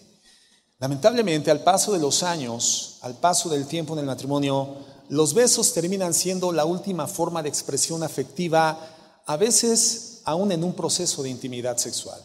Lamentablemente, 0.80 1.52
al 1.52 1.64
paso 1.64 1.92
de 1.94 2.00
los 2.00 2.24
años, 2.24 2.98
al 3.02 3.16
paso 3.16 3.50
del 3.50 3.66
tiempo 3.68 3.94
en 3.94 4.00
el 4.00 4.06
matrimonio, 4.06 4.76
los 5.10 5.34
besos 5.34 5.74
terminan 5.74 6.14
siendo 6.14 6.52
la 6.52 6.66
última 6.66 7.08
forma 7.08 7.42
de 7.42 7.50
expresión 7.50 8.04
afectiva, 8.04 9.22
a 9.26 9.38
veces 9.38 10.22
aún 10.26 10.52
en 10.52 10.64
un 10.64 10.74
proceso 10.74 11.24
de 11.24 11.30
intimidad 11.30 11.78
sexual. 11.78 12.22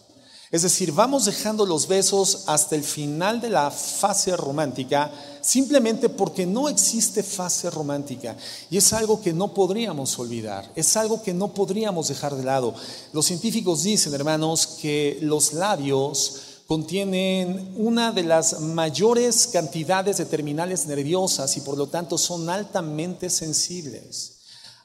Es 0.54 0.62
decir, 0.62 0.92
vamos 0.92 1.24
dejando 1.24 1.66
los 1.66 1.88
besos 1.88 2.44
hasta 2.46 2.76
el 2.76 2.84
final 2.84 3.40
de 3.40 3.50
la 3.50 3.72
fase 3.72 4.36
romántica 4.36 5.10
simplemente 5.40 6.08
porque 6.08 6.46
no 6.46 6.68
existe 6.68 7.24
fase 7.24 7.68
romántica. 7.70 8.36
Y 8.70 8.76
es 8.76 8.92
algo 8.92 9.20
que 9.20 9.32
no 9.32 9.52
podríamos 9.52 10.16
olvidar, 10.16 10.70
es 10.76 10.96
algo 10.96 11.20
que 11.24 11.34
no 11.34 11.52
podríamos 11.52 12.06
dejar 12.06 12.36
de 12.36 12.44
lado. 12.44 12.72
Los 13.12 13.26
científicos 13.26 13.82
dicen, 13.82 14.14
hermanos, 14.14 14.78
que 14.80 15.18
los 15.22 15.54
labios 15.54 16.42
contienen 16.68 17.74
una 17.76 18.12
de 18.12 18.22
las 18.22 18.60
mayores 18.60 19.48
cantidades 19.48 20.18
de 20.18 20.26
terminales 20.26 20.86
nerviosas 20.86 21.56
y 21.56 21.62
por 21.62 21.76
lo 21.76 21.88
tanto 21.88 22.16
son 22.16 22.48
altamente 22.48 23.28
sensibles. 23.28 24.33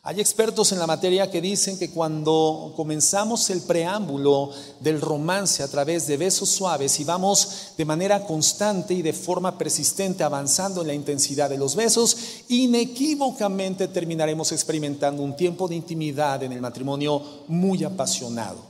Hay 0.09 0.19
expertos 0.19 0.71
en 0.71 0.79
la 0.79 0.87
materia 0.87 1.29
que 1.29 1.39
dicen 1.39 1.77
que 1.77 1.91
cuando 1.91 2.73
comenzamos 2.75 3.47
el 3.51 3.61
preámbulo 3.61 4.49
del 4.79 4.99
romance 4.99 5.61
a 5.61 5.67
través 5.67 6.07
de 6.07 6.17
besos 6.17 6.49
suaves 6.49 6.99
y 6.99 7.03
vamos 7.03 7.73
de 7.77 7.85
manera 7.85 8.25
constante 8.25 8.95
y 8.95 9.03
de 9.03 9.13
forma 9.13 9.55
persistente 9.55 10.23
avanzando 10.23 10.81
en 10.81 10.87
la 10.87 10.95
intensidad 10.95 11.47
de 11.47 11.59
los 11.59 11.75
besos, 11.75 12.17
inequívocamente 12.47 13.87
terminaremos 13.87 14.51
experimentando 14.51 15.21
un 15.21 15.35
tiempo 15.35 15.67
de 15.67 15.75
intimidad 15.75 16.41
en 16.41 16.53
el 16.53 16.61
matrimonio 16.61 17.21
muy 17.47 17.83
apasionado. 17.83 18.65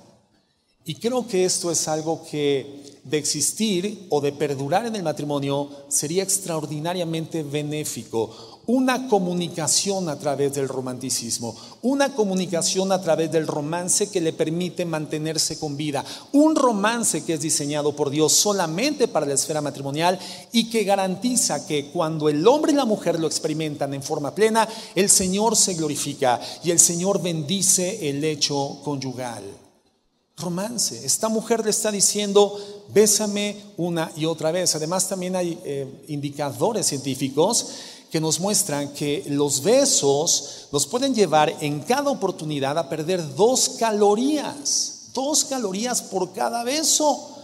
Y 0.84 0.96
creo 0.96 1.26
que 1.26 1.46
esto 1.46 1.72
es 1.72 1.88
algo 1.88 2.22
que 2.30 3.00
de 3.06 3.18
existir 3.18 4.08
o 4.10 4.20
de 4.20 4.34
perdurar 4.34 4.86
en 4.88 4.96
el 4.98 5.04
matrimonio 5.04 5.70
sería 5.88 6.22
extraordinariamente 6.22 7.44
benéfico 7.44 8.59
una 8.70 9.08
comunicación 9.08 10.10
a 10.10 10.20
través 10.20 10.54
del 10.54 10.68
romanticismo, 10.68 11.56
una 11.82 12.14
comunicación 12.14 12.92
a 12.92 13.02
través 13.02 13.32
del 13.32 13.48
romance 13.48 14.12
que 14.12 14.22
le 14.22 14.32
permite 14.32 14.86
mantenerse 14.86 15.58
con 15.58 15.76
vida, 15.76 16.06
un 16.34 16.56
romance 16.56 17.26
que 17.26 17.34
es 17.34 17.42
diseñado 17.42 17.96
por 17.96 18.12
Dios 18.12 18.32
solamente 18.32 19.08
para 19.08 19.26
la 19.26 19.34
esfera 19.34 19.60
matrimonial 19.60 20.20
y 20.52 20.70
que 20.70 20.84
garantiza 20.84 21.66
que 21.66 21.90
cuando 21.90 22.30
el 22.30 22.48
hombre 22.48 22.72
y 22.72 22.76
la 22.76 22.86
mujer 22.86 23.20
lo 23.20 23.26
experimentan 23.26 23.96
en 23.96 24.04
forma 24.04 24.36
plena, 24.36 24.70
el 24.94 25.10
Señor 25.10 25.56
se 25.56 25.74
glorifica 25.74 26.40
y 26.64 26.70
el 26.70 26.78
Señor 26.78 27.24
bendice 27.24 28.08
el 28.08 28.24
hecho 28.24 28.82
conyugal. 28.84 29.46
Romance. 30.38 31.06
Esta 31.06 31.28
mujer 31.28 31.66
le 31.66 31.72
está 31.72 31.92
diciendo, 31.92 32.58
bésame 32.94 33.58
una 33.76 34.10
y 34.16 34.26
otra 34.26 34.52
vez. 34.52 34.74
Además 34.74 35.10
también 35.10 35.36
hay 35.36 35.60
eh, 35.66 36.06
indicadores 36.08 36.86
científicos 36.86 37.66
que 38.12 38.20
nos 38.20 38.40
muestran 38.40 38.94
que 38.94 39.24
los 39.28 39.62
besos 39.62 40.68
nos 40.72 40.88
pueden 40.88 41.14
llevar 41.14 41.56
en 41.62 41.82
cada 41.82 42.10
oportunidad 42.10 42.78
a 42.78 42.90
perder 42.90 43.36
dos 43.36 43.70
calorías, 43.80 45.10
dos 45.14 45.46
calorías 45.46 46.02
por 46.02 46.32
cada 46.34 46.64
beso. 46.64 47.36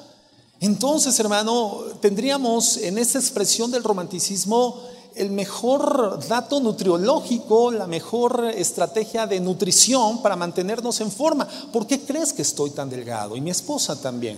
Entonces, 0.59 1.19
hermano, 1.19 1.83
tendríamos 2.01 2.77
en 2.77 2.97
esta 2.97 3.19
expresión 3.19 3.69
del 3.71 3.83
romanticismo 3.83 4.81
el 5.15 5.29
mejor 5.29 6.25
dato 6.27 6.59
nutriológico, 6.59 7.71
la 7.71 7.87
mejor 7.87 8.51
estrategia 8.55 9.25
de 9.27 9.39
nutrición 9.39 10.21
para 10.21 10.35
mantenernos 10.35 10.99
en 10.99 11.11
forma. 11.11 11.47
¿Por 11.71 11.87
qué 11.87 12.01
crees 12.01 12.33
que 12.33 12.41
estoy 12.41 12.71
tan 12.71 12.89
delgado? 12.89 13.35
Y 13.35 13.41
mi 13.41 13.49
esposa 13.49 13.99
también. 14.01 14.37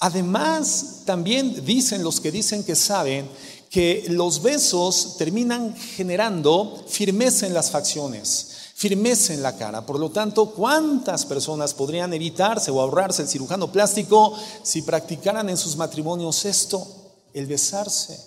Además, 0.00 1.02
también 1.06 1.64
dicen 1.64 2.02
los 2.02 2.20
que 2.20 2.30
dicen 2.30 2.62
que 2.64 2.74
saben 2.74 3.26
que 3.74 4.04
los 4.08 4.40
besos 4.40 5.16
terminan 5.18 5.74
generando 5.74 6.84
firmeza 6.86 7.44
en 7.44 7.54
las 7.54 7.72
facciones 7.72 8.52
firmeza 8.76 9.32
en 9.32 9.42
la 9.42 9.56
cara. 9.56 9.86
Por 9.86 9.98
lo 9.98 10.10
tanto, 10.10 10.50
¿cuántas 10.50 11.24
personas 11.24 11.72
podrían 11.74 12.12
evitarse 12.12 12.70
o 12.70 12.80
ahorrarse 12.80 13.22
el 13.22 13.28
cirujano 13.28 13.72
plástico 13.72 14.36
si 14.62 14.82
practicaran 14.82 15.48
en 15.48 15.56
sus 15.56 15.76
matrimonios 15.76 16.44
esto, 16.44 16.86
el 17.32 17.46
besarse? 17.46 18.20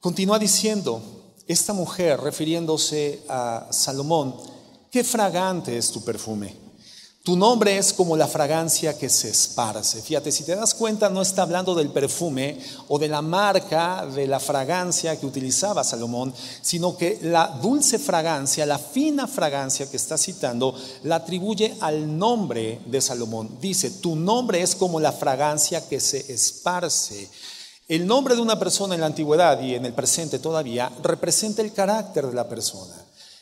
Continúa 0.00 0.38
diciendo, 0.38 1.00
esta 1.46 1.72
mujer, 1.72 2.20
refiriéndose 2.20 3.22
a 3.28 3.68
Salomón, 3.70 4.36
qué 4.90 5.02
fragante 5.02 5.78
es 5.78 5.90
tu 5.90 6.04
perfume. 6.04 6.67
Tu 7.28 7.36
nombre 7.36 7.76
es 7.76 7.92
como 7.92 8.16
la 8.16 8.26
fragancia 8.26 8.96
que 8.96 9.10
se 9.10 9.28
esparce. 9.28 10.00
Fíjate, 10.00 10.32
si 10.32 10.44
te 10.44 10.56
das 10.56 10.72
cuenta, 10.72 11.10
no 11.10 11.20
está 11.20 11.42
hablando 11.42 11.74
del 11.74 11.90
perfume 11.90 12.58
o 12.88 12.98
de 12.98 13.06
la 13.06 13.20
marca 13.20 14.06
de 14.06 14.26
la 14.26 14.40
fragancia 14.40 15.20
que 15.20 15.26
utilizaba 15.26 15.84
Salomón, 15.84 16.32
sino 16.62 16.96
que 16.96 17.18
la 17.20 17.48
dulce 17.60 17.98
fragancia, 17.98 18.64
la 18.64 18.78
fina 18.78 19.26
fragancia 19.26 19.90
que 19.90 19.98
está 19.98 20.16
citando, 20.16 20.74
la 21.02 21.16
atribuye 21.16 21.76
al 21.82 22.16
nombre 22.16 22.80
de 22.86 23.02
Salomón. 23.02 23.58
Dice, 23.60 23.90
tu 23.90 24.16
nombre 24.16 24.62
es 24.62 24.74
como 24.74 24.98
la 24.98 25.12
fragancia 25.12 25.86
que 25.86 26.00
se 26.00 26.32
esparce. 26.32 27.28
El 27.88 28.06
nombre 28.06 28.36
de 28.36 28.40
una 28.40 28.58
persona 28.58 28.94
en 28.94 29.02
la 29.02 29.06
antigüedad 29.06 29.60
y 29.60 29.74
en 29.74 29.84
el 29.84 29.92
presente 29.92 30.38
todavía 30.38 30.90
representa 31.02 31.60
el 31.60 31.74
carácter 31.74 32.26
de 32.26 32.32
la 32.34 32.48
persona. 32.48 32.94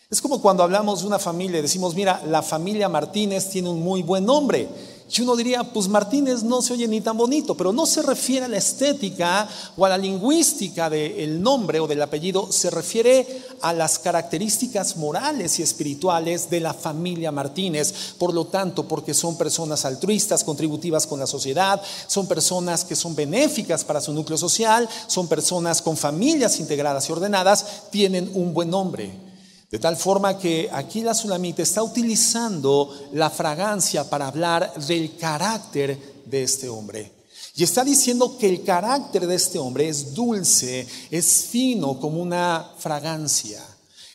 Es 0.08 0.20
como 0.20 0.40
cuando 0.40 0.62
hablamos 0.62 1.00
de 1.00 1.08
una 1.08 1.18
familia 1.18 1.58
y 1.58 1.62
decimos, 1.62 1.96
mira, 1.96 2.22
la 2.28 2.40
familia 2.40 2.88
Martínez 2.88 3.50
tiene 3.50 3.70
un 3.70 3.82
muy 3.82 4.02
buen 4.02 4.24
nombre. 4.24 4.68
Y 5.10 5.20
uno 5.22 5.34
diría, 5.34 5.64
pues 5.64 5.88
Martínez 5.88 6.44
no 6.44 6.62
se 6.62 6.74
oye 6.74 6.86
ni 6.86 7.00
tan 7.00 7.16
bonito, 7.16 7.56
pero 7.56 7.72
no 7.72 7.86
se 7.86 8.02
refiere 8.02 8.46
a 8.46 8.48
la 8.48 8.56
estética 8.56 9.48
o 9.76 9.84
a 9.84 9.88
la 9.88 9.98
lingüística 9.98 10.88
del 10.88 11.42
nombre 11.42 11.80
o 11.80 11.88
del 11.88 12.02
apellido, 12.02 12.52
se 12.52 12.70
refiere 12.70 13.26
a 13.62 13.72
las 13.72 13.98
características 13.98 14.96
morales 14.96 15.58
y 15.58 15.64
espirituales 15.64 16.50
de 16.50 16.60
la 16.60 16.72
familia 16.72 17.32
Martínez. 17.32 18.14
Por 18.16 18.32
lo 18.32 18.46
tanto, 18.46 18.86
porque 18.86 19.12
son 19.12 19.36
personas 19.36 19.84
altruistas, 19.84 20.44
contributivas 20.44 21.04
con 21.04 21.18
la 21.18 21.26
sociedad, 21.26 21.82
son 22.06 22.28
personas 22.28 22.84
que 22.84 22.94
son 22.94 23.16
benéficas 23.16 23.82
para 23.82 24.00
su 24.00 24.12
núcleo 24.12 24.38
social, 24.38 24.88
son 25.08 25.26
personas 25.26 25.82
con 25.82 25.96
familias 25.96 26.60
integradas 26.60 27.08
y 27.08 27.12
ordenadas, 27.12 27.90
tienen 27.90 28.30
un 28.34 28.54
buen 28.54 28.70
nombre. 28.70 29.25
De 29.70 29.78
tal 29.78 29.96
forma 29.96 30.38
que 30.38 30.68
aquí 30.72 31.00
la 31.00 31.14
Sulamita 31.14 31.62
está 31.62 31.82
utilizando 31.82 33.08
la 33.12 33.30
fragancia 33.30 34.08
para 34.08 34.28
hablar 34.28 34.72
del 34.86 35.16
carácter 35.16 36.22
de 36.24 36.42
este 36.44 36.68
hombre. 36.68 37.12
Y 37.56 37.64
está 37.64 37.82
diciendo 37.82 38.36
que 38.38 38.48
el 38.48 38.62
carácter 38.62 39.26
de 39.26 39.34
este 39.34 39.58
hombre 39.58 39.88
es 39.88 40.14
dulce, 40.14 40.86
es 41.10 41.46
fino 41.50 41.98
como 41.98 42.20
una 42.20 42.70
fragancia, 42.78 43.62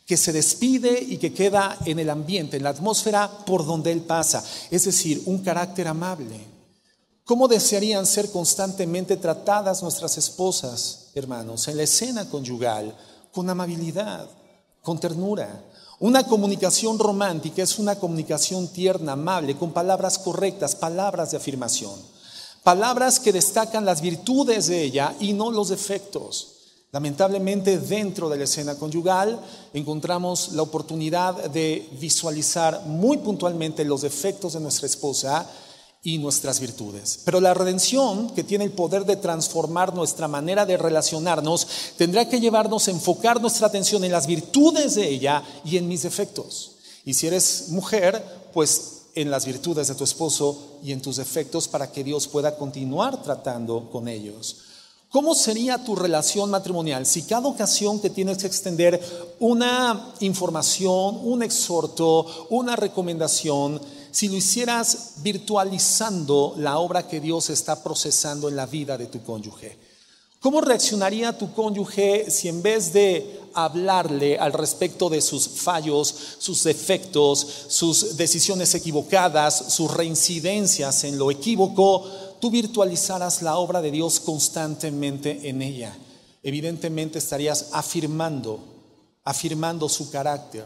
que 0.05 0.15
se 0.15 0.31
despide 0.31 1.01
y 1.01 1.17
que 1.17 1.33
queda 1.33 1.77
en 1.85 1.99
el 1.99 2.09
ambiente, 2.09 2.57
en 2.57 2.63
la 2.63 2.69
atmósfera 2.69 3.29
por 3.45 3.65
donde 3.65 3.91
él 3.91 4.01
pasa. 4.01 4.43
Es 4.69 4.85
decir, 4.85 5.23
un 5.25 5.39
carácter 5.39 5.87
amable. 5.87 6.39
¿Cómo 7.25 7.47
desearían 7.47 8.05
ser 8.05 8.29
constantemente 8.29 9.17
tratadas 9.17 9.81
nuestras 9.81 10.17
esposas, 10.17 11.07
hermanos, 11.15 11.67
en 11.67 11.77
la 11.77 11.83
escena 11.83 12.29
conyugal, 12.29 12.95
con 13.31 13.49
amabilidad? 13.49 14.29
Con 14.81 14.99
ternura. 14.99 15.63
Una 15.99 16.23
comunicación 16.23 16.97
romántica 16.97 17.61
es 17.61 17.77
una 17.77 17.95
comunicación 17.95 18.67
tierna, 18.67 19.11
amable, 19.13 19.55
con 19.55 19.71
palabras 19.71 20.17
correctas, 20.17 20.75
palabras 20.75 21.31
de 21.31 21.37
afirmación. 21.37 21.93
Palabras 22.63 23.19
que 23.19 23.31
destacan 23.31 23.85
las 23.85 24.01
virtudes 24.01 24.67
de 24.67 24.83
ella 24.83 25.15
y 25.19 25.33
no 25.33 25.51
los 25.51 25.69
defectos. 25.69 26.53
Lamentablemente 26.91 27.79
dentro 27.79 28.29
de 28.29 28.37
la 28.37 28.43
escena 28.43 28.75
conyugal 28.75 29.39
encontramos 29.73 30.51
la 30.53 30.63
oportunidad 30.63 31.49
de 31.51 31.87
visualizar 31.99 32.81
muy 32.85 33.17
puntualmente 33.17 33.85
los 33.85 34.01
defectos 34.01 34.53
de 34.53 34.59
nuestra 34.59 34.87
esposa 34.87 35.49
y 36.03 36.17
nuestras 36.17 36.59
virtudes. 36.59 37.19
Pero 37.25 37.39
la 37.39 37.53
redención, 37.53 38.31
que 38.31 38.43
tiene 38.43 38.65
el 38.65 38.71
poder 38.71 39.05
de 39.05 39.17
transformar 39.17 39.93
nuestra 39.93 40.27
manera 40.27 40.65
de 40.65 40.77
relacionarnos, 40.77 41.67
tendrá 41.97 42.27
que 42.27 42.39
llevarnos 42.39 42.87
a 42.87 42.91
enfocar 42.91 43.39
nuestra 43.39 43.67
atención 43.67 44.03
en 44.03 44.11
las 44.11 44.25
virtudes 44.25 44.95
de 44.95 45.07
ella 45.07 45.43
y 45.63 45.77
en 45.77 45.87
mis 45.87 46.03
defectos. 46.03 46.71
Y 47.05 47.13
si 47.13 47.27
eres 47.27 47.65
mujer, 47.69 48.23
pues 48.53 49.01
en 49.13 49.29
las 49.29 49.45
virtudes 49.45 49.87
de 49.89 49.95
tu 49.95 50.03
esposo 50.03 50.79
y 50.83 50.91
en 50.91 51.01
tus 51.01 51.17
defectos 51.17 51.67
para 51.67 51.91
que 51.91 52.03
Dios 52.03 52.27
pueda 52.27 52.55
continuar 52.55 53.21
tratando 53.21 53.89
con 53.91 54.07
ellos. 54.07 54.57
¿Cómo 55.09 55.35
sería 55.35 55.83
tu 55.83 55.95
relación 55.95 56.49
matrimonial 56.49 57.05
si 57.05 57.23
cada 57.23 57.49
ocasión 57.49 57.99
que 57.99 58.09
tienes 58.09 58.37
que 58.37 58.47
extender 58.47 58.99
una 59.41 60.13
información, 60.21 61.19
un 61.23 61.43
exhorto, 61.43 62.47
una 62.49 62.77
recomendación, 62.77 63.81
si 64.11 64.27
lo 64.27 64.35
hicieras 64.35 65.13
virtualizando 65.17 66.55
la 66.57 66.79
obra 66.79 67.07
que 67.07 67.19
Dios 67.19 67.49
está 67.49 67.81
procesando 67.83 68.49
en 68.49 68.55
la 68.55 68.65
vida 68.65 68.97
de 68.97 69.07
tu 69.07 69.23
cónyuge? 69.23 69.77
¿Cómo 70.41 70.59
reaccionaría 70.59 71.37
tu 71.37 71.53
cónyuge 71.53 72.31
si 72.31 72.47
en 72.47 72.63
vez 72.63 72.91
de 72.93 73.39
hablarle 73.53 74.39
al 74.39 74.53
respecto 74.53 75.07
de 75.07 75.21
sus 75.21 75.47
fallos, 75.47 76.15
sus 76.39 76.63
defectos, 76.63 77.45
sus 77.67 78.17
decisiones 78.17 78.73
equivocadas, 78.73 79.73
sus 79.73 79.93
reincidencias 79.93 81.03
en 81.03 81.19
lo 81.19 81.29
equívoco, 81.29 82.03
tú 82.39 82.49
virtualizaras 82.49 83.43
la 83.43 83.57
obra 83.57 83.83
de 83.83 83.91
Dios 83.91 84.19
constantemente 84.19 85.47
en 85.47 85.61
ella? 85.61 85.95
Evidentemente 86.41 87.19
estarías 87.19 87.67
afirmando, 87.71 88.59
afirmando 89.23 89.87
su 89.87 90.09
carácter. 90.09 90.65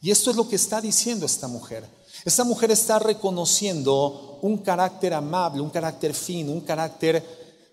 Y 0.00 0.10
esto 0.10 0.30
es 0.30 0.36
lo 0.36 0.48
que 0.48 0.56
está 0.56 0.80
diciendo 0.80 1.24
esta 1.24 1.46
mujer. 1.46 1.88
Esta 2.24 2.44
mujer 2.44 2.70
está 2.70 2.98
reconociendo 2.98 4.38
un 4.40 4.58
carácter 4.58 5.12
amable, 5.14 5.60
un 5.60 5.70
carácter 5.70 6.14
fino, 6.14 6.52
un 6.52 6.62
carácter 6.62 7.22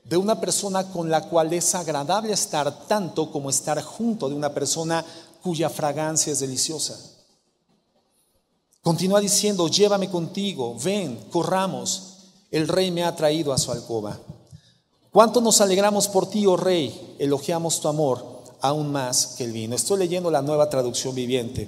de 0.03 0.17
una 0.17 0.39
persona 0.39 0.91
con 0.91 1.09
la 1.09 1.29
cual 1.29 1.53
es 1.53 1.73
agradable 1.73 2.33
estar 2.33 2.85
tanto 2.87 3.31
como 3.31 3.49
estar 3.49 3.81
junto 3.81 4.27
de 4.27 4.35
una 4.35 4.53
persona 4.53 5.05
cuya 5.41 5.69
fragancia 5.69 6.33
es 6.33 6.39
deliciosa. 6.39 6.97
Continúa 8.81 9.19
diciendo, 9.21 9.67
llévame 9.67 10.09
contigo, 10.09 10.75
ven, 10.83 11.27
corramos, 11.31 12.17
el 12.49 12.67
rey 12.67 12.91
me 12.91 13.03
ha 13.03 13.15
traído 13.15 13.53
a 13.53 13.57
su 13.57 13.71
alcoba. 13.71 14.19
¿Cuánto 15.11 15.39
nos 15.39 15.61
alegramos 15.61 16.07
por 16.07 16.29
ti, 16.29 16.45
oh 16.45 16.57
rey? 16.57 17.15
Elogiamos 17.19 17.79
tu 17.79 17.87
amor 17.87 18.41
aún 18.61 18.91
más 18.91 19.35
que 19.37 19.43
el 19.43 19.51
vino. 19.51 19.75
Estoy 19.75 19.99
leyendo 19.99 20.31
la 20.31 20.41
nueva 20.41 20.69
traducción 20.69 21.13
viviente. 21.13 21.67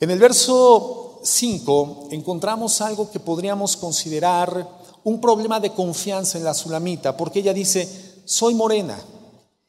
En 0.00 0.10
el 0.10 0.18
verso 0.18 1.03
5 1.24 2.08
encontramos 2.10 2.80
algo 2.82 3.10
que 3.10 3.18
podríamos 3.18 3.76
considerar 3.76 4.68
un 5.04 5.20
problema 5.20 5.58
de 5.58 5.70
confianza 5.70 6.38
en 6.38 6.44
la 6.44 6.54
Sulamita, 6.54 7.16
porque 7.16 7.40
ella 7.40 7.54
dice, 7.54 7.88
soy 8.24 8.54
morena, 8.54 8.98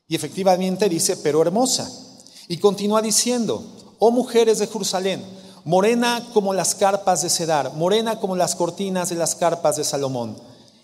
y 0.07 0.15
efectivamente 0.15 0.87
dice, 0.87 1.17
pero 1.17 1.41
hermosa. 1.41 1.89
Y 2.47 2.57
continúa 2.57 3.01
diciendo, 3.01 3.63
oh 3.99 4.11
mujeres 4.11 4.59
de 4.59 4.67
Jerusalén, 4.67 5.23
morena 5.63 6.23
como 6.33 6.53
las 6.53 6.75
carpas 6.75 7.21
de 7.21 7.29
Cedar, 7.29 7.73
morena 7.73 8.19
como 8.19 8.35
las 8.35 8.55
cortinas 8.55 9.09
de 9.09 9.15
las 9.15 9.35
carpas 9.35 9.77
de 9.77 9.83
Salomón. 9.83 10.37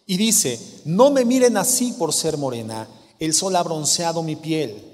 Y 0.05 0.17
dice, 0.17 0.59
no 0.85 1.11
me 1.11 1.25
miren 1.25 1.57
así 1.57 1.91
por 1.91 2.13
ser 2.13 2.37
morena, 2.37 2.87
el 3.19 3.33
sol 3.33 3.55
ha 3.55 3.63
bronceado 3.63 4.23
mi 4.23 4.35
piel 4.35 4.90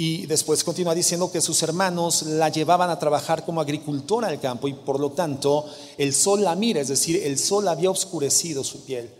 y 0.00 0.26
después 0.26 0.62
continúa 0.62 0.94
diciendo 0.94 1.28
que 1.32 1.40
sus 1.40 1.60
hermanos 1.64 2.22
la 2.22 2.50
llevaban 2.50 2.88
a 2.88 3.00
trabajar 3.00 3.44
como 3.44 3.60
agricultora 3.60 4.28
al 4.28 4.38
campo 4.38 4.68
y 4.68 4.72
por 4.72 5.00
lo 5.00 5.10
tanto 5.10 5.66
el 5.98 6.14
sol 6.14 6.44
la 6.44 6.54
mira, 6.54 6.80
es 6.80 6.86
decir, 6.86 7.20
el 7.24 7.36
sol 7.36 7.66
había 7.66 7.90
oscurecido 7.90 8.62
su 8.62 8.84
piel. 8.84 9.10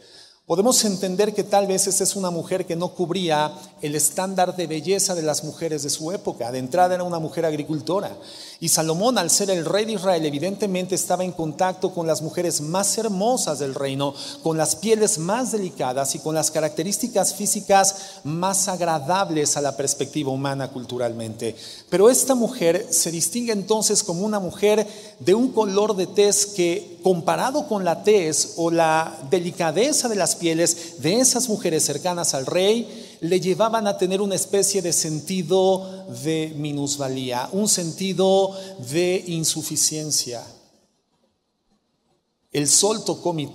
Podemos 0.48 0.82
entender 0.86 1.34
que 1.34 1.44
tal 1.44 1.66
vez 1.66 1.86
esa 1.88 2.04
es 2.04 2.16
una 2.16 2.30
mujer 2.30 2.64
que 2.64 2.74
no 2.74 2.94
cubría 2.94 3.52
el 3.82 3.94
estándar 3.94 4.56
de 4.56 4.66
belleza 4.66 5.14
de 5.14 5.20
las 5.20 5.44
mujeres 5.44 5.82
de 5.82 5.90
su 5.90 6.10
época. 6.10 6.50
De 6.50 6.58
entrada 6.58 6.94
era 6.94 7.04
una 7.04 7.18
mujer 7.18 7.44
agricultora. 7.44 8.16
Y 8.58 8.70
Salomón, 8.70 9.18
al 9.18 9.28
ser 9.28 9.50
el 9.50 9.66
rey 9.66 9.84
de 9.84 9.92
Israel, 9.92 10.24
evidentemente 10.24 10.94
estaba 10.94 11.22
en 11.22 11.32
contacto 11.32 11.92
con 11.92 12.06
las 12.06 12.22
mujeres 12.22 12.62
más 12.62 12.96
hermosas 12.96 13.58
del 13.58 13.74
reino, 13.74 14.14
con 14.42 14.56
las 14.56 14.74
pieles 14.74 15.18
más 15.18 15.52
delicadas 15.52 16.14
y 16.14 16.18
con 16.18 16.34
las 16.34 16.50
características 16.50 17.34
físicas 17.34 18.20
más 18.24 18.68
agradables 18.68 19.54
a 19.58 19.60
la 19.60 19.76
perspectiva 19.76 20.32
humana 20.32 20.70
culturalmente. 20.70 21.56
Pero 21.90 22.08
esta 22.08 22.34
mujer 22.34 22.86
se 22.88 23.10
distingue 23.10 23.52
entonces 23.52 24.02
como 24.02 24.24
una 24.24 24.40
mujer 24.40 24.86
de 25.20 25.34
un 25.34 25.52
color 25.52 25.94
de 25.94 26.06
tez 26.06 26.46
que, 26.46 26.98
comparado 27.02 27.68
con 27.68 27.84
la 27.84 28.02
tez 28.02 28.54
o 28.56 28.70
la 28.70 29.14
delicadeza 29.30 30.08
de 30.08 30.16
las 30.16 30.37
pieles 30.38 31.00
de 31.02 31.20
esas 31.20 31.48
mujeres 31.48 31.84
cercanas 31.84 32.34
al 32.34 32.46
rey 32.46 33.18
le 33.20 33.40
llevaban 33.40 33.86
a 33.86 33.98
tener 33.98 34.20
una 34.20 34.34
especie 34.34 34.80
de 34.80 34.92
sentido 34.92 36.06
de 36.24 36.52
minusvalía, 36.56 37.48
un 37.52 37.68
sentido 37.68 38.56
de 38.90 39.24
insuficiencia. 39.26 40.44
El 42.52 42.68
sol 42.68 43.04
tocó 43.04 43.32
mi 43.32 43.52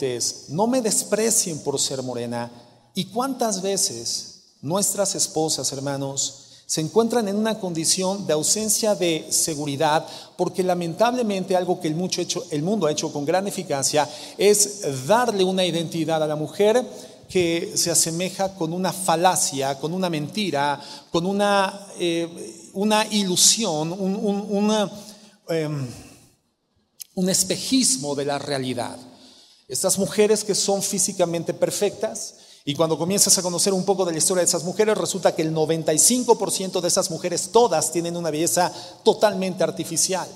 no 0.49 0.67
me 0.67 0.81
desprecien 0.81 1.59
por 1.59 1.79
ser 1.79 2.03
morena. 2.03 2.51
¿Y 2.93 3.05
cuántas 3.05 3.61
veces 3.61 4.33
nuestras 4.61 5.15
esposas, 5.15 5.71
hermanos, 5.73 6.42
se 6.73 6.81
encuentran 6.81 7.27
en 7.27 7.35
una 7.35 7.59
condición 7.59 8.25
de 8.25 8.33
ausencia 8.33 8.95
de 8.95 9.27
seguridad, 9.29 10.07
porque 10.35 10.63
lamentablemente 10.63 11.55
algo 11.55 11.79
que 11.79 11.87
el, 11.87 11.93
mundo 11.93 12.87
ha 12.87 12.91
hecho 12.91 13.13
con 13.13 13.25
gran 13.25 13.47
eficacia 13.47 14.09
es 14.39 14.81
darle 15.05 15.43
una 15.43 15.63
identidad 15.63 16.23
a 16.23 16.25
la 16.25 16.35
mujer 16.35 16.83
que 17.29 17.73
se 17.75 17.91
asemeja 17.91 18.55
con 18.55 18.73
una 18.73 18.91
falacia, 18.91 19.77
con 19.77 19.93
una 19.93 20.09
mentira, 20.09 20.81
con 21.11 21.27
una, 21.27 21.79
eh, 21.99 22.71
una 22.73 23.05
ilusión, 23.05 23.91
un, 23.91 24.89
em, 25.49 25.87
un 27.13 27.29
espejismo 27.29 28.15
de 28.15 28.25
la 28.25 28.39
realidad. 28.39 28.97
Estas 29.67 29.99
mujeres 29.99 30.43
que 30.43 30.55
son 30.55 30.81
físicamente 30.81 31.53
perfectas, 31.53 32.33
y 32.65 32.75
cuando 32.75 32.97
comienzas 32.97 33.37
a 33.37 33.41
conocer 33.41 33.73
un 33.73 33.83
poco 33.83 34.05
de 34.05 34.13
la 34.13 34.17
historia 34.17 34.41
de 34.41 34.47
esas 34.47 34.63
mujeres, 34.63 34.97
resulta 34.97 35.35
que 35.35 35.41
el 35.41 35.53
95% 35.53 36.79
de 36.79 36.87
esas 36.87 37.11
mujeres, 37.11 37.49
todas 37.51 37.91
tienen 37.91 38.15
una 38.15 38.31
belleza 38.31 38.71
totalmente 39.03 39.65
artificial, 39.65 40.27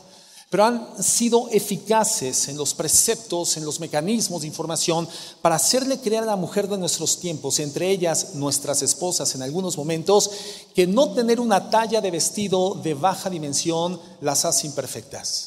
pero 0.49 0.65
han 0.65 1.01
sido 1.01 1.47
eficaces 1.49 2.49
en 2.49 2.57
los 2.57 2.73
preceptos, 2.73 3.55
en 3.55 3.63
los 3.63 3.79
mecanismos 3.79 4.41
de 4.41 4.47
información 4.47 5.07
para 5.41 5.55
hacerle 5.55 5.99
creer 5.99 6.23
a 6.23 6.27
la 6.27 6.35
mujer 6.35 6.67
de 6.67 6.77
nuestros 6.77 7.19
tiempos, 7.19 7.59
entre 7.59 7.89
ellas 7.89 8.35
nuestras 8.35 8.81
esposas 8.81 9.33
en 9.35 9.41
algunos 9.41 9.77
momentos, 9.77 10.29
que 10.75 10.85
no 10.85 11.13
tener 11.13 11.39
una 11.39 11.69
talla 11.69 12.01
de 12.01 12.11
vestido 12.11 12.75
de 12.75 12.93
baja 12.93 13.29
dimensión 13.29 14.01
las 14.19 14.43
hace 14.43 14.67
imperfectas 14.67 15.46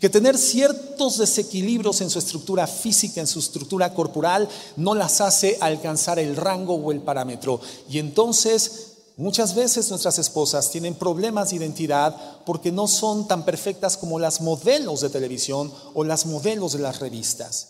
que 0.00 0.10
tener 0.10 0.36
ciertos 0.36 1.18
desequilibrios 1.18 2.00
en 2.02 2.10
su 2.10 2.18
estructura 2.18 2.66
física, 2.66 3.20
en 3.20 3.26
su 3.26 3.38
estructura 3.38 3.94
corporal, 3.94 4.48
no 4.76 4.94
las 4.94 5.20
hace 5.20 5.56
alcanzar 5.60 6.18
el 6.18 6.36
rango 6.36 6.74
o 6.74 6.92
el 6.92 7.00
parámetro. 7.00 7.60
Y 7.88 7.98
entonces 7.98 8.92
muchas 9.16 9.54
veces 9.54 9.88
nuestras 9.88 10.18
esposas 10.18 10.70
tienen 10.70 10.94
problemas 10.94 11.50
de 11.50 11.56
identidad 11.56 12.14
porque 12.44 12.72
no 12.72 12.86
son 12.88 13.26
tan 13.26 13.44
perfectas 13.44 13.96
como 13.96 14.18
las 14.18 14.42
modelos 14.42 15.00
de 15.00 15.08
televisión 15.08 15.72
o 15.94 16.04
las 16.04 16.26
modelos 16.26 16.74
de 16.74 16.80
las 16.80 17.00
revistas. 17.00 17.68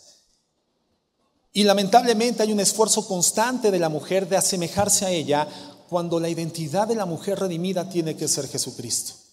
Y 1.53 1.63
lamentablemente 1.63 2.43
hay 2.43 2.51
un 2.51 2.59
esfuerzo 2.59 3.07
constante 3.07 3.71
de 3.71 3.79
la 3.79 3.89
mujer 3.89 4.27
de 4.27 4.35
asemejarse 4.35 5.05
a 5.05 5.11
ella 5.11 5.47
cuando 5.89 6.19
la 6.19 6.27
identidad 6.27 6.89
de 6.89 6.95
la 6.95 7.05
mujer 7.05 7.39
redimida 7.39 7.89
tiene 7.89 8.17
que 8.17 8.27
ser 8.27 8.49
Jesucristo. 8.49 9.26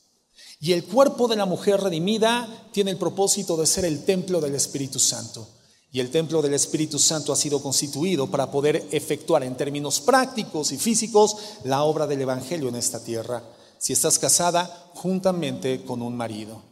Y 0.60 0.72
el 0.72 0.84
cuerpo 0.84 1.28
de 1.28 1.36
la 1.36 1.46
mujer 1.46 1.80
redimida 1.80 2.48
tiene 2.72 2.90
el 2.90 2.96
propósito 2.96 3.56
de 3.56 3.66
ser 3.66 3.84
el 3.84 4.04
templo 4.04 4.40
del 4.40 4.54
Espíritu 4.54 4.98
Santo. 4.98 5.46
Y 5.92 6.00
el 6.00 6.10
templo 6.10 6.42
del 6.42 6.54
Espíritu 6.54 6.98
Santo 6.98 7.32
ha 7.32 7.36
sido 7.36 7.62
constituido 7.62 8.28
para 8.28 8.50
poder 8.50 8.88
efectuar 8.90 9.44
en 9.44 9.56
términos 9.56 10.00
prácticos 10.00 10.72
y 10.72 10.78
físicos 10.78 11.36
la 11.62 11.84
obra 11.84 12.06
del 12.06 12.22
Evangelio 12.22 12.68
en 12.68 12.76
esta 12.76 12.98
tierra. 12.98 13.44
Si 13.78 13.92
estás 13.92 14.18
casada, 14.18 14.90
juntamente 14.94 15.84
con 15.84 16.02
un 16.02 16.16
marido. 16.16 16.62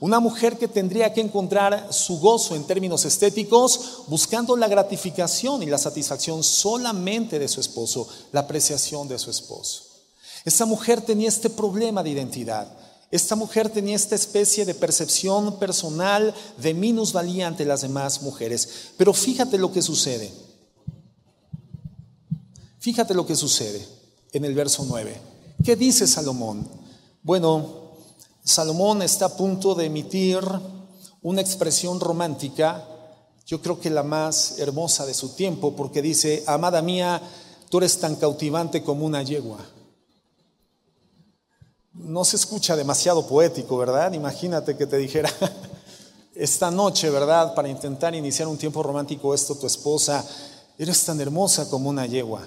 Una 0.00 0.20
mujer 0.20 0.58
que 0.58 0.68
tendría 0.68 1.12
que 1.12 1.20
encontrar 1.20 1.92
su 1.92 2.20
gozo 2.20 2.54
en 2.54 2.64
términos 2.64 3.04
estéticos 3.04 4.04
buscando 4.06 4.56
la 4.56 4.68
gratificación 4.68 5.62
y 5.64 5.66
la 5.66 5.78
satisfacción 5.78 6.44
solamente 6.44 7.40
de 7.40 7.48
su 7.48 7.60
esposo, 7.60 8.06
la 8.30 8.40
apreciación 8.40 9.08
de 9.08 9.18
su 9.18 9.30
esposo. 9.30 9.82
Esa 10.44 10.66
mujer 10.66 11.00
tenía 11.00 11.28
este 11.28 11.50
problema 11.50 12.04
de 12.04 12.10
identidad. 12.10 12.68
Esta 13.10 13.36
mujer 13.36 13.70
tenía 13.70 13.96
esta 13.96 14.14
especie 14.14 14.66
de 14.66 14.74
percepción 14.74 15.58
personal 15.58 16.34
de 16.58 16.74
minusvalía 16.74 17.46
ante 17.46 17.64
las 17.64 17.80
demás 17.80 18.20
mujeres. 18.20 18.90
Pero 18.98 19.14
fíjate 19.14 19.56
lo 19.56 19.72
que 19.72 19.80
sucede. 19.80 20.30
Fíjate 22.78 23.14
lo 23.14 23.26
que 23.26 23.34
sucede 23.34 23.86
en 24.32 24.44
el 24.44 24.54
verso 24.54 24.84
9. 24.86 25.18
¿Qué 25.64 25.74
dice 25.74 26.06
Salomón? 26.06 26.68
Bueno, 27.22 27.94
Salomón 28.44 29.00
está 29.02 29.26
a 29.26 29.36
punto 29.36 29.74
de 29.74 29.86
emitir 29.86 30.40
una 31.22 31.40
expresión 31.40 32.00
romántica, 32.00 32.86
yo 33.46 33.60
creo 33.60 33.80
que 33.80 33.90
la 33.90 34.02
más 34.02 34.58
hermosa 34.58 35.06
de 35.06 35.14
su 35.14 35.30
tiempo, 35.30 35.74
porque 35.74 36.02
dice, 36.02 36.44
amada 36.46 36.82
mía, 36.82 37.20
tú 37.70 37.78
eres 37.78 37.98
tan 37.98 38.16
cautivante 38.16 38.82
como 38.82 39.06
una 39.06 39.22
yegua 39.22 39.58
no 41.98 42.24
se 42.24 42.36
escucha 42.36 42.76
demasiado 42.76 43.26
poético, 43.26 43.76
¿verdad? 43.76 44.12
Imagínate 44.12 44.76
que 44.76 44.86
te 44.86 44.96
dijera 44.96 45.30
esta 46.34 46.70
noche, 46.70 47.10
¿verdad? 47.10 47.54
Para 47.54 47.68
intentar 47.68 48.14
iniciar 48.14 48.48
un 48.48 48.56
tiempo 48.58 48.82
romántico 48.82 49.34
esto, 49.34 49.54
tu 49.56 49.66
esposa, 49.66 50.24
eres 50.78 51.04
tan 51.04 51.20
hermosa 51.20 51.68
como 51.68 51.90
una 51.90 52.06
yegua. 52.06 52.46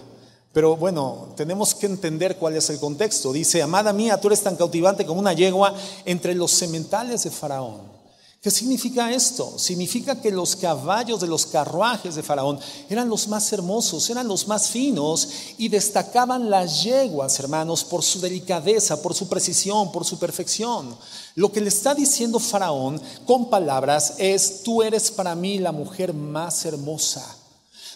Pero 0.54 0.76
bueno, 0.76 1.30
tenemos 1.36 1.74
que 1.76 1.86
entender 1.86 2.38
cuál 2.38 2.56
es 2.56 2.70
el 2.70 2.80
contexto. 2.80 3.32
Dice, 3.32 3.62
amada 3.62 3.93
mía, 3.93 4.20
tú 4.20 4.28
eres 4.28 4.41
tan 4.41 4.58
cautivante 4.58 5.06
como 5.06 5.20
una 5.20 5.34
yegua 5.34 5.74
entre 6.06 6.36
los 6.36 6.52
sementales 6.52 7.24
de 7.24 7.32
Faraón. 7.32 7.91
¿Qué 8.42 8.50
significa 8.50 9.12
esto? 9.12 9.54
Significa 9.60 10.20
que 10.20 10.32
los 10.32 10.56
caballos 10.56 11.22
de 11.22 11.28
los 11.28 11.46
carruajes 11.46 12.16
de 12.16 12.24
Faraón 12.24 12.60
eran 12.89 13.08
los 13.08 13.28
más 13.28 13.54
hermosos, 13.54 14.10
eran 14.10 14.28
los 14.28 14.48
más 14.48 14.70
finos 14.70 15.30
y 15.60 15.70
destacaban 15.70 16.50
las 16.50 16.84
yeguas, 16.84 17.39
hermanos, 17.39 17.84
por 17.84 18.02
su 18.02 18.20
delicadeza, 18.20 19.00
por 19.00 19.14
su 19.14 19.30
precisión, 19.30 19.92
por 19.92 20.06
su 20.06 20.18
perfección. 20.18 20.98
Lo 21.36 21.52
que 21.52 21.62
le 21.62 21.68
está 21.68 21.94
diciendo 21.94 22.39
Faraón 22.39 23.00
con 23.28 23.48
palabras 23.48 24.16
es, 24.18 24.64
tú 24.64 24.82
eres 24.82 25.12
para 25.12 25.36
mí 25.36 25.60
la 25.60 25.72
mujer 25.72 26.12
más 26.12 26.66
hermosa. 26.66 27.41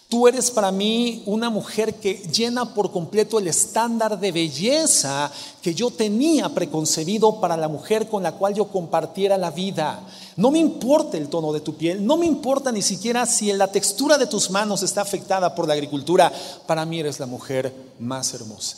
Tú 0.08 0.28
eres 0.28 0.51
para 0.51 0.72
mí 0.72 1.24
una 1.26 1.49
mujer 1.49 1.95
que 1.95 2.14
llena 2.32 2.76
por 2.76 2.91
completo 2.91 3.39
el 3.39 3.47
estándar 3.47 4.20
de 4.20 4.32
belleza 4.32 5.32
que 5.64 5.74
yo 5.74 5.89
tenía 5.89 6.47
preconcebido 6.49 7.41
para 7.41 7.58
la 7.58 7.68
mujer 7.68 8.08
con 8.08 8.22
la 8.22 8.34
cual 8.34 8.53
yo 8.53 8.68
compartiera 8.68 9.36
la 9.36 9.49
vida. 9.49 10.06
No 10.36 10.51
me 10.51 10.60
importa 10.60 11.18
el 11.18 11.28
tono 11.28 11.51
de 11.51 11.62
tu 11.62 11.76
piel, 11.76 12.06
no 12.06 12.18
me 12.18 12.28
importa 12.28 12.72
ni 12.72 12.84
siquiera 12.84 13.26
si 13.26 13.51
la 13.53 13.72
textura 13.72 14.20
de 14.20 14.28
tus 14.28 14.51
manos 14.51 14.84
está 14.84 15.01
afectada 15.01 15.56
por 15.56 15.68
la 15.68 15.74
agricultura. 15.74 16.32
Para 16.68 16.86
mí 16.86 16.99
eres 16.99 17.20
la 17.20 17.26
mujer 17.26 17.74
más 17.97 18.32
hermosa. 18.36 18.78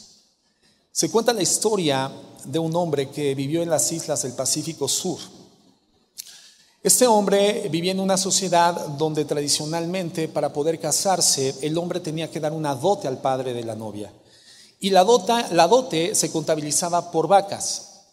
Se 0.94 1.12
cuenta 1.12 1.34
la 1.34 1.44
historia 1.44 2.10
de 2.46 2.58
un 2.58 2.74
hombre 2.76 3.10
que 3.10 3.36
vivió 3.36 3.62
en 3.62 3.70
las 3.70 3.92
islas 3.92 4.24
del 4.24 4.32
Pacífico 4.32 4.88
Sur. 4.88 5.20
Este 6.88 7.06
hombre 7.06 7.68
vivía 7.70 7.92
en 7.92 8.00
una 8.00 8.16
sociedad 8.16 8.74
donde 8.98 9.26
tradicionalmente 9.26 10.30
para 10.30 10.54
poder 10.54 10.80
casarse 10.80 11.54
el 11.62 11.78
hombre 11.78 12.00
tenía 12.00 12.32
que 12.32 12.40
dar 12.40 12.54
una 12.54 12.74
dote 12.76 13.10
al 13.10 13.18
padre 13.18 13.54
de 13.54 13.66
la 13.66 13.76
novia. 13.76 14.10
Y 14.80 14.92
la, 14.92 15.06
la 15.52 15.68
dote 15.68 16.16
se 16.16 16.32
contabilizaba 16.32 17.12
por 17.12 17.28
vacas. 17.28 18.06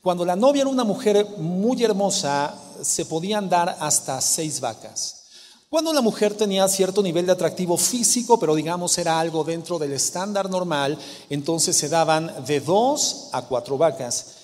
Cuando 0.00 0.24
la 0.24 0.36
novia 0.36 0.60
era 0.60 0.70
una 0.70 0.84
mujer 0.84 1.26
muy 1.38 1.82
hermosa, 1.82 2.54
se 2.80 3.06
podían 3.06 3.48
dar 3.48 3.76
hasta 3.80 4.20
seis 4.20 4.60
vacas. 4.60 5.24
Cuando 5.68 5.92
la 5.92 6.00
mujer 6.00 6.34
tenía 6.34 6.68
cierto 6.68 7.02
nivel 7.02 7.26
de 7.26 7.32
atractivo 7.32 7.76
físico, 7.76 8.38
pero 8.38 8.54
digamos 8.54 8.96
era 8.98 9.18
algo 9.18 9.42
dentro 9.42 9.80
del 9.80 9.94
estándar 9.94 10.48
normal, 10.48 10.96
entonces 11.28 11.76
se 11.76 11.88
daban 11.88 12.44
de 12.46 12.60
dos 12.60 13.30
a 13.32 13.42
cuatro 13.42 13.76
vacas. 13.76 14.41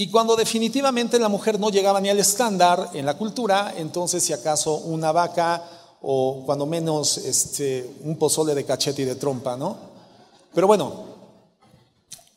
Y 0.00 0.10
cuando 0.10 0.36
definitivamente 0.36 1.18
la 1.18 1.28
mujer 1.28 1.58
no 1.58 1.70
llegaba 1.70 2.00
ni 2.00 2.08
al 2.08 2.20
estándar 2.20 2.90
en 2.94 3.04
la 3.04 3.18
cultura, 3.18 3.74
entonces 3.76 4.22
si 4.22 4.32
acaso 4.32 4.76
una 4.76 5.10
vaca 5.10 5.60
o 6.02 6.44
cuando 6.46 6.66
menos 6.66 7.18
este, 7.18 7.96
un 8.04 8.16
pozole 8.16 8.54
de 8.54 8.64
cachete 8.64 9.02
y 9.02 9.06
de 9.06 9.16
trompa, 9.16 9.56
¿no? 9.56 9.76
Pero 10.54 10.68
bueno, 10.68 11.02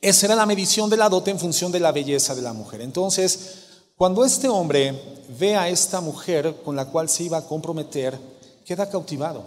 esa 0.02 0.26
era 0.26 0.36
la 0.36 0.48
medición 0.48 0.90
de 0.90 0.98
la 0.98 1.08
dote 1.08 1.30
en 1.30 1.38
función 1.38 1.72
de 1.72 1.80
la 1.80 1.92
belleza 1.92 2.34
de 2.34 2.42
la 2.42 2.52
mujer. 2.52 2.82
Entonces, 2.82 3.58
cuando 3.96 4.26
este 4.26 4.50
hombre 4.50 5.24
ve 5.40 5.56
a 5.56 5.70
esta 5.70 6.02
mujer 6.02 6.64
con 6.66 6.76
la 6.76 6.86
cual 6.86 7.10
se 7.10 7.26
iba 7.26 7.38
a 7.38 7.46
comprometer, 7.46 8.18
queda 8.66 8.90
cautivado. 8.90 9.44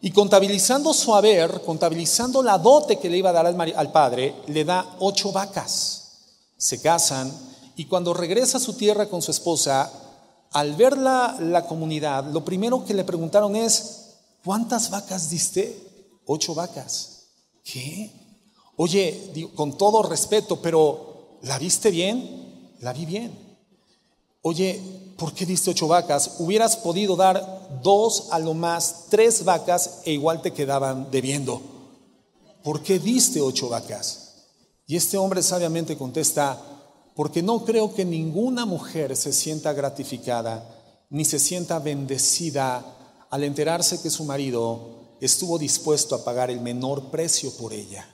Y 0.00 0.10
contabilizando 0.10 0.92
su 0.92 1.14
haber, 1.14 1.60
contabilizando 1.60 2.42
la 2.42 2.58
dote 2.58 2.98
que 2.98 3.08
le 3.08 3.18
iba 3.18 3.30
a 3.30 3.34
dar 3.34 3.46
al, 3.46 3.92
padre, 3.92 4.34
le 4.48 4.64
da 4.64 4.96
ocho 4.98 5.30
vacas. 5.30 6.01
Se 6.62 6.80
casan 6.80 7.32
y 7.74 7.86
cuando 7.86 8.14
regresa 8.14 8.58
a 8.58 8.60
su 8.60 8.74
tierra 8.74 9.08
con 9.08 9.20
su 9.20 9.32
esposa, 9.32 9.90
al 10.52 10.76
ver 10.76 10.96
la, 10.96 11.36
la 11.40 11.66
comunidad, 11.66 12.24
lo 12.26 12.44
primero 12.44 12.84
que 12.84 12.94
le 12.94 13.02
preguntaron 13.02 13.56
es, 13.56 14.10
¿cuántas 14.44 14.88
vacas 14.88 15.28
diste? 15.28 15.76
Ocho 16.24 16.54
vacas. 16.54 17.24
¿Qué? 17.64 18.12
Oye, 18.76 19.50
con 19.56 19.76
todo 19.76 20.04
respeto, 20.04 20.62
pero 20.62 21.38
¿la 21.42 21.58
viste 21.58 21.90
bien? 21.90 22.70
La 22.78 22.92
vi 22.92 23.06
bien. 23.06 23.36
Oye, 24.42 24.80
¿por 25.16 25.34
qué 25.34 25.44
diste 25.44 25.70
ocho 25.70 25.88
vacas? 25.88 26.36
Hubieras 26.38 26.76
podido 26.76 27.16
dar 27.16 27.80
dos, 27.82 28.28
a 28.30 28.38
lo 28.38 28.54
más 28.54 29.06
tres 29.10 29.44
vacas 29.44 30.02
e 30.04 30.12
igual 30.12 30.40
te 30.42 30.52
quedaban 30.52 31.10
debiendo. 31.10 31.60
¿Por 32.62 32.84
qué 32.84 33.00
diste 33.00 33.40
ocho 33.40 33.68
vacas? 33.68 34.21
Y 34.92 34.96
este 34.96 35.16
hombre 35.16 35.42
sabiamente 35.42 35.96
contesta, 35.96 36.60
porque 37.14 37.42
no 37.42 37.64
creo 37.64 37.94
que 37.94 38.04
ninguna 38.04 38.66
mujer 38.66 39.16
se 39.16 39.32
sienta 39.32 39.72
gratificada 39.72 40.68
ni 41.08 41.24
se 41.24 41.38
sienta 41.38 41.78
bendecida 41.78 42.84
al 43.30 43.42
enterarse 43.42 44.02
que 44.02 44.10
su 44.10 44.24
marido 44.24 45.16
estuvo 45.18 45.58
dispuesto 45.58 46.14
a 46.14 46.22
pagar 46.22 46.50
el 46.50 46.60
menor 46.60 47.10
precio 47.10 47.50
por 47.52 47.72
ella. 47.72 48.06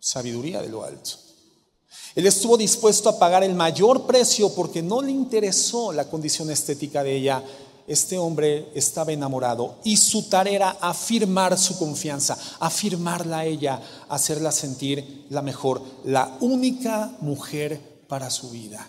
Sabiduría 0.00 0.62
de 0.62 0.68
lo 0.68 0.82
alto. 0.82 1.10
Él 2.16 2.26
estuvo 2.26 2.56
dispuesto 2.56 3.08
a 3.08 3.16
pagar 3.20 3.44
el 3.44 3.54
mayor 3.54 4.04
precio 4.04 4.52
porque 4.52 4.82
no 4.82 5.00
le 5.00 5.12
interesó 5.12 5.92
la 5.92 6.10
condición 6.10 6.50
estética 6.50 7.04
de 7.04 7.14
ella. 7.18 7.40
Este 7.86 8.18
hombre 8.18 8.70
estaba 8.74 9.12
enamorado 9.12 9.76
y 9.84 9.96
su 9.96 10.28
tarea 10.28 10.54
era 10.54 10.70
afirmar 10.80 11.58
su 11.58 11.78
confianza, 11.78 12.38
afirmarla 12.60 13.38
a 13.38 13.44
ella, 13.44 13.82
hacerla 14.08 14.52
sentir 14.52 15.26
la 15.30 15.42
mejor, 15.42 15.82
la 16.04 16.36
única 16.40 17.16
mujer 17.20 18.04
para 18.08 18.30
su 18.30 18.50
vida. 18.50 18.88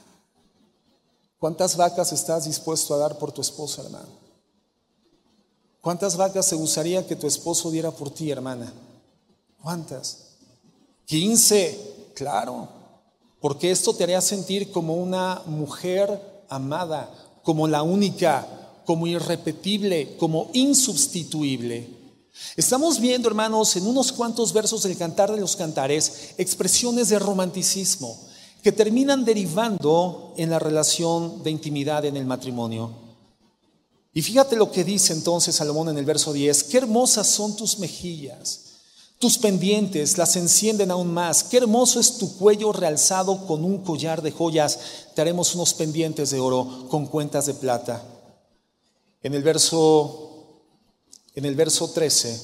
¿Cuántas 1.40 1.76
vacas 1.76 2.14
estás 2.14 2.46
dispuesto 2.46 2.94
a 2.94 2.98
dar 2.98 3.18
por 3.18 3.32
tu 3.32 3.42
esposa, 3.42 3.82
hermano? 3.82 4.08
¿Cuántas 5.82 6.16
vacas 6.16 6.46
se 6.46 6.56
gustaría 6.56 7.06
que 7.06 7.16
tu 7.16 7.28
esposo 7.28 7.70
diera 7.70 7.92
por 7.92 8.10
ti, 8.10 8.32
hermana? 8.32 8.74
¿Cuántas? 9.62 10.38
15, 11.06 12.12
claro 12.16 12.86
porque 13.46 13.70
esto 13.70 13.94
te 13.94 14.04
haría 14.04 14.22
sentir 14.22 14.72
como 14.72 14.96
una 14.96 15.44
mujer 15.46 16.44
amada, 16.50 17.12
como 17.44 17.68
la 17.68 17.84
única, 17.84 18.48
como 18.86 19.08
irrepetible, 19.08 20.16
como 20.18 20.50
insubstituible. 20.54 21.90
Estamos 22.56 23.00
viendo, 23.00 23.28
hermanos, 23.28 23.76
en 23.76 23.88
unos 23.88 24.12
cuantos 24.12 24.54
versos 24.54 24.84
del 24.84 24.98
Cantar 24.98 25.32
de 25.32 25.40
los 25.40 25.56
Cantares, 25.56 26.34
expresiones 26.38 27.10
de 27.10 27.20
romanticismo 27.20 28.18
que 28.62 28.72
terminan 28.72 29.26
derivando 29.26 30.34
en 30.38 30.50
la 30.50 30.60
relación 30.60 31.44
de 31.44 31.52
intimidad 31.52 32.06
en 32.06 32.18
el 32.18 32.26
matrimonio. 32.26 32.92
Y 34.14 34.22
fíjate 34.22 34.56
lo 34.56 34.72
que 34.72 34.84
dice 34.84 35.14
entonces 35.14 35.56
Salomón 35.56 35.90
en 35.90 35.98
el 35.98 36.06
verso 36.06 36.34
10, 36.34 36.64
qué 36.64 36.78
hermosas 36.78 37.28
son 37.28 37.56
tus 37.56 37.80
mejillas 37.80 38.66
tus 39.20 39.38
pendientes 39.38 40.18
las 40.18 40.36
encienden 40.36 40.92
aún 40.92 41.14
más. 41.14 41.44
Qué 41.44 41.58
hermoso 41.58 42.00
es 42.00 42.18
tu 42.18 42.38
cuello 42.38 42.72
realzado 42.74 43.48
con 43.48 43.64
un 43.64 43.80
collar 43.80 44.22
de 44.22 44.32
joyas. 44.32 44.78
Te 45.16 45.22
haremos 45.22 45.56
unos 45.56 45.74
pendientes 45.74 46.32
de 46.32 46.40
oro 46.40 46.88
con 46.90 47.08
cuentas 47.08 47.46
de 47.46 47.54
plata. 47.54 48.04
En 49.26 49.34
el 49.34 49.42
verso, 49.42 50.62
en 51.34 51.46
el 51.46 51.56
verso 51.56 51.90
13, 51.90 52.42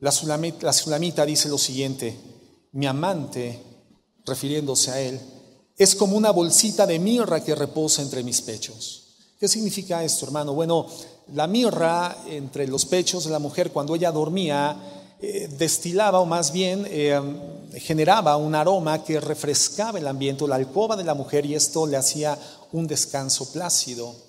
la 0.00 0.10
sulamita, 0.10 0.66
la 0.66 0.72
sulamita 0.72 1.24
dice 1.24 1.48
lo 1.48 1.56
siguiente, 1.56 2.18
mi 2.72 2.88
amante, 2.88 3.62
refiriéndose 4.26 4.90
a 4.90 5.00
él, 5.00 5.20
es 5.76 5.94
como 5.94 6.16
una 6.16 6.32
bolsita 6.32 6.84
de 6.84 6.98
mirra 6.98 7.44
que 7.44 7.54
reposa 7.54 8.02
entre 8.02 8.24
mis 8.24 8.40
pechos. 8.42 9.18
¿Qué 9.38 9.46
significa 9.46 10.02
esto, 10.02 10.26
hermano? 10.26 10.52
Bueno, 10.52 10.88
la 11.32 11.46
mirra 11.46 12.24
entre 12.26 12.66
los 12.66 12.84
pechos 12.84 13.22
de 13.22 13.30
la 13.30 13.38
mujer 13.38 13.70
cuando 13.70 13.94
ella 13.94 14.10
dormía 14.10 15.14
eh, 15.20 15.48
destilaba 15.56 16.18
o 16.18 16.26
más 16.26 16.50
bien 16.50 16.84
eh, 16.90 17.20
generaba 17.76 18.36
un 18.36 18.56
aroma 18.56 19.04
que 19.04 19.20
refrescaba 19.20 20.00
el 20.00 20.08
ambiente, 20.08 20.48
la 20.48 20.56
alcoba 20.56 20.96
de 20.96 21.04
la 21.04 21.14
mujer 21.14 21.46
y 21.46 21.54
esto 21.54 21.86
le 21.86 21.96
hacía 21.96 22.36
un 22.72 22.88
descanso 22.88 23.52
plácido. 23.52 24.28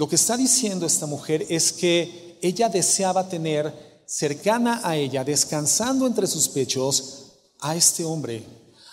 Lo 0.00 0.08
que 0.08 0.16
está 0.16 0.34
diciendo 0.34 0.86
esta 0.86 1.04
mujer 1.04 1.44
es 1.50 1.74
que 1.74 2.38
ella 2.40 2.70
deseaba 2.70 3.28
tener 3.28 4.00
cercana 4.06 4.80
a 4.82 4.96
ella, 4.96 5.24
descansando 5.24 6.06
entre 6.06 6.26
sus 6.26 6.48
pechos, 6.48 7.34
a 7.60 7.76
este 7.76 8.02
hombre 8.02 8.42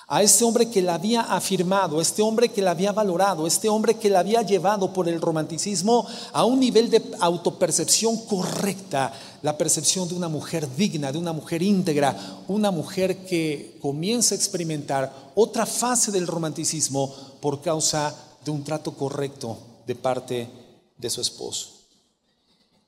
a 0.09 0.21
este 0.21 0.43
hombre 0.43 0.69
que 0.69 0.81
la 0.81 0.95
había 0.95 1.21
afirmado, 1.21 2.01
este 2.01 2.21
hombre 2.21 2.49
que 2.49 2.61
la 2.61 2.71
había 2.71 2.93
valorado, 2.93 3.45
este 3.45 3.67
hombre 3.67 3.95
que 3.95 4.09
la 4.09 4.19
había 4.19 4.41
llevado 4.41 4.93
por 4.93 5.09
el 5.09 5.19
romanticismo 5.19 6.05
a 6.31 6.45
un 6.45 6.61
nivel 6.61 6.89
de 6.89 7.03
autopercepción 7.19 8.17
correcta, 8.25 9.13
la 9.41 9.57
percepción 9.57 10.07
de 10.07 10.15
una 10.15 10.29
mujer 10.29 10.67
digna, 10.75 11.11
de 11.11 11.17
una 11.17 11.33
mujer 11.33 11.61
íntegra, 11.61 12.17
una 12.47 12.71
mujer 12.71 13.25
que 13.25 13.77
comienza 13.81 14.33
a 14.33 14.37
experimentar 14.37 15.31
otra 15.35 15.65
fase 15.65 16.11
del 16.11 16.27
romanticismo 16.27 17.13
por 17.41 17.61
causa 17.61 18.15
de 18.45 18.51
un 18.51 18.63
trato 18.63 18.93
correcto 18.93 19.57
de 19.85 19.95
parte 19.95 20.35
de 20.35 20.66
su 21.09 21.21
esposo. 21.21 21.77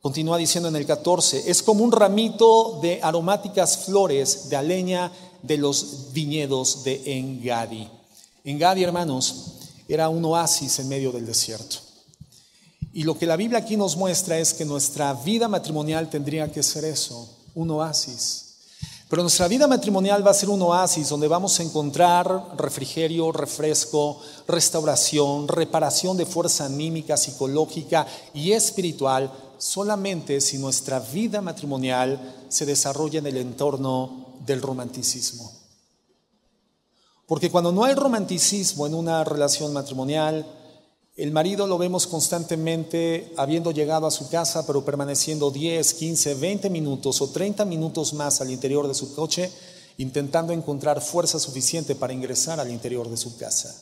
Continúa 0.02 0.38
diciendo 0.38 0.70
en 0.70 0.76
el 0.78 0.86
14, 0.86 1.50
es 1.50 1.62
como 1.62 1.84
un 1.84 1.92
ramito 1.92 2.80
de 2.82 3.00
aromáticas 3.04 3.80
flores 3.80 4.50
de 4.50 4.56
aleña 4.56 5.12
de 5.42 5.58
los 5.58 6.14
viñedos 6.14 6.84
de 6.84 7.18
Engadi. 7.18 7.90
Engadi, 8.46 8.84
hermanos, 8.84 9.46
era 9.88 10.08
un 10.08 10.24
oasis 10.24 10.80
en 10.80 10.88
medio 10.88 11.12
del 11.12 11.26
desierto. 11.26 11.78
Y 12.94 13.04
lo 13.04 13.18
que 13.18 13.26
la 13.26 13.36
Biblia 13.36 13.60
aquí 13.60 13.78
nos 13.78 13.98
muestra 13.98 14.40
es 14.40 14.54
que 14.54 14.66
nuestra 14.66 15.14
vida 15.14 15.48
matrimonial 15.48 16.10
tendría 16.10 16.52
que 16.52 16.64
ser 16.64 16.86
eso, 16.86 17.30
un 17.54 17.70
oasis. 17.72 18.49
Pero 19.10 19.24
nuestra 19.24 19.48
vida 19.48 19.68
matrimonial 19.68 20.26
va 20.26 20.30
a 20.30 20.36
ser 20.36 20.50
un 20.50 20.62
oasis 20.62 21.10
donde 21.10 21.28
vamos 21.28 21.60
a 21.60 21.64
encontrar 21.64 22.56
refrigerio, 22.56 23.32
refresco, 23.32 24.20
restauración, 24.48 25.48
reparación 25.48 26.16
de 26.16 26.28
fuerza 26.28 26.66
anímica, 26.66 27.18
psicológica 27.18 28.06
y 28.36 28.52
espiritual, 28.52 29.32
solamente 29.58 30.40
si 30.40 30.60
nuestra 30.60 31.00
vida 31.00 31.42
matrimonial 31.42 32.46
se 32.50 32.68
desarrolla 32.68 33.18
en 33.18 33.26
el 33.26 33.38
entorno 33.38 34.36
del 34.46 34.62
romanticismo. 34.62 35.52
Porque 37.26 37.50
cuando 37.50 37.72
no 37.72 37.86
hay 37.86 37.96
romanticismo 37.96 38.86
en 38.86 38.94
una 38.94 39.24
relación 39.24 39.74
matrimonial, 39.74 40.46
el 41.20 41.32
marido 41.32 41.68
lo 41.68 41.78
vemos 41.78 42.08
constantemente 42.08 43.34
habiendo 43.36 43.72
llegado 43.72 44.08
a 44.08 44.12
su 44.12 44.30
casa, 44.30 44.66
pero 44.66 44.86
permaneciendo 44.86 45.52
10, 45.52 45.94
15, 45.96 46.36
20 46.36 46.70
minutos 46.70 47.22
o 47.22 47.30
30 47.30 47.66
minutos 47.66 48.14
más 48.14 48.40
al 48.40 48.50
interior 48.50 48.88
de 48.88 48.94
su 48.94 49.14
coche, 49.14 49.52
intentando 49.98 50.54
encontrar 50.54 51.02
fuerza 51.02 51.38
suficiente 51.38 51.94
para 51.94 52.14
ingresar 52.14 52.62
al 52.62 52.72
interior 52.72 53.10
de 53.10 53.18
su 53.18 53.38
casa, 53.38 53.76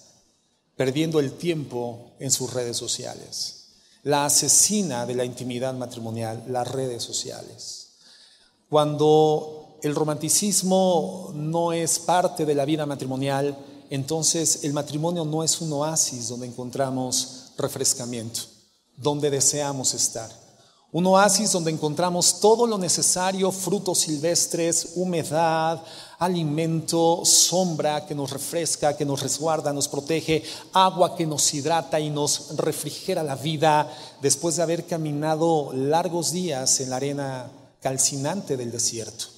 perdiendo 0.76 1.20
el 1.20 1.34
tiempo 1.34 2.16
en 2.20 2.32
sus 2.32 2.52
redes 2.54 2.76
sociales. 2.76 3.68
La 4.02 4.26
asesina 4.26 5.06
de 5.06 5.14
la 5.14 5.24
intimidad 5.24 5.76
matrimonial, 5.76 6.44
las 6.48 6.68
redes 6.68 7.04
sociales. 7.04 8.00
Cuando 8.68 9.78
el 9.84 9.94
romanticismo 9.94 11.32
no 11.36 11.72
es 11.72 12.00
parte 12.00 12.48
de 12.48 12.56
la 12.56 12.66
vida 12.66 12.88
matrimonial, 12.88 13.56
entonces 13.90 14.64
el 14.64 14.74
matrimonio 14.74 15.24
no 15.26 15.44
es 15.44 15.62
un 15.62 15.72
oasis 15.74 16.30
donde 16.30 16.48
encontramos 16.48 17.52
refrescamiento, 17.58 18.42
donde 18.98 19.30
deseamos 19.30 19.94
estar. 19.94 20.30
Un 20.92 21.06
oasis 21.06 21.52
donde 21.52 21.70
encontramos 21.70 22.40
todo 22.40 22.66
lo 22.66 22.78
necesario, 22.78 23.52
frutos 23.52 24.00
silvestres, 24.00 24.94
humedad, 24.96 25.82
alimento, 26.18 27.26
sombra 27.26 28.06
que 28.06 28.16
nos 28.16 28.32
refresca, 28.32 28.96
que 28.96 29.06
nos 29.06 29.22
resguarda, 29.22 29.74
nos 29.74 29.88
protege, 29.88 30.44
agua 30.74 31.16
que 31.16 31.28
nos 31.28 31.54
hidrata 31.54 32.00
y 32.00 32.10
nos 32.10 32.56
refrigera 32.56 33.22
la 33.22 33.36
vida 33.36 33.94
después 34.22 34.56
de 34.56 34.64
haber 34.64 34.86
caminado 34.86 35.72
largos 35.74 36.32
días 36.32 36.80
en 36.80 36.90
la 36.90 36.96
arena 36.96 37.52
calcinante 37.82 38.56
del 38.56 38.72
desierto. 38.72 39.37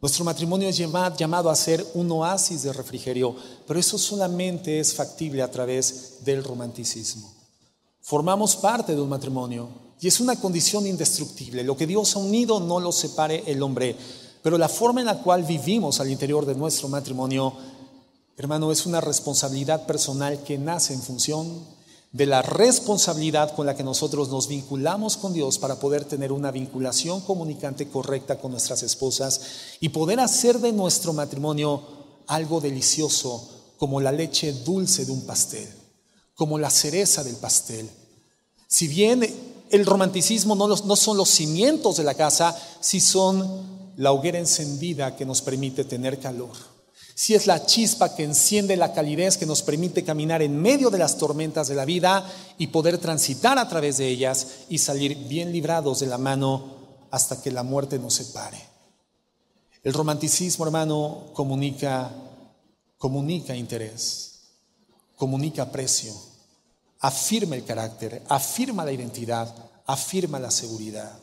Nuestro 0.00 0.24
matrimonio 0.24 0.68
es 0.68 0.76
llamado 0.76 1.48
a 1.48 1.56
ser 1.56 1.84
un 1.94 2.10
oasis 2.12 2.62
de 2.62 2.72
refrigerio, 2.72 3.34
pero 3.66 3.80
eso 3.80 3.96
solamente 3.96 4.78
es 4.78 4.94
factible 4.94 5.42
a 5.42 5.50
través 5.50 6.18
del 6.22 6.44
romanticismo. 6.44 7.32
Formamos 8.02 8.56
parte 8.56 8.94
de 8.94 9.00
un 9.00 9.08
matrimonio 9.08 9.68
y 9.98 10.08
es 10.08 10.20
una 10.20 10.36
condición 10.36 10.86
indestructible. 10.86 11.64
Lo 11.64 11.76
que 11.76 11.86
Dios 11.86 12.14
ha 12.14 12.18
unido 12.18 12.60
no 12.60 12.78
lo 12.78 12.92
separe 12.92 13.42
el 13.46 13.62
hombre, 13.62 13.96
pero 14.42 14.58
la 14.58 14.68
forma 14.68 15.00
en 15.00 15.06
la 15.06 15.22
cual 15.22 15.44
vivimos 15.44 15.98
al 15.98 16.10
interior 16.10 16.44
de 16.44 16.54
nuestro 16.54 16.88
matrimonio, 16.88 17.54
hermano, 18.36 18.70
es 18.70 18.84
una 18.84 19.00
responsabilidad 19.00 19.86
personal 19.86 20.42
que 20.42 20.58
nace 20.58 20.92
en 20.92 21.00
función 21.00 21.75
de 22.12 22.26
la 22.26 22.42
responsabilidad 22.42 23.54
con 23.54 23.66
la 23.66 23.76
que 23.76 23.82
nosotros 23.82 24.28
nos 24.28 24.48
vinculamos 24.48 25.16
con 25.16 25.32
Dios 25.32 25.58
para 25.58 25.78
poder 25.78 26.04
tener 26.04 26.32
una 26.32 26.50
vinculación 26.50 27.20
comunicante 27.20 27.88
correcta 27.88 28.38
con 28.38 28.52
nuestras 28.52 28.82
esposas 28.82 29.40
y 29.80 29.90
poder 29.90 30.20
hacer 30.20 30.58
de 30.60 30.72
nuestro 30.72 31.12
matrimonio 31.12 31.82
algo 32.26 32.60
delicioso 32.60 33.48
como 33.76 34.00
la 34.00 34.12
leche 34.12 34.52
dulce 34.52 35.04
de 35.04 35.12
un 35.12 35.26
pastel, 35.26 35.68
como 36.34 36.58
la 36.58 36.70
cereza 36.70 37.22
del 37.22 37.36
pastel. 37.36 37.90
Si 38.66 38.88
bien 38.88 39.22
el 39.70 39.84
romanticismo 39.84 40.54
no, 40.54 40.68
no 40.68 40.96
son 40.96 41.16
los 41.16 41.28
cimientos 41.28 41.96
de 41.96 42.04
la 42.04 42.14
casa, 42.14 42.56
sí 42.80 43.00
son 43.00 43.92
la 43.96 44.12
hoguera 44.12 44.38
encendida 44.38 45.16
que 45.16 45.26
nos 45.26 45.42
permite 45.42 45.84
tener 45.84 46.18
calor 46.18 46.75
si 47.18 47.34
es 47.34 47.46
la 47.46 47.64
chispa 47.64 48.14
que 48.14 48.24
enciende 48.24 48.76
la 48.76 48.92
calidez 48.92 49.38
que 49.38 49.46
nos 49.46 49.62
permite 49.62 50.04
caminar 50.04 50.42
en 50.42 50.60
medio 50.60 50.90
de 50.90 50.98
las 50.98 51.16
tormentas 51.16 51.66
de 51.66 51.74
la 51.74 51.86
vida 51.86 52.30
y 52.58 52.66
poder 52.66 52.98
transitar 52.98 53.58
a 53.58 53.66
través 53.70 53.96
de 53.96 54.06
ellas 54.06 54.48
y 54.68 54.76
salir 54.76 55.16
bien 55.26 55.50
librados 55.50 56.00
de 56.00 56.08
la 56.08 56.18
mano 56.18 57.06
hasta 57.10 57.40
que 57.40 57.50
la 57.50 57.62
muerte 57.62 57.98
nos 57.98 58.12
separe. 58.12 58.62
El 59.82 59.94
romanticismo, 59.94 60.66
hermano, 60.66 61.28
comunica, 61.32 62.12
comunica 62.98 63.56
interés, 63.56 64.40
comunica 65.16 65.72
precio, 65.72 66.12
afirma 67.00 67.56
el 67.56 67.64
carácter, 67.64 68.24
afirma 68.28 68.84
la 68.84 68.92
identidad, 68.92 69.54
afirma 69.86 70.38
la 70.38 70.50
seguridad. 70.50 71.18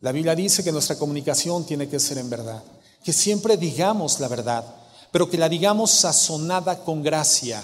La 0.00 0.10
Biblia 0.10 0.34
dice 0.34 0.64
que 0.64 0.72
nuestra 0.72 0.98
comunicación 0.98 1.64
tiene 1.64 1.88
que 1.88 2.00
ser 2.00 2.18
en 2.18 2.28
verdad 2.28 2.64
que 3.04 3.12
siempre 3.12 3.56
digamos 3.56 4.20
la 4.20 4.28
verdad, 4.28 4.64
pero 5.10 5.28
que 5.28 5.38
la 5.38 5.48
digamos 5.48 5.90
sazonada 5.90 6.84
con 6.84 7.02
gracia. 7.02 7.62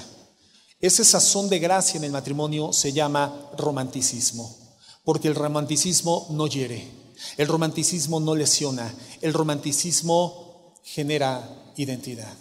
Ese 0.81 1.05
sazón 1.05 1.49
de 1.49 1.59
gracia 1.59 1.99
en 1.99 2.05
el 2.05 2.13
matrimonio 2.13 2.73
se 2.73 2.93
llama 2.93 3.51
romanticismo, 3.57 4.55
porque 5.05 5.29
el 5.29 5.35
romanticismo 5.35 6.27
no 6.31 6.47
hiere, 6.47 6.87
el 7.37 7.49
romanticismo 7.49 8.21
no 8.21 8.35
lesiona, 8.35 8.93
el 9.21 9.33
romanticismo 9.33 10.75
genera 10.83 11.73
identidad. 11.77 12.33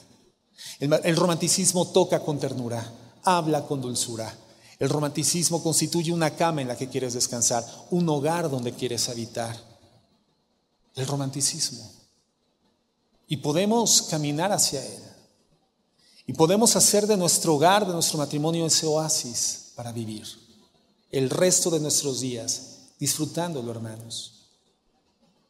El, 0.79 1.15
romanticismo 1.15 1.87
toca 1.87 2.19
con 2.21 2.39
ternura, 2.39 2.91
habla 3.23 3.65
con 3.65 3.81
dulzura. 3.81 4.33
El 4.79 4.89
romanticismo 4.89 5.63
constituye 5.63 6.11
una 6.11 6.31
cama 6.31 6.61
en 6.61 6.67
la 6.67 6.75
que 6.75 6.89
quieres 6.89 7.13
descansar, 7.13 7.65
un 7.91 8.09
hogar 8.09 8.49
donde 8.49 8.73
quieres 8.73 9.07
habitar. 9.07 9.55
El 10.95 11.07
romanticismo 11.07 12.02
y 13.33 13.37
podemos 13.37 14.03
caminar 14.03 14.51
hacia 14.51 14.85
Él. 14.85 15.01
Y 16.27 16.33
podemos 16.33 16.75
hacer 16.75 17.07
de 17.07 17.17
nuestro 17.17 17.55
hogar, 17.55 17.83
de 17.83 17.91
nuestro 17.91 18.19
matrimonio, 18.19 18.67
ese 18.67 18.85
oasis 18.85 19.71
para 19.75 19.91
vivir 19.91 20.23
el 21.09 21.31
resto 21.31 21.71
de 21.71 21.79
nuestros 21.79 22.19
días, 22.19 22.91
disfrutándolo, 22.99 23.71
hermanos. 23.71 24.51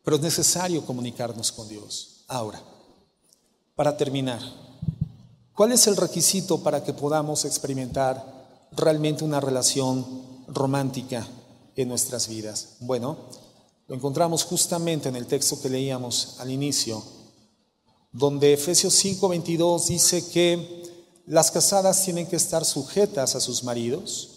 Pero 0.02 0.16
es 0.16 0.24
necesario 0.24 0.86
comunicarnos 0.86 1.52
con 1.52 1.68
Dios. 1.68 2.24
Ahora, 2.30 2.64
para 3.76 3.98
terminar, 3.98 4.40
¿cuál 5.54 5.74
es 5.74 5.86
el 5.88 5.98
requisito 5.98 6.64
para 6.64 6.86
que 6.86 6.94
podamos 6.94 7.44
experimentar 7.44 8.70
realmente 8.72 9.26
una 9.26 9.42
relación 9.42 10.46
romántica 10.48 11.28
en 11.76 11.90
nuestras 11.90 12.30
vidas? 12.30 12.78
Bueno, 12.80 13.18
lo 13.90 13.96
encontramos 13.96 14.46
justamente 14.46 15.10
en 15.10 15.18
el 15.18 15.28
texto 15.28 15.62
que 15.62 15.68
leíamos 15.68 16.38
al 16.40 16.50
inicio 16.50 17.22
donde 18.14 18.53
Efesios 18.53 18.93
5:22 18.93 19.88
dice 19.88 20.26
que 20.30 20.84
las 21.26 21.51
casadas 21.51 22.03
tienen 22.03 22.28
que 22.28 22.36
estar 22.36 22.64
sujetas 22.64 23.36
a 23.36 23.41
sus 23.41 23.64
maridos. 23.64 24.30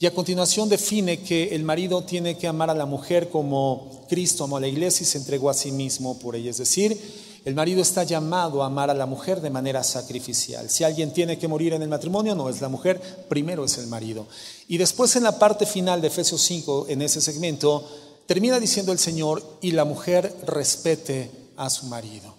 Y 0.00 0.06
a 0.06 0.14
continuación 0.14 0.68
define 0.68 1.20
que 1.20 1.54
el 1.54 1.64
marido 1.64 2.02
tiene 2.04 2.38
que 2.38 2.46
amar 2.46 2.70
a 2.70 2.74
la 2.74 2.86
mujer 2.86 3.30
como 3.30 4.06
Cristo 4.08 4.44
amó 4.44 4.56
a 4.56 4.60
la 4.60 4.68
iglesia 4.68 5.02
y 5.02 5.06
se 5.06 5.18
entregó 5.18 5.50
a 5.50 5.54
sí 5.54 5.72
mismo 5.72 6.18
por 6.20 6.36
ella. 6.36 6.50
Es 6.50 6.58
decir, 6.58 6.96
el 7.44 7.54
marido 7.56 7.82
está 7.82 8.04
llamado 8.04 8.62
a 8.62 8.66
amar 8.66 8.90
a 8.90 8.94
la 8.94 9.06
mujer 9.06 9.40
de 9.40 9.50
manera 9.50 9.82
sacrificial. 9.82 10.70
Si 10.70 10.84
alguien 10.84 11.12
tiene 11.12 11.36
que 11.36 11.48
morir 11.48 11.72
en 11.72 11.82
el 11.82 11.88
matrimonio, 11.88 12.36
no 12.36 12.48
es 12.48 12.60
la 12.60 12.68
mujer, 12.68 13.00
primero 13.28 13.64
es 13.64 13.76
el 13.78 13.88
marido. 13.88 14.28
Y 14.68 14.78
después 14.78 15.16
en 15.16 15.24
la 15.24 15.38
parte 15.38 15.66
final 15.66 16.00
de 16.00 16.08
Efesios 16.08 16.42
5, 16.42 16.86
en 16.88 17.02
ese 17.02 17.20
segmento, 17.20 17.84
termina 18.26 18.60
diciendo 18.60 18.92
el 18.92 19.00
Señor, 19.00 19.42
y 19.60 19.72
la 19.72 19.84
mujer 19.84 20.32
respete 20.46 21.30
a 21.56 21.70
su 21.70 21.86
marido. 21.86 22.37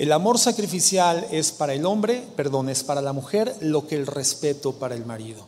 El 0.00 0.12
amor 0.12 0.38
sacrificial 0.38 1.26
es 1.30 1.52
para 1.52 1.74
el 1.74 1.84
hombre, 1.84 2.26
perdón, 2.34 2.70
es 2.70 2.82
para 2.82 3.02
la 3.02 3.12
mujer 3.12 3.54
lo 3.60 3.86
que 3.86 3.96
el 3.96 4.06
respeto 4.06 4.72
para 4.72 4.94
el 4.94 5.04
marido. 5.04 5.46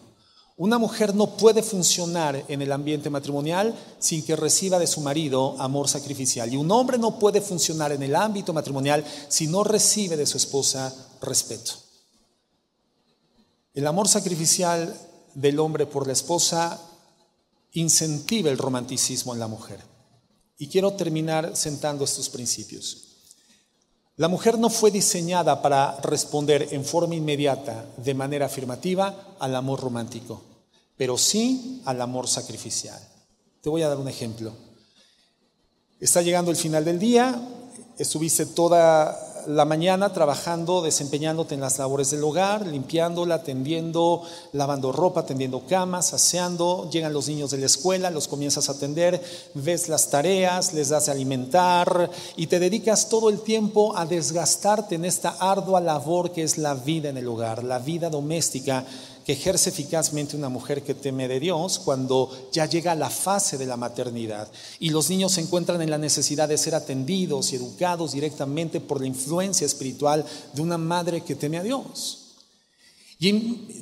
Una 0.59 0.76
mujer 0.76 1.14
no 1.14 1.38
puede 1.38 1.62
funcionar 1.62 2.44
en 2.48 2.61
el 2.61 2.70
ambiente 2.70 3.09
matrimonial 3.09 3.74
sin 3.98 4.22
que 4.22 4.36
reciba 4.36 4.78
de 4.78 4.86
su 4.86 5.00
marido 5.00 5.59
amor 5.59 5.88
sacrificial. 5.88 6.53
Y 6.53 6.59
un 6.59 6.70
hombre 6.70 6.98
no 6.98 7.18
puede 7.18 7.40
funcionar 7.40 7.92
en 7.92 8.03
el 8.03 8.14
ámbito 8.14 8.53
matrimonial 8.53 9.07
si 9.28 9.46
no 9.46 9.64
recibe 9.64 10.18
de 10.18 10.26
su 10.26 10.36
esposa 10.36 10.94
respeto. 11.22 11.72
El 13.72 13.86
amor 13.86 14.07
sacrificial 14.07 14.94
del 15.32 15.61
hombre 15.61 15.86
por 15.86 16.07
la 16.07 16.12
esposa 16.12 16.78
incentiva 17.70 18.50
el 18.50 18.59
romanticismo 18.59 19.32
en 19.32 19.40
la 19.40 19.48
mujer. 19.48 19.80
Y 20.59 20.68
quiero 20.68 20.92
terminar 20.92 21.57
sentando 21.57 22.05
estos 22.05 22.28
principios. 22.28 23.11
La 24.22 24.28
mujer 24.28 24.56
no 24.56 24.70
fue 24.70 24.92
diseñada 24.92 25.62
para 25.62 25.96
responder 26.00 26.68
en 26.70 26.84
forma 26.84 27.16
inmediata, 27.16 27.86
de 27.96 28.14
manera 28.14 28.46
afirmativa, 28.46 29.34
al 29.40 29.56
amor 29.56 29.80
romántico, 29.80 30.40
pero 30.96 31.18
sí 31.18 31.82
al 31.86 32.00
amor 32.00 32.28
sacrificial. 32.28 33.00
Te 33.60 33.68
voy 33.68 33.82
a 33.82 33.88
dar 33.88 33.98
un 33.98 34.06
ejemplo. 34.06 34.52
Está 35.98 36.22
llegando 36.22 36.52
el 36.52 36.56
final 36.56 36.84
del 36.84 37.00
día, 37.00 37.34
estuviste 37.98 38.46
toda 38.46 39.10
la 39.47 39.64
mañana 39.64 40.12
trabajando, 40.12 40.82
desempeñándote 40.82 41.55
en 41.55 41.61
las 41.61 41.78
labores 41.78 42.11
del 42.11 42.24
hogar, 42.24 42.66
limpiándola, 42.66 43.36
atendiendo, 43.36 44.22
lavando 44.53 44.93
ropa, 44.93 45.24
tendiendo 45.24 45.66
camas, 45.66 46.12
aseando, 46.12 46.88
llegan 46.90 47.12
los 47.12 47.28
niños 47.28 47.51
de 47.51 47.59
la 47.59 47.66
escuela, 47.66 48.11
los 48.11 48.28
comienzas 48.28 48.68
a 48.68 48.72
atender, 48.72 49.22
ves 49.55 49.88
las 49.88 50.11
tareas, 50.11 50.72
les 50.72 50.88
das 50.88 51.07
de 51.07 51.12
alimentar 51.12 52.11
y 52.36 52.47
te 52.47 52.59
dedicas 52.59 53.09
todo 53.09 53.28
el 53.28 53.40
tiempo 53.40 53.97
a 53.97 54.07
desgastarte 54.07 54.95
en 54.95 55.05
esta 55.05 55.30
ardua 55.40 55.80
labor 55.80 56.32
que 56.32 56.43
es 56.43 56.59
la 56.59 56.74
vida 56.74 57.09
en 57.09 57.16
el 57.16 57.28
hogar, 57.28 57.64
la 57.64 57.78
vida 57.78 58.11
doméstica 58.11 58.84
que 59.24 59.32
ejerce 59.32 59.70
eficazmente 59.70 60.36
una 60.36 60.48
mujer 60.48 60.82
que 60.82 60.94
teme 60.94 61.28
de 61.28 61.40
Dios 61.40 61.78
cuando 61.78 62.30
ya 62.52 62.66
llega 62.66 62.94
la 62.94 63.10
fase 63.10 63.58
de 63.58 63.66
la 63.66 63.76
maternidad 63.76 64.48
y 64.80 64.90
los 64.90 65.10
niños 65.10 65.32
se 65.32 65.40
encuentran 65.40 65.80
en 65.82 65.90
la 65.90 65.98
necesidad 65.98 66.48
de 66.48 66.58
ser 66.58 66.74
atendidos 66.74 67.52
y 67.52 67.56
educados 67.56 68.12
directamente 68.12 68.80
por 68.80 69.00
la 69.00 69.06
influencia 69.06 69.66
espiritual 69.66 70.24
de 70.52 70.62
una 70.62 70.78
madre 70.78 71.22
que 71.22 71.34
teme 71.34 71.58
a 71.58 71.62
Dios. 71.62 72.18
Y 73.18 73.32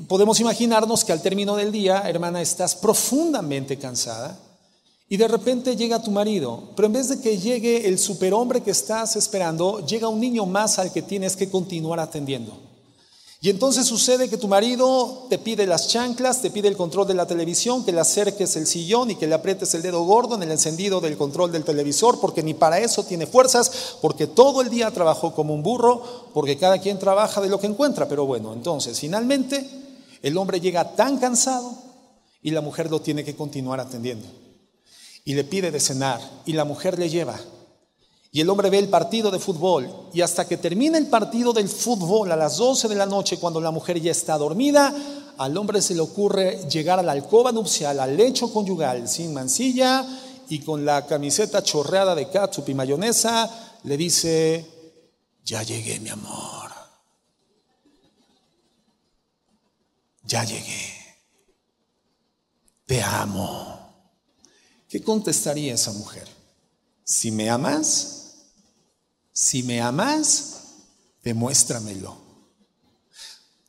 podemos 0.06 0.38
imaginarnos 0.40 1.02
que 1.02 1.12
al 1.12 1.22
término 1.22 1.56
del 1.56 1.72
día, 1.72 2.02
hermana, 2.06 2.42
estás 2.42 2.74
profundamente 2.74 3.78
cansada 3.78 4.38
y 5.08 5.16
de 5.16 5.26
repente 5.26 5.76
llega 5.76 6.02
tu 6.02 6.10
marido, 6.10 6.70
pero 6.76 6.86
en 6.86 6.92
vez 6.92 7.08
de 7.08 7.20
que 7.20 7.38
llegue 7.38 7.88
el 7.88 7.98
superhombre 7.98 8.60
que 8.60 8.70
estás 8.70 9.16
esperando, 9.16 9.84
llega 9.84 10.08
un 10.08 10.20
niño 10.20 10.44
más 10.44 10.78
al 10.78 10.92
que 10.92 11.02
tienes 11.02 11.36
que 11.36 11.48
continuar 11.48 11.98
atendiendo. 11.98 12.69
Y 13.42 13.48
entonces 13.48 13.86
sucede 13.86 14.28
que 14.28 14.36
tu 14.36 14.48
marido 14.48 15.26
te 15.30 15.38
pide 15.38 15.66
las 15.66 15.88
chanclas, 15.88 16.42
te 16.42 16.50
pide 16.50 16.68
el 16.68 16.76
control 16.76 17.08
de 17.08 17.14
la 17.14 17.26
televisión, 17.26 17.86
que 17.86 17.92
le 17.92 18.00
acerques 18.00 18.54
el 18.56 18.66
sillón 18.66 19.10
y 19.10 19.16
que 19.16 19.26
le 19.26 19.34
aprietes 19.34 19.72
el 19.72 19.80
dedo 19.80 20.02
gordo 20.04 20.34
en 20.34 20.42
el 20.42 20.50
encendido 20.50 21.00
del 21.00 21.16
control 21.16 21.50
del 21.50 21.64
televisor, 21.64 22.20
porque 22.20 22.42
ni 22.42 22.52
para 22.52 22.80
eso 22.80 23.02
tiene 23.02 23.26
fuerzas, 23.26 23.96
porque 24.02 24.26
todo 24.26 24.60
el 24.60 24.68
día 24.68 24.90
trabajó 24.90 25.34
como 25.34 25.54
un 25.54 25.62
burro, 25.62 26.02
porque 26.34 26.58
cada 26.58 26.82
quien 26.82 26.98
trabaja 26.98 27.40
de 27.40 27.48
lo 27.48 27.58
que 27.58 27.66
encuentra. 27.66 28.06
Pero 28.08 28.26
bueno, 28.26 28.52
entonces 28.52 29.00
finalmente 29.00 29.66
el 30.20 30.36
hombre 30.36 30.60
llega 30.60 30.94
tan 30.94 31.16
cansado 31.16 31.72
y 32.42 32.50
la 32.50 32.60
mujer 32.60 32.90
lo 32.90 33.00
tiene 33.00 33.24
que 33.24 33.36
continuar 33.36 33.80
atendiendo. 33.80 34.28
Y 35.24 35.32
le 35.32 35.44
pide 35.44 35.70
de 35.70 35.80
cenar 35.80 36.20
y 36.44 36.52
la 36.52 36.66
mujer 36.66 36.98
le 36.98 37.08
lleva 37.08 37.40
y 38.32 38.40
el 38.40 38.48
hombre 38.48 38.70
ve 38.70 38.78
el 38.78 38.88
partido 38.88 39.30
de 39.30 39.40
fútbol 39.40 39.90
y 40.12 40.20
hasta 40.20 40.46
que 40.46 40.56
termina 40.56 40.98
el 40.98 41.08
partido 41.08 41.52
del 41.52 41.68
fútbol 41.68 42.30
a 42.30 42.36
las 42.36 42.58
12 42.58 42.88
de 42.88 42.94
la 42.94 43.06
noche 43.06 43.38
cuando 43.38 43.60
la 43.60 43.72
mujer 43.72 44.00
ya 44.00 44.12
está 44.12 44.38
dormida, 44.38 44.94
al 45.36 45.56
hombre 45.56 45.82
se 45.82 45.94
le 45.94 46.00
ocurre 46.00 46.68
llegar 46.68 47.00
a 47.00 47.02
la 47.02 47.12
alcoba 47.12 47.50
nupcial, 47.50 47.98
al 47.98 48.16
lecho 48.16 48.52
conyugal, 48.52 49.08
sin 49.08 49.34
mancilla 49.34 50.06
y 50.48 50.60
con 50.60 50.84
la 50.84 51.06
camiseta 51.06 51.62
chorreada 51.62 52.14
de 52.14 52.28
ketchup 52.28 52.68
y 52.68 52.74
mayonesa, 52.74 53.78
le 53.84 53.96
dice, 53.96 54.66
ya 55.44 55.62
llegué 55.64 55.98
mi 55.98 56.10
amor, 56.10 56.70
ya 60.24 60.44
llegué, 60.44 60.94
te 62.86 63.02
amo. 63.02 63.78
¿Qué 64.88 65.02
contestaría 65.02 65.74
esa 65.74 65.92
mujer? 65.92 66.28
Si 67.04 67.30
me 67.30 67.48
amas, 67.48 68.19
si 69.40 69.62
me 69.62 69.80
amas, 69.80 70.56
demuéstramelo. 71.24 72.14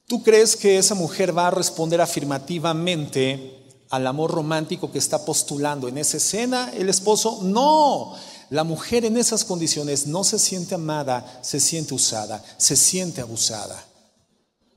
¿Tú 0.06 0.22
crees 0.22 0.58
que 0.58 0.78
esa 0.78 0.96
mujer 0.96 1.36
va 1.36 1.48
a 1.48 1.52
responder 1.52 2.02
afirmativamente 2.02 3.86
al 3.90 4.06
amor 4.06 4.32
romántico 4.32 4.92
que 4.92 4.98
está 4.98 5.24
postulando 5.24 5.88
en 5.88 5.98
esa 5.98 6.18
escena 6.18 6.74
el 6.76 6.90
esposo? 6.90 7.40
No. 7.44 8.14
La 8.50 8.66
mujer 8.66 9.06
en 9.06 9.16
esas 9.16 9.46
condiciones 9.46 10.08
no 10.08 10.26
se 10.26 10.40
siente 10.40 10.76
amada, 10.76 11.40
se 11.42 11.62
siente 11.62 11.94
usada, 11.94 12.44
se 12.58 12.76
siente 12.76 13.22
abusada. 13.22 13.82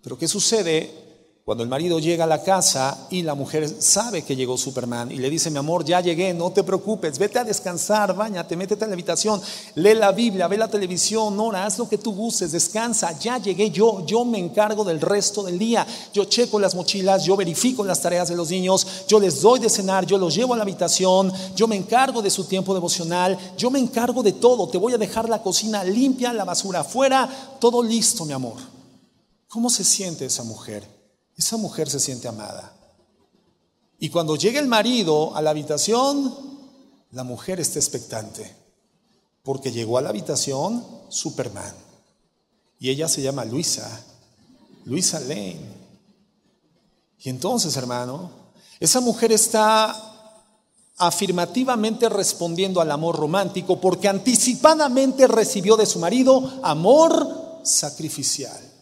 Pero 0.01 0.17
¿qué 0.17 0.29
sucede 0.29 1.04
cuando 1.45 1.63
el 1.63 1.69
marido 1.69 1.99
llega 1.99 2.25
a 2.25 2.27
la 2.27 2.43
casa 2.43 3.07
y 3.11 3.21
la 3.21 3.35
mujer 3.35 3.69
sabe 3.69 4.23
que 4.23 4.35
llegó 4.35 4.57
Superman 4.57 5.13
y 5.13 5.17
le 5.17 5.29
dice, 5.29 5.51
mi 5.51 5.59
amor, 5.59 5.85
ya 5.85 6.01
llegué, 6.01 6.33
no 6.33 6.51
te 6.53 6.65
preocupes, 6.65 7.19
vete 7.19 7.39
a 7.39 7.45
descansar, 7.45 8.17
bañate, 8.17 8.57
métete 8.57 8.85
en 8.85 8.91
la 8.91 8.95
habitación, 8.95 9.43
lee 9.75 9.93
la 9.93 10.13
Biblia, 10.13 10.49
ve 10.49 10.57
la 10.57 10.69
televisión, 10.69 11.39
ora, 11.39 11.67
haz 11.67 11.79
lo 11.79 11.87
que 11.87 11.99
tú 11.99 12.15
gustes, 12.15 12.53
descansa, 12.53 13.19
ya 13.19 13.37
llegué 13.37 13.71
yo, 13.71 14.07
yo 14.07 14.25
me 14.25 14.39
encargo 14.39 14.85
del 14.85 15.03
resto 15.03 15.43
del 15.43 15.59
día, 15.59 15.87
yo 16.15 16.25
checo 16.25 16.59
las 16.59 16.75
mochilas, 16.75 17.25
yo 17.25 17.37
verifico 17.37 17.85
las 17.85 18.01
tareas 18.01 18.29
de 18.31 18.37
los 18.37 18.49
niños, 18.49 19.05
yo 19.07 19.21
les 19.21 19.43
doy 19.43 19.61
de 19.61 19.69
cenar, 19.69 20.07
yo 20.07 20.17
los 20.17 20.35
llevo 20.35 20.55
a 20.55 20.57
la 20.57 20.63
habitación, 20.63 21.31
yo 21.55 21.69
me 21.69 21.77
encargo 21.77 22.23
de 22.23 22.31
su 22.31 22.45
tiempo 22.45 22.73
devocional, 22.73 23.39
yo 23.59 23.71
me 23.71 23.79
encargo 23.79 24.23
de 24.23 24.33
todo, 24.33 24.67
te 24.71 24.79
voy 24.79 24.95
a 24.95 24.99
dejar 24.99 25.29
la 25.29 25.43
cocina 25.43 25.85
limpia, 25.85 26.33
la 26.33 26.47
basura 26.47 26.81
afuera, 26.81 27.29
todo 27.61 27.83
listo, 27.83 28.25
mi 28.25 28.33
amor. 28.33 28.57
¿Cómo 29.47 29.69
se 29.69 29.85
siente 29.85 30.25
esa 30.25 30.43
mujer? 30.43 30.94
Esa 31.37 31.57
mujer 31.57 31.91
se 31.91 32.01
siente 32.01 32.29
amada. 32.29 32.73
Y 33.99 34.11
cuando 34.11 34.37
llega 34.37 34.61
el 34.61 34.69
marido 34.69 35.35
a 35.37 35.43
la 35.43 35.51
habitación, 35.51 36.35
la 37.11 37.25
mujer 37.25 37.61
está 37.61 37.79
expectante, 37.79 38.55
porque 39.43 39.73
llegó 39.73 39.99
a 39.99 40.03
la 40.03 40.11
habitación 40.11 40.85
Superman. 41.09 41.75
Y 42.79 42.91
ella 42.91 43.09
se 43.09 43.23
llama 43.23 43.45
Luisa, 43.45 44.05
Luisa 44.85 45.21
Lane. 45.21 45.61
Y 47.21 47.31
entonces, 47.31 47.77
hermano, 47.77 48.31
esa 48.81 49.01
mujer 49.01 49.33
está 49.33 50.13
afirmativamente 50.99 52.09
respondiendo 52.09 52.81
al 52.81 52.91
amor 52.91 53.17
romántico 53.17 53.81
porque 53.81 54.09
anticipadamente 54.09 55.27
recibió 55.27 55.77
de 55.77 55.87
su 55.87 55.99
marido 55.99 56.61
amor 56.63 57.61
sacrificial. 57.65 58.74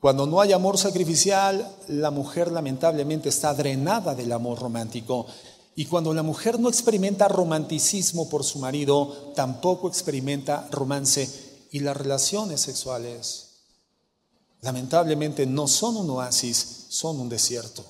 Cuando 0.00 0.26
no 0.26 0.40
hay 0.40 0.52
amor 0.52 0.78
sacrificial, 0.78 1.76
la 1.88 2.10
mujer 2.10 2.50
lamentablemente 2.50 3.28
está 3.28 3.52
drenada 3.52 4.14
del 4.14 4.32
amor 4.32 4.58
romántico. 4.58 5.26
Y 5.76 5.84
cuando 5.84 6.14
la 6.14 6.22
mujer 6.22 6.58
no 6.58 6.70
experimenta 6.70 7.28
romanticismo 7.28 8.28
por 8.30 8.42
su 8.42 8.58
marido, 8.60 9.32
tampoco 9.36 9.88
experimenta 9.88 10.66
romance. 10.70 11.66
Y 11.70 11.80
las 11.80 11.96
relaciones 11.96 12.62
sexuales, 12.62 13.60
lamentablemente, 14.62 15.44
no 15.44 15.68
son 15.68 15.98
un 15.98 16.08
oasis, 16.08 16.86
son 16.88 17.20
un 17.20 17.28
desierto. 17.28 17.84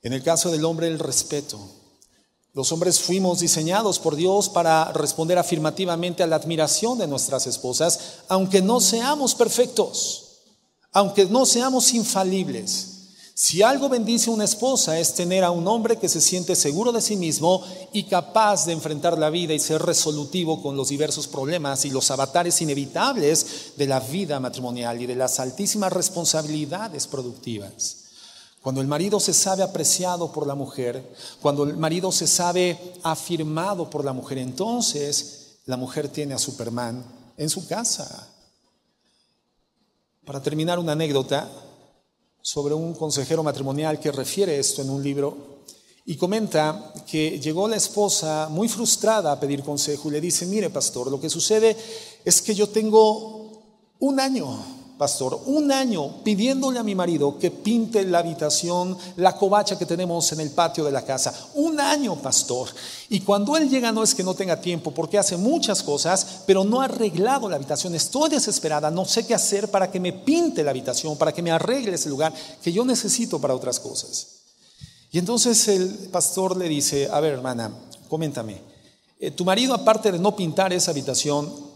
En 0.00 0.12
el 0.12 0.22
caso 0.22 0.52
del 0.52 0.64
hombre, 0.64 0.86
el 0.86 1.00
respeto. 1.00 1.58
Los 2.54 2.70
hombres 2.70 3.00
fuimos 3.00 3.40
diseñados 3.40 3.98
por 3.98 4.14
Dios 4.14 4.48
para 4.48 4.92
responder 4.92 5.38
afirmativamente 5.38 6.22
a 6.22 6.28
la 6.28 6.36
admiración 6.36 6.96
de 6.96 7.08
nuestras 7.08 7.48
esposas, 7.48 8.20
aunque 8.28 8.62
no 8.62 8.80
seamos 8.80 9.34
perfectos, 9.34 10.36
aunque 10.92 11.26
no 11.26 11.46
seamos 11.46 11.92
infalibles. 11.92 12.90
Si 13.34 13.62
algo 13.62 13.88
bendice 13.88 14.30
a 14.30 14.32
una 14.32 14.44
esposa 14.44 15.00
es 15.00 15.14
tener 15.14 15.42
a 15.42 15.50
un 15.50 15.66
hombre 15.66 15.98
que 15.98 16.08
se 16.08 16.20
siente 16.20 16.54
seguro 16.54 16.92
de 16.92 17.00
sí 17.00 17.16
mismo 17.16 17.60
y 17.92 18.04
capaz 18.04 18.66
de 18.66 18.72
enfrentar 18.72 19.18
la 19.18 19.30
vida 19.30 19.52
y 19.52 19.58
ser 19.58 19.82
resolutivo 19.82 20.62
con 20.62 20.76
los 20.76 20.90
diversos 20.90 21.26
problemas 21.26 21.84
y 21.84 21.90
los 21.90 22.12
avatares 22.12 22.62
inevitables 22.62 23.72
de 23.76 23.88
la 23.88 23.98
vida 23.98 24.38
matrimonial 24.38 25.02
y 25.02 25.06
de 25.06 25.16
las 25.16 25.40
altísimas 25.40 25.92
responsabilidades 25.92 27.08
productivas. 27.08 28.03
Cuando 28.64 28.80
el 28.80 28.86
marido 28.86 29.20
se 29.20 29.34
sabe 29.34 29.62
apreciado 29.62 30.32
por 30.32 30.46
la 30.46 30.54
mujer, 30.54 31.14
cuando 31.42 31.64
el 31.64 31.76
marido 31.76 32.10
se 32.10 32.26
sabe 32.26 32.94
afirmado 33.02 33.90
por 33.90 34.06
la 34.06 34.14
mujer, 34.14 34.38
entonces 34.38 35.58
la 35.66 35.76
mujer 35.76 36.08
tiene 36.08 36.32
a 36.32 36.38
Superman 36.38 37.04
en 37.36 37.50
su 37.50 37.68
casa. 37.68 38.26
Para 40.24 40.42
terminar, 40.42 40.78
una 40.78 40.92
anécdota 40.92 41.46
sobre 42.40 42.72
un 42.72 42.94
consejero 42.94 43.42
matrimonial 43.42 44.00
que 44.00 44.10
refiere 44.10 44.58
esto 44.58 44.80
en 44.80 44.88
un 44.88 45.02
libro 45.02 45.58
y 46.06 46.16
comenta 46.16 46.94
que 47.06 47.38
llegó 47.38 47.68
la 47.68 47.76
esposa 47.76 48.48
muy 48.50 48.68
frustrada 48.68 49.30
a 49.30 49.38
pedir 49.38 49.62
consejo 49.62 50.08
y 50.08 50.12
le 50.12 50.22
dice, 50.22 50.46
mire 50.46 50.70
pastor, 50.70 51.10
lo 51.10 51.20
que 51.20 51.28
sucede 51.28 51.76
es 52.24 52.40
que 52.40 52.54
yo 52.54 52.70
tengo 52.70 53.62
un 53.98 54.20
año 54.20 54.83
pastor, 54.96 55.40
un 55.46 55.72
año 55.72 56.22
pidiéndole 56.22 56.78
a 56.78 56.84
mi 56.84 56.94
marido 56.94 57.38
que 57.38 57.50
pinte 57.50 58.04
la 58.04 58.20
habitación, 58.20 58.96
la 59.16 59.36
covacha 59.36 59.78
que 59.78 59.86
tenemos 59.86 60.30
en 60.32 60.40
el 60.40 60.50
patio 60.50 60.84
de 60.84 60.92
la 60.92 61.04
casa. 61.04 61.34
Un 61.54 61.80
año, 61.80 62.16
pastor. 62.16 62.68
Y 63.08 63.20
cuando 63.20 63.56
él 63.56 63.68
llega 63.68 63.92
no 63.92 64.02
es 64.02 64.14
que 64.14 64.22
no 64.22 64.34
tenga 64.34 64.60
tiempo, 64.60 64.92
porque 64.92 65.18
hace 65.18 65.36
muchas 65.36 65.82
cosas, 65.82 66.42
pero 66.46 66.64
no 66.64 66.80
ha 66.80 66.84
arreglado 66.84 67.48
la 67.48 67.56
habitación. 67.56 67.94
Estoy 67.94 68.30
desesperada, 68.30 68.90
no 68.90 69.04
sé 69.04 69.26
qué 69.26 69.34
hacer 69.34 69.70
para 69.70 69.90
que 69.90 70.00
me 70.00 70.12
pinte 70.12 70.62
la 70.62 70.70
habitación, 70.70 71.16
para 71.16 71.32
que 71.32 71.42
me 71.42 71.50
arregle 71.50 71.96
ese 71.96 72.08
lugar 72.08 72.32
que 72.62 72.72
yo 72.72 72.84
necesito 72.84 73.40
para 73.40 73.54
otras 73.54 73.80
cosas. 73.80 74.28
Y 75.10 75.18
entonces 75.18 75.68
el 75.68 75.88
pastor 76.10 76.56
le 76.56 76.68
dice, 76.68 77.08
a 77.10 77.20
ver 77.20 77.34
hermana, 77.34 77.72
coméntame, 78.08 78.60
eh, 79.20 79.30
tu 79.30 79.44
marido 79.44 79.72
aparte 79.72 80.10
de 80.10 80.18
no 80.18 80.34
pintar 80.34 80.72
esa 80.72 80.90
habitación, 80.90 81.73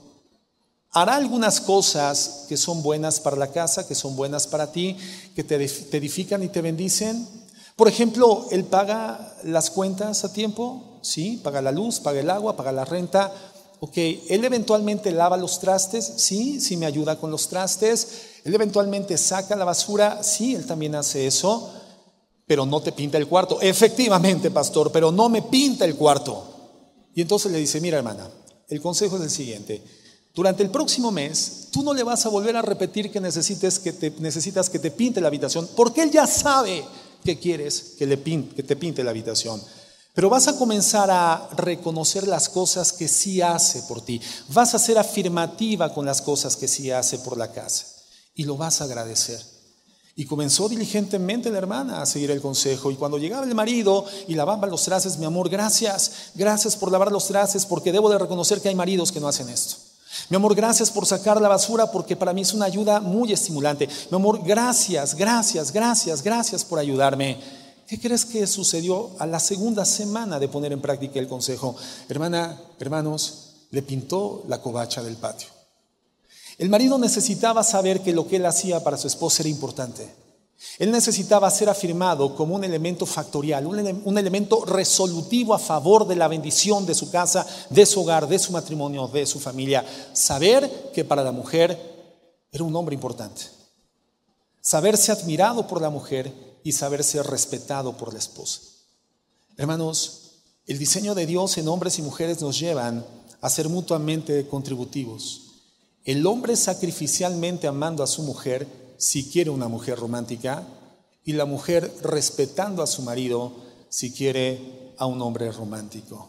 hará 0.93 1.17
algunas 1.17 1.61
cosas 1.61 2.47
que 2.49 2.57
son 2.57 2.83
buenas 2.83 3.21
para 3.21 3.37
la 3.37 3.53
casa, 3.53 3.87
que 3.87 3.95
son 3.95 4.17
buenas 4.17 4.47
para 4.47 4.73
ti, 4.73 4.97
que 5.35 5.45
te 5.45 5.55
edifican 5.55 6.43
y 6.43 6.49
te 6.49 6.63
bendicen. 6.63 7.27
Por 7.77 7.89
ejemplo, 7.89 8.47
él 8.51 8.65
paga 8.65 9.37
las 9.45 9.71
cuentas 9.71 10.25
a 10.25 10.33
tiempo, 10.33 10.99
¿sí? 11.03 11.41
Paga 11.45 11.63
la 11.63 11.73
luz, 11.73 12.01
paga 12.01 12.21
el 12.21 12.31
agua, 12.31 12.57
paga 12.57 12.73
la 12.73 12.85
renta. 12.85 13.33
Ok, 13.81 13.97
él 13.97 14.45
eventualmente 14.45 15.13
lava 15.13 15.37
los 15.37 15.61
trastes, 15.61 16.15
sí, 16.17 16.61
sí 16.61 16.77
me 16.77 16.87
ayuda 16.87 17.21
con 17.21 17.31
los 17.31 17.49
trastes. 17.49 18.09
Él 18.45 18.55
eventualmente 18.55 19.17
saca 19.17 19.55
la 19.55 19.65
basura, 19.65 20.23
sí, 20.25 20.55
él 20.55 20.67
también 20.67 20.97
hace 20.97 21.27
eso, 21.27 21.73
pero 22.47 22.67
no 22.67 22.81
te 22.81 22.91
pinta 22.91 23.19
el 23.19 23.29
cuarto. 23.29 23.61
Efectivamente, 23.61 24.51
pastor, 24.51 24.91
pero 24.91 25.13
no 25.13 25.29
me 25.29 25.43
pinta 25.43 25.85
el 25.85 25.95
cuarto. 25.95 26.45
Y 27.15 27.21
entonces 27.21 27.53
le 27.53 27.59
dice, 27.59 27.81
mira 27.81 27.99
hermana, 27.99 28.29
el 28.69 28.81
consejo 28.81 29.17
es 29.17 29.23
el 29.23 29.31
siguiente, 29.31 29.83
durante 30.39 30.63
el 30.63 30.71
próximo 30.71 31.11
mes, 31.11 31.67
tú 31.73 31.83
no 31.83 31.93
le 31.93 32.05
vas 32.05 32.25
a 32.25 32.29
volver 32.29 32.57
a 32.57 32.63
repetir 32.63 33.11
que, 33.11 33.21
necesites 33.21 33.81
que 33.81 33.93
te, 33.93 34.13
necesitas 34.21 34.71
que 34.71 34.79
te 34.79 34.93
pinte 34.93 35.21
la 35.21 35.27
habitación, 35.27 35.69
porque 35.75 36.01
él 36.01 36.13
ya 36.13 36.29
sabe 36.29 36.85
que 37.25 37.41
quieres 37.41 37.97
que, 37.99 38.07
le 38.07 38.23
que 38.23 38.63
te 38.63 38.77
pinte 38.77 39.03
la 39.03 39.11
habitación. 39.11 39.61
Pero 40.15 40.31
vas 40.31 40.47
a 40.47 40.57
comenzar 40.57 41.11
a 41.11 41.49
reconocer 41.57 42.29
las 42.29 42.49
cosas 42.49 42.93
que 42.93 43.09
sí 43.09 43.43
hace 43.43 43.83
por 43.89 44.01
ti. 44.01 44.21
Vas 44.51 44.77
a 44.77 44.79
ser 44.79 44.97
afirmativa 44.97 45.93
con 45.93 46.07
las 46.07 46.23
cosas 46.23 46.57
que 46.57 46.69
sí 46.69 46.93
hace 46.93 47.19
por 47.19 47.37
la 47.37 47.51
casa. 47.51 47.87
Y 48.37 48.45
lo 48.45 48.57
vas 48.57 48.81
a 48.81 48.85
agradecer. 48.85 49.45
Y 50.15 50.25
comenzó 50.25 50.69
diligentemente 50.69 51.51
la 51.51 51.59
hermana 51.59 52.01
a 52.01 52.07
seguir 52.07 52.31
el 52.31 52.41
consejo. 52.41 52.93
Y 52.93 52.95
cuando 52.95 53.19
llegaba 53.19 53.45
el 53.45 53.57
marido 53.57 54.05
y 54.29 54.37
lavaba 54.37 54.69
los 54.69 54.85
trastes, 54.85 55.19
mi 55.19 55.25
amor, 55.25 55.49
gracias, 55.49 56.31
gracias 56.37 56.77
por 56.77 56.93
lavar 56.93 57.11
los 57.11 57.27
trastes, 57.27 57.67
porque 57.67 57.91
debo 57.91 58.09
de 58.09 58.19
reconocer 58.19 58.61
que 58.61 58.69
hay 58.69 58.77
maridos 58.77 59.11
que 59.11 59.19
no 59.19 59.27
hacen 59.27 59.49
esto. 59.49 59.88
Mi 60.29 60.37
amor, 60.37 60.55
gracias 60.55 60.91
por 60.91 61.07
sacar 61.07 61.41
la 61.41 61.49
basura 61.49 61.91
porque 61.91 62.17
para 62.17 62.33
mí 62.33 62.43
es 62.43 62.53
una 62.53 62.67
ayuda 62.67 63.01
muy 63.01 63.33
estimulante. 63.33 63.89
Mi 64.11 64.17
amor, 64.17 64.43
gracias, 64.45 65.15
gracias, 65.15 65.73
gracias, 65.73 66.23
gracias 66.23 66.65
por 66.65 66.79
ayudarme. 66.79 67.39
¿Qué 67.87 67.99
crees 67.99 68.27
que 68.27 68.47
sucedió 68.47 69.11
a 69.19 69.27
la 69.27 69.41
segunda 69.41 69.85
semana 69.85 70.39
de 70.39 70.49
poner 70.49 70.73
en 70.73 70.81
práctica 70.81 71.19
el 71.19 71.29
consejo? 71.29 71.75
Hermana, 72.09 72.61
hermanos, 72.79 73.55
le 73.71 73.83
pintó 73.83 74.45
la 74.47 74.61
covacha 74.61 75.03
del 75.03 75.17
patio. 75.17 75.49
El 76.59 76.69
marido 76.69 76.99
necesitaba 76.99 77.63
saber 77.63 78.03
que 78.03 78.13
lo 78.13 78.27
que 78.27 78.37
él 78.37 78.47
hacía 78.47 78.83
para 78.83 78.99
su 78.99 79.07
esposa 79.07 79.43
era 79.43 79.49
importante. 79.49 80.28
Él 80.79 80.91
necesitaba 80.91 81.51
ser 81.51 81.69
afirmado 81.69 82.35
como 82.35 82.57
un 82.57 82.65
elemento 82.65 83.07
factorial, 83.07 83.67
un, 83.67 84.19
elemento 84.19 84.65
resolutivo 84.65 85.55
a 85.55 85.59
favor 85.59 86.07
de 86.07 86.17
la 86.17 86.27
bendición 86.27 86.85
de 86.85 86.95
su 86.95 87.11
casa, 87.11 87.47
de 87.71 87.87
su 87.87 88.01
hogar, 88.01 88.27
de 88.27 88.39
su 88.41 88.53
matrimonio, 88.53 89.07
de 89.07 89.25
su 89.25 89.39
familia. 89.39 89.85
Saber 90.13 90.91
que 90.93 91.05
para 91.05 91.23
la 91.23 91.31
mujer 91.31 91.79
era 92.51 92.65
un 92.65 92.75
hombre 92.75 92.95
importante. 92.95 93.43
Saberse 94.61 95.13
admirado 95.13 95.67
por 95.67 95.81
la 95.81 95.91
mujer 95.91 96.33
y 96.65 96.73
saberse 96.73 97.23
respetado 97.23 97.97
por 97.97 98.13
la 98.13 98.19
esposa. 98.19 98.61
Hermanos, 99.57 100.23
el 100.67 100.79
diseño 100.79 101.15
de 101.15 101.27
Dios 101.27 101.57
en 101.57 101.69
hombres 101.69 101.99
y 102.01 102.03
mujeres 102.03 102.41
nos 102.41 102.59
llevan 102.59 103.07
a 103.41 103.49
ser 103.49 103.69
mutuamente 103.69 104.49
contributivos. 104.49 105.43
El 106.05 106.27
hombre 106.27 106.57
sacrificialmente 106.57 107.69
amando 107.69 108.03
a 108.03 108.09
su 108.09 108.23
mujer 108.23 108.88
si 108.99 109.31
quiere 109.31 109.49
una 109.49 109.69
mujer 109.69 109.99
romántica 109.99 110.67
y 111.25 111.33
la 111.33 111.47
mujer 111.47 111.91
respetando 112.03 112.83
a 112.83 112.87
su 112.87 113.03
marido 113.03 113.53
si 113.89 114.13
quiere 114.13 114.95
a 114.99 115.07
un 115.07 115.23
hombre 115.23 115.51
romántico. 115.51 116.29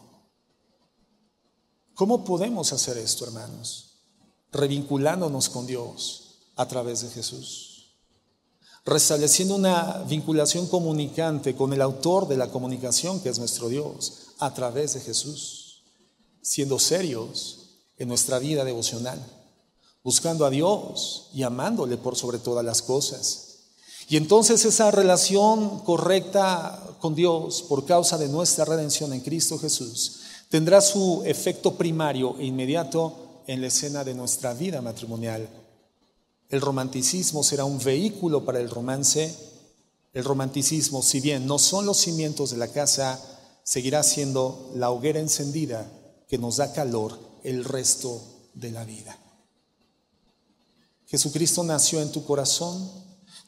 ¿Cómo 1.94 2.24
podemos 2.24 2.72
hacer 2.72 2.96
esto, 2.96 3.26
hermanos? 3.26 3.98
Revinculándonos 4.52 5.50
con 5.50 5.66
Dios, 5.66 6.30
a 6.60 6.68
través 6.68 7.00
de 7.00 7.08
Jesús. 7.08 7.96
Restableciendo 8.84 9.54
una 9.56 10.04
vinculación 10.08 10.66
comunicante 10.66 11.54
con 11.54 11.72
el 11.72 11.80
autor 11.80 12.28
de 12.28 12.36
la 12.36 12.50
comunicación, 12.50 13.20
que 13.20 13.30
es 13.30 13.38
nuestro 13.38 13.68
Dios, 13.68 14.34
a 14.38 14.52
través 14.52 14.94
de 14.94 15.00
Jesús. 15.00 15.84
Siendo 16.42 16.78
serios 16.78 17.80
en 17.96 18.08
nuestra 18.08 18.38
vida 18.38 18.64
devocional, 18.64 19.20
buscando 20.02 20.46
a 20.46 20.50
Dios 20.50 21.28
y 21.34 21.42
amándole 21.42 21.96
por 21.96 22.16
sobre 22.16 22.38
todas 22.38 22.64
las 22.64 22.82
cosas. 22.82 23.46
Y 24.08 24.16
entonces 24.16 24.64
esa 24.64 24.90
relación 24.90 25.80
correcta 25.80 26.82
con 27.00 27.14
Dios 27.14 27.62
por 27.62 27.84
causa 27.84 28.18
de 28.18 28.28
nuestra 28.28 28.64
redención 28.64 29.12
en 29.12 29.20
Cristo 29.20 29.58
Jesús 29.58 30.20
tendrá 30.50 30.80
su 30.80 31.22
efecto 31.24 31.74
primario 31.74 32.36
e 32.38 32.44
inmediato 32.44 33.42
en 33.46 33.60
la 33.60 33.68
escena 33.68 34.04
de 34.04 34.14
nuestra 34.14 34.52
vida 34.52 34.82
matrimonial. 34.82 35.48
El 36.48 36.60
romanticismo 36.60 37.44
será 37.44 37.64
un 37.64 37.78
vehículo 37.78 38.44
para 38.44 38.58
el 38.58 38.68
romance. 38.68 39.32
El 40.12 40.24
romanticismo, 40.24 41.02
si 41.02 41.20
bien 41.20 41.46
no 41.46 41.60
son 41.60 41.86
los 41.86 41.98
cimientos 41.98 42.50
de 42.50 42.56
la 42.56 42.68
casa, 42.68 43.20
seguirá 43.62 44.02
siendo 44.02 44.72
la 44.74 44.90
hoguera 44.90 45.20
encendida 45.20 45.88
que 46.28 46.38
nos 46.38 46.56
da 46.56 46.72
calor 46.72 47.16
el 47.44 47.64
resto 47.64 48.20
de 48.54 48.72
la 48.72 48.84
vida. 48.84 49.16
Jesucristo 51.10 51.64
nació 51.64 52.00
en 52.00 52.12
tu 52.12 52.24
corazón, 52.24 52.88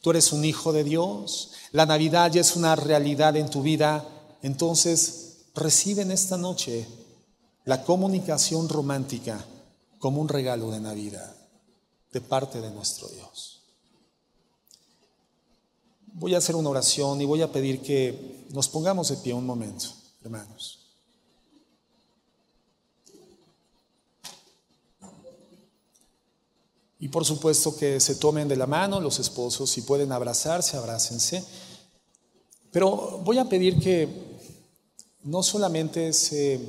tú 0.00 0.10
eres 0.10 0.32
un 0.32 0.44
hijo 0.44 0.72
de 0.72 0.82
Dios, 0.82 1.52
la 1.70 1.86
Navidad 1.86 2.32
ya 2.32 2.40
es 2.40 2.56
una 2.56 2.74
realidad 2.74 3.36
en 3.36 3.48
tu 3.48 3.62
vida, 3.62 4.04
entonces 4.42 5.44
recibe 5.54 6.02
en 6.02 6.10
esta 6.10 6.36
noche 6.36 6.88
la 7.64 7.84
comunicación 7.84 8.68
romántica 8.68 9.46
como 10.00 10.20
un 10.20 10.28
regalo 10.28 10.72
de 10.72 10.80
Navidad 10.80 11.36
de 12.12 12.20
parte 12.20 12.60
de 12.60 12.72
nuestro 12.72 13.06
Dios. 13.08 13.62
Voy 16.14 16.34
a 16.34 16.38
hacer 16.38 16.56
una 16.56 16.70
oración 16.70 17.20
y 17.20 17.26
voy 17.26 17.42
a 17.42 17.52
pedir 17.52 17.80
que 17.80 18.44
nos 18.50 18.68
pongamos 18.68 19.08
de 19.08 19.18
pie 19.18 19.34
un 19.34 19.46
momento, 19.46 19.86
hermanos. 20.22 20.81
Y 27.02 27.08
por 27.08 27.24
supuesto 27.24 27.76
que 27.76 27.98
se 27.98 28.14
tomen 28.14 28.46
de 28.46 28.54
la 28.54 28.68
mano 28.68 29.00
los 29.00 29.18
esposos, 29.18 29.68
si 29.68 29.82
pueden 29.82 30.12
abrazarse, 30.12 30.76
abrácense. 30.76 31.44
Pero 32.70 33.18
voy 33.24 33.38
a 33.38 33.48
pedir 33.48 33.80
que 33.80 34.08
no 35.24 35.42
solamente 35.42 36.12
se, 36.12 36.60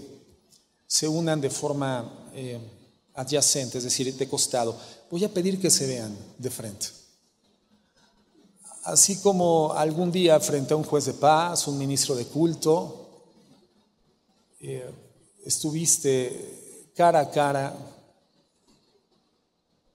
se 0.87 1.07
unan 1.07 1.39
de 1.39 1.51
forma 1.51 2.31
eh, 2.33 2.59
adyacente, 3.13 3.77
es 3.77 3.83
decir, 3.83 4.11
de 4.11 4.27
costado, 4.27 4.75
voy 5.11 5.23
a 5.23 5.31
pedir 5.31 5.61
que 5.61 5.69
se 5.69 5.85
vean 5.85 6.17
de 6.39 6.49
frente. 6.49 6.87
Así 8.85 9.17
como 9.17 9.71
algún 9.73 10.11
día 10.11 10.39
frente 10.39 10.73
a 10.73 10.77
un 10.77 10.83
juez 10.83 11.05
de 11.05 11.13
paz, 11.13 11.67
un 11.67 11.77
ministro 11.77 12.15
de 12.15 12.25
culto, 12.25 13.07
eh, 14.59 14.91
estuviste 15.45 16.89
cara 16.95 17.19
a 17.19 17.29
cara 17.29 17.77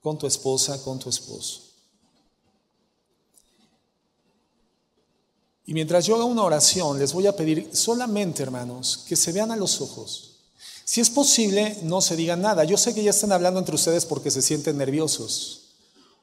con 0.08 0.16
tu 0.16 0.26
esposa, 0.26 0.82
con 0.82 0.98
tu 0.98 1.10
esposo. 1.10 1.60
Y 5.66 5.74
mientras 5.74 6.06
yo 6.06 6.14
haga 6.14 6.24
una 6.24 6.44
oración, 6.44 6.98
les 6.98 7.12
voy 7.12 7.26
a 7.26 7.36
pedir 7.36 7.68
solamente, 7.74 8.42
hermanos, 8.42 9.04
que 9.06 9.16
se 9.16 9.32
vean 9.32 9.50
a 9.50 9.56
los 9.56 9.82
ojos. 9.82 10.30
Si 10.82 11.02
es 11.02 11.10
posible, 11.10 11.76
no 11.82 12.00
se 12.00 12.16
digan 12.16 12.40
nada. 12.40 12.64
Yo 12.64 12.78
sé 12.78 12.94
que 12.94 13.02
ya 13.02 13.10
están 13.10 13.32
hablando 13.32 13.60
entre 13.60 13.74
ustedes 13.74 14.06
porque 14.06 14.30
se 14.30 14.40
sienten 14.40 14.78
nerviosos. 14.78 15.74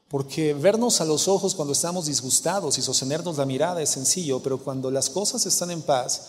Porque 0.08 0.52
vernos 0.52 1.00
a 1.00 1.04
los 1.04 1.28
ojos 1.28 1.54
cuando 1.54 1.72
estamos 1.72 2.06
disgustados 2.06 2.78
y 2.78 2.82
sostenernos 2.82 3.36
la 3.36 3.46
mirada 3.46 3.80
es 3.80 3.90
sencillo, 3.90 4.42
pero 4.42 4.58
cuando 4.58 4.90
las 4.90 5.10
cosas 5.10 5.46
están 5.46 5.70
en 5.70 5.82
paz, 5.82 6.22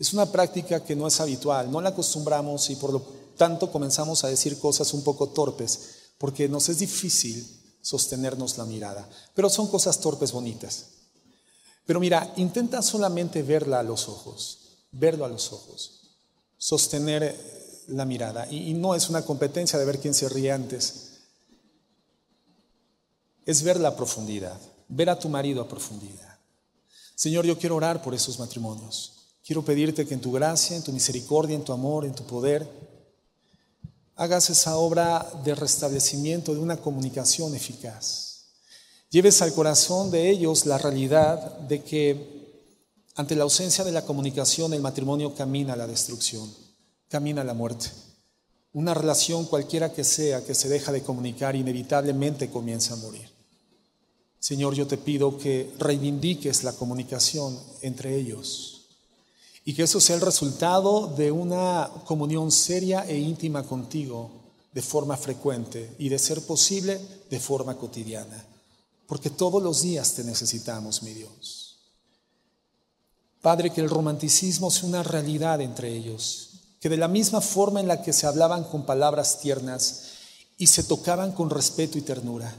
es 0.00 0.12
una 0.12 0.26
práctica 0.26 0.82
que 0.82 0.96
no 0.96 1.06
es 1.06 1.20
habitual, 1.20 1.70
no 1.70 1.80
la 1.80 1.90
acostumbramos 1.90 2.70
y 2.70 2.74
por 2.74 2.92
lo 2.92 3.02
tanto 3.36 3.70
comenzamos 3.70 4.24
a 4.24 4.28
decir 4.28 4.58
cosas 4.58 4.92
un 4.94 5.04
poco 5.04 5.28
torpes 5.28 5.93
porque 6.18 6.48
nos 6.48 6.68
es 6.68 6.78
difícil 6.78 7.46
sostenernos 7.80 8.56
la 8.56 8.64
mirada, 8.64 9.08
pero 9.34 9.50
son 9.50 9.68
cosas 9.68 10.00
torpes 10.00 10.32
bonitas. 10.32 10.86
Pero 11.86 12.00
mira, 12.00 12.32
intenta 12.36 12.80
solamente 12.82 13.42
verla 13.42 13.80
a 13.80 13.82
los 13.82 14.08
ojos, 14.08 14.86
verlo 14.90 15.24
a 15.24 15.28
los 15.28 15.52
ojos, 15.52 16.16
sostener 16.56 17.84
la 17.88 18.04
mirada. 18.04 18.50
Y, 18.50 18.72
no 18.74 18.94
es 18.94 19.10
una 19.10 19.22
competencia 19.22 19.78
de 19.78 19.84
ver 19.84 20.00
quién 20.00 20.14
se 20.14 20.28
ríe 20.28 20.50
antes, 20.50 21.10
es 23.44 23.62
ver 23.62 23.78
la 23.78 23.94
profundidad, 23.94 24.58
ver 24.88 25.10
a 25.10 25.18
tu 25.18 25.28
marido 25.28 25.60
a 25.60 25.68
profundidad. 25.68 26.38
Señor, 27.14 27.44
yo 27.44 27.58
quiero 27.58 27.76
orar 27.76 28.02
por 28.02 28.14
esos 28.14 28.38
matrimonios. 28.38 29.12
Quiero 29.44 29.62
pedirte 29.62 30.06
que 30.06 30.14
en 30.14 30.22
tu 30.22 30.32
gracia, 30.32 30.74
en 30.74 30.82
tu 30.82 30.90
misericordia, 30.90 31.54
en 31.54 31.64
tu 31.64 31.72
amor, 31.72 32.06
en 32.06 32.14
tu 32.14 32.24
poder, 32.24 32.66
hagas 34.16 34.50
esa 34.50 34.76
obra 34.76 35.26
de 35.44 35.54
restablecimiento 35.54 36.54
de 36.54 36.60
una 36.60 36.76
comunicación 36.76 37.54
eficaz. 37.54 38.44
Lleves 39.10 39.42
al 39.42 39.54
corazón 39.54 40.10
de 40.10 40.30
ellos 40.30 40.66
la 40.66 40.78
realidad 40.78 41.58
de 41.60 41.82
que 41.82 42.34
ante 43.16 43.36
la 43.36 43.44
ausencia 43.44 43.84
de 43.84 43.92
la 43.92 44.04
comunicación 44.04 44.72
el 44.72 44.80
matrimonio 44.80 45.34
camina 45.34 45.74
a 45.74 45.76
la 45.76 45.86
destrucción, 45.86 46.52
camina 47.08 47.42
a 47.42 47.44
la 47.44 47.54
muerte. 47.54 47.90
Una 48.72 48.92
relación 48.92 49.46
cualquiera 49.46 49.92
que 49.92 50.02
sea 50.02 50.44
que 50.44 50.54
se 50.54 50.68
deja 50.68 50.90
de 50.90 51.02
comunicar 51.02 51.54
inevitablemente 51.54 52.50
comienza 52.50 52.94
a 52.94 52.96
morir. 52.96 53.28
Señor, 54.40 54.74
yo 54.74 54.86
te 54.86 54.98
pido 54.98 55.38
que 55.38 55.72
reivindiques 55.78 56.64
la 56.64 56.72
comunicación 56.72 57.58
entre 57.82 58.16
ellos 58.16 58.73
y 59.64 59.74
que 59.74 59.84
eso 59.84 60.00
sea 60.00 60.16
el 60.16 60.22
resultado 60.22 61.06
de 61.06 61.32
una 61.32 61.90
comunión 62.04 62.52
seria 62.52 63.04
e 63.08 63.16
íntima 63.16 63.62
contigo 63.62 64.30
de 64.72 64.82
forma 64.82 65.16
frecuente 65.16 65.94
y 65.98 66.08
de 66.08 66.18
ser 66.18 66.42
posible 66.42 67.00
de 67.30 67.40
forma 67.40 67.76
cotidiana. 67.76 68.44
Porque 69.06 69.30
todos 69.30 69.62
los 69.62 69.82
días 69.82 70.14
te 70.14 70.24
necesitamos, 70.24 71.02
mi 71.02 71.14
Dios. 71.14 71.78
Padre, 73.40 73.70
que 73.70 73.80
el 73.80 73.90
romanticismo 73.90 74.70
sea 74.70 74.88
una 74.88 75.02
realidad 75.02 75.60
entre 75.60 75.94
ellos, 75.94 76.50
que 76.80 76.88
de 76.88 76.96
la 76.96 77.08
misma 77.08 77.40
forma 77.40 77.80
en 77.80 77.88
la 77.88 78.02
que 78.02 78.12
se 78.12 78.26
hablaban 78.26 78.64
con 78.64 78.84
palabras 78.84 79.40
tiernas 79.40 80.04
y 80.58 80.66
se 80.66 80.84
tocaban 80.84 81.32
con 81.32 81.50
respeto 81.50 81.98
y 81.98 82.02
ternura, 82.02 82.54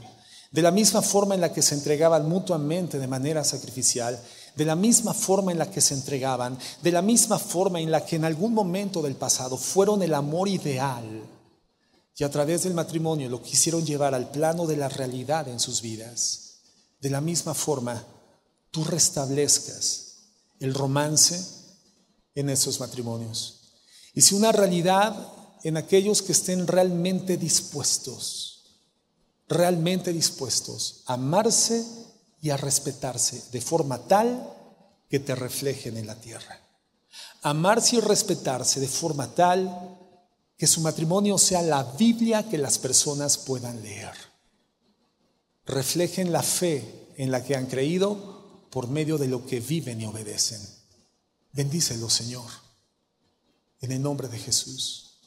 de 0.52 0.62
la 0.62 0.72
misma 0.72 1.02
forma 1.02 1.36
en 1.36 1.42
la 1.42 1.52
que 1.52 1.62
se 1.62 1.76
entregaban 1.76 2.30
mutuamente 2.30 2.98
de 3.00 3.08
manera 3.08 3.44
sacrificial, 3.44 4.20
de 4.56 4.66
la 4.66 4.76
misma 4.76 5.14
forma 5.14 5.52
en 5.52 5.58
la 5.58 5.70
que 5.70 5.82
se 5.82 5.94
entregaban, 5.94 6.58
de 6.82 6.92
la 6.92 7.02
misma 7.02 7.40
forma 7.40 7.80
en 7.80 7.92
la 7.92 8.06
que 8.06 8.16
en 8.16 8.26
algún 8.26 8.54
momento 8.54 9.02
del 9.02 9.16
pasado 9.16 9.58
fueron 9.58 10.02
el 10.02 10.14
amor 10.14 10.48
ideal 10.48 11.24
y 12.18 12.24
a 12.24 12.32
través 12.32 12.64
del 12.64 12.74
matrimonio 12.74 13.30
lo 13.30 13.42
quisieron 13.42 13.86
llevar 13.86 14.14
al 14.14 14.32
plano 14.32 14.66
de 14.66 14.78
la 14.78 14.88
realidad 14.88 15.48
en 15.50 15.60
sus 15.60 15.82
vidas. 15.82 16.60
De 17.02 17.10
la 17.10 17.20
misma 17.20 17.54
forma, 17.54 18.06
tú 18.72 18.86
restablezcas 18.86 20.16
el 20.60 20.74
romance 20.74 21.44
en 22.34 22.50
esos 22.50 22.80
matrimonios. 22.80 23.62
Y 24.14 24.22
si 24.22 24.34
una 24.34 24.54
realidad 24.54 25.14
en 25.64 25.76
aquellos 25.76 26.22
que 26.22 26.32
estén 26.32 26.68
realmente 26.68 27.36
dispuestos, 27.36 28.64
realmente 29.50 30.14
dispuestos 30.14 31.04
a 31.08 31.16
amarse 31.16 31.86
y 32.42 32.50
a 32.50 32.58
respetarse 32.58 33.44
de 33.52 33.62
forma 33.62 34.08
tal 34.08 34.54
que 35.10 35.20
te 35.20 35.36
reflejen 35.36 35.98
en 35.98 36.08
la 36.08 36.16
tierra. 36.16 36.60
Amarse 37.42 37.98
y 37.98 38.00
respetarse 38.00 38.80
de 38.80 38.88
forma 38.88 39.34
tal 39.34 40.00
que 40.58 40.68
su 40.68 40.82
matrimonio 40.82 41.38
sea 41.38 41.62
la 41.62 41.84
Biblia 41.84 42.48
que 42.48 42.58
las 42.58 42.78
personas 42.78 43.38
puedan 43.38 43.82
leer. 43.82 44.14
Reflejen 45.66 46.32
la 46.32 46.44
fe 46.44 47.14
en 47.18 47.32
la 47.32 47.44
que 47.44 47.56
han 47.56 47.66
creído 47.66 48.68
por 48.70 48.88
medio 48.88 49.18
de 49.18 49.28
lo 49.28 49.46
que 49.46 49.60
viven 49.60 50.02
y 50.02 50.06
obedecen. 50.06 50.62
Bendícelo, 51.54 52.10
Señor, 52.10 52.50
en 53.80 53.92
el 53.92 54.02
nombre 54.02 54.28
de 54.28 54.38
Jesús. 54.38 55.20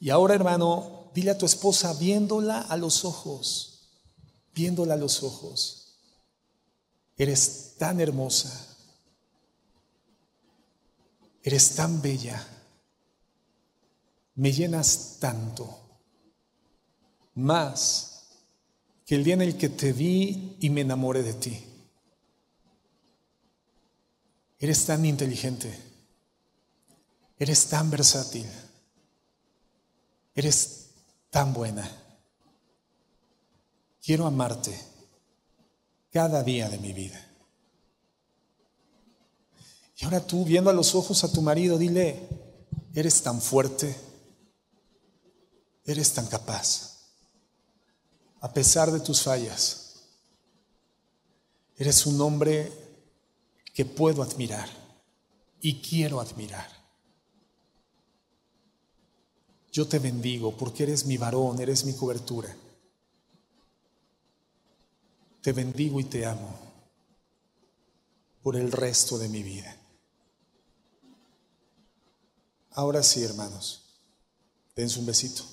Y 0.00 0.10
ahora, 0.10 0.34
hermano, 0.34 1.10
dile 1.14 1.32
a 1.32 1.38
tu 1.38 1.46
esposa, 1.46 1.92
viéndola 1.94 2.60
a 2.60 2.76
los 2.76 3.04
ojos, 3.04 3.80
viéndola 4.54 4.94
a 4.94 4.96
los 4.96 5.22
ojos, 5.22 5.87
Eres 7.18 7.74
tan 7.76 8.00
hermosa. 8.00 8.76
Eres 11.42 11.74
tan 11.74 12.00
bella. 12.00 12.46
Me 14.36 14.52
llenas 14.52 15.16
tanto. 15.18 15.80
Más 17.34 18.28
que 19.04 19.16
el 19.16 19.24
día 19.24 19.34
en 19.34 19.42
el 19.42 19.58
que 19.58 19.68
te 19.68 19.92
vi 19.92 20.56
y 20.60 20.70
me 20.70 20.82
enamoré 20.82 21.24
de 21.24 21.34
ti. 21.34 21.64
Eres 24.60 24.86
tan 24.86 25.04
inteligente. 25.04 25.76
Eres 27.36 27.68
tan 27.68 27.90
versátil. 27.90 28.46
Eres 30.36 30.90
tan 31.30 31.52
buena. 31.52 31.90
Quiero 34.00 34.24
amarte 34.24 34.87
cada 36.10 36.42
día 36.42 36.68
de 36.68 36.78
mi 36.78 36.92
vida. 36.92 37.24
Y 39.96 40.04
ahora 40.04 40.24
tú, 40.24 40.44
viendo 40.44 40.70
a 40.70 40.72
los 40.72 40.94
ojos 40.94 41.24
a 41.24 41.32
tu 41.32 41.42
marido, 41.42 41.76
dile, 41.76 42.28
eres 42.94 43.22
tan 43.22 43.40
fuerte, 43.40 43.94
eres 45.84 46.12
tan 46.12 46.26
capaz, 46.26 46.98
a 48.40 48.52
pesar 48.52 48.92
de 48.92 49.00
tus 49.00 49.22
fallas. 49.22 49.84
Eres 51.76 52.06
un 52.06 52.20
hombre 52.20 52.72
que 53.74 53.84
puedo 53.84 54.22
admirar 54.22 54.68
y 55.60 55.80
quiero 55.80 56.20
admirar. 56.20 56.68
Yo 59.70 59.86
te 59.86 59.98
bendigo 59.98 60.56
porque 60.56 60.84
eres 60.84 61.06
mi 61.06 61.16
varón, 61.16 61.60
eres 61.60 61.84
mi 61.84 61.92
cobertura. 61.94 62.56
Te 65.42 65.52
bendigo 65.52 66.00
y 66.00 66.04
te 66.04 66.26
amo 66.26 66.58
por 68.42 68.56
el 68.56 68.72
resto 68.72 69.18
de 69.18 69.28
mi 69.28 69.42
vida. 69.42 69.76
Ahora 72.72 73.02
sí, 73.02 73.24
hermanos, 73.24 73.84
dense 74.74 74.98
un 74.98 75.06
besito. 75.06 75.44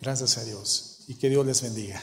Gracias 0.00 0.38
a 0.38 0.44
Dios 0.44 1.04
y 1.08 1.14
que 1.14 1.28
Dios 1.28 1.44
les 1.46 1.62
bendiga. 1.62 2.02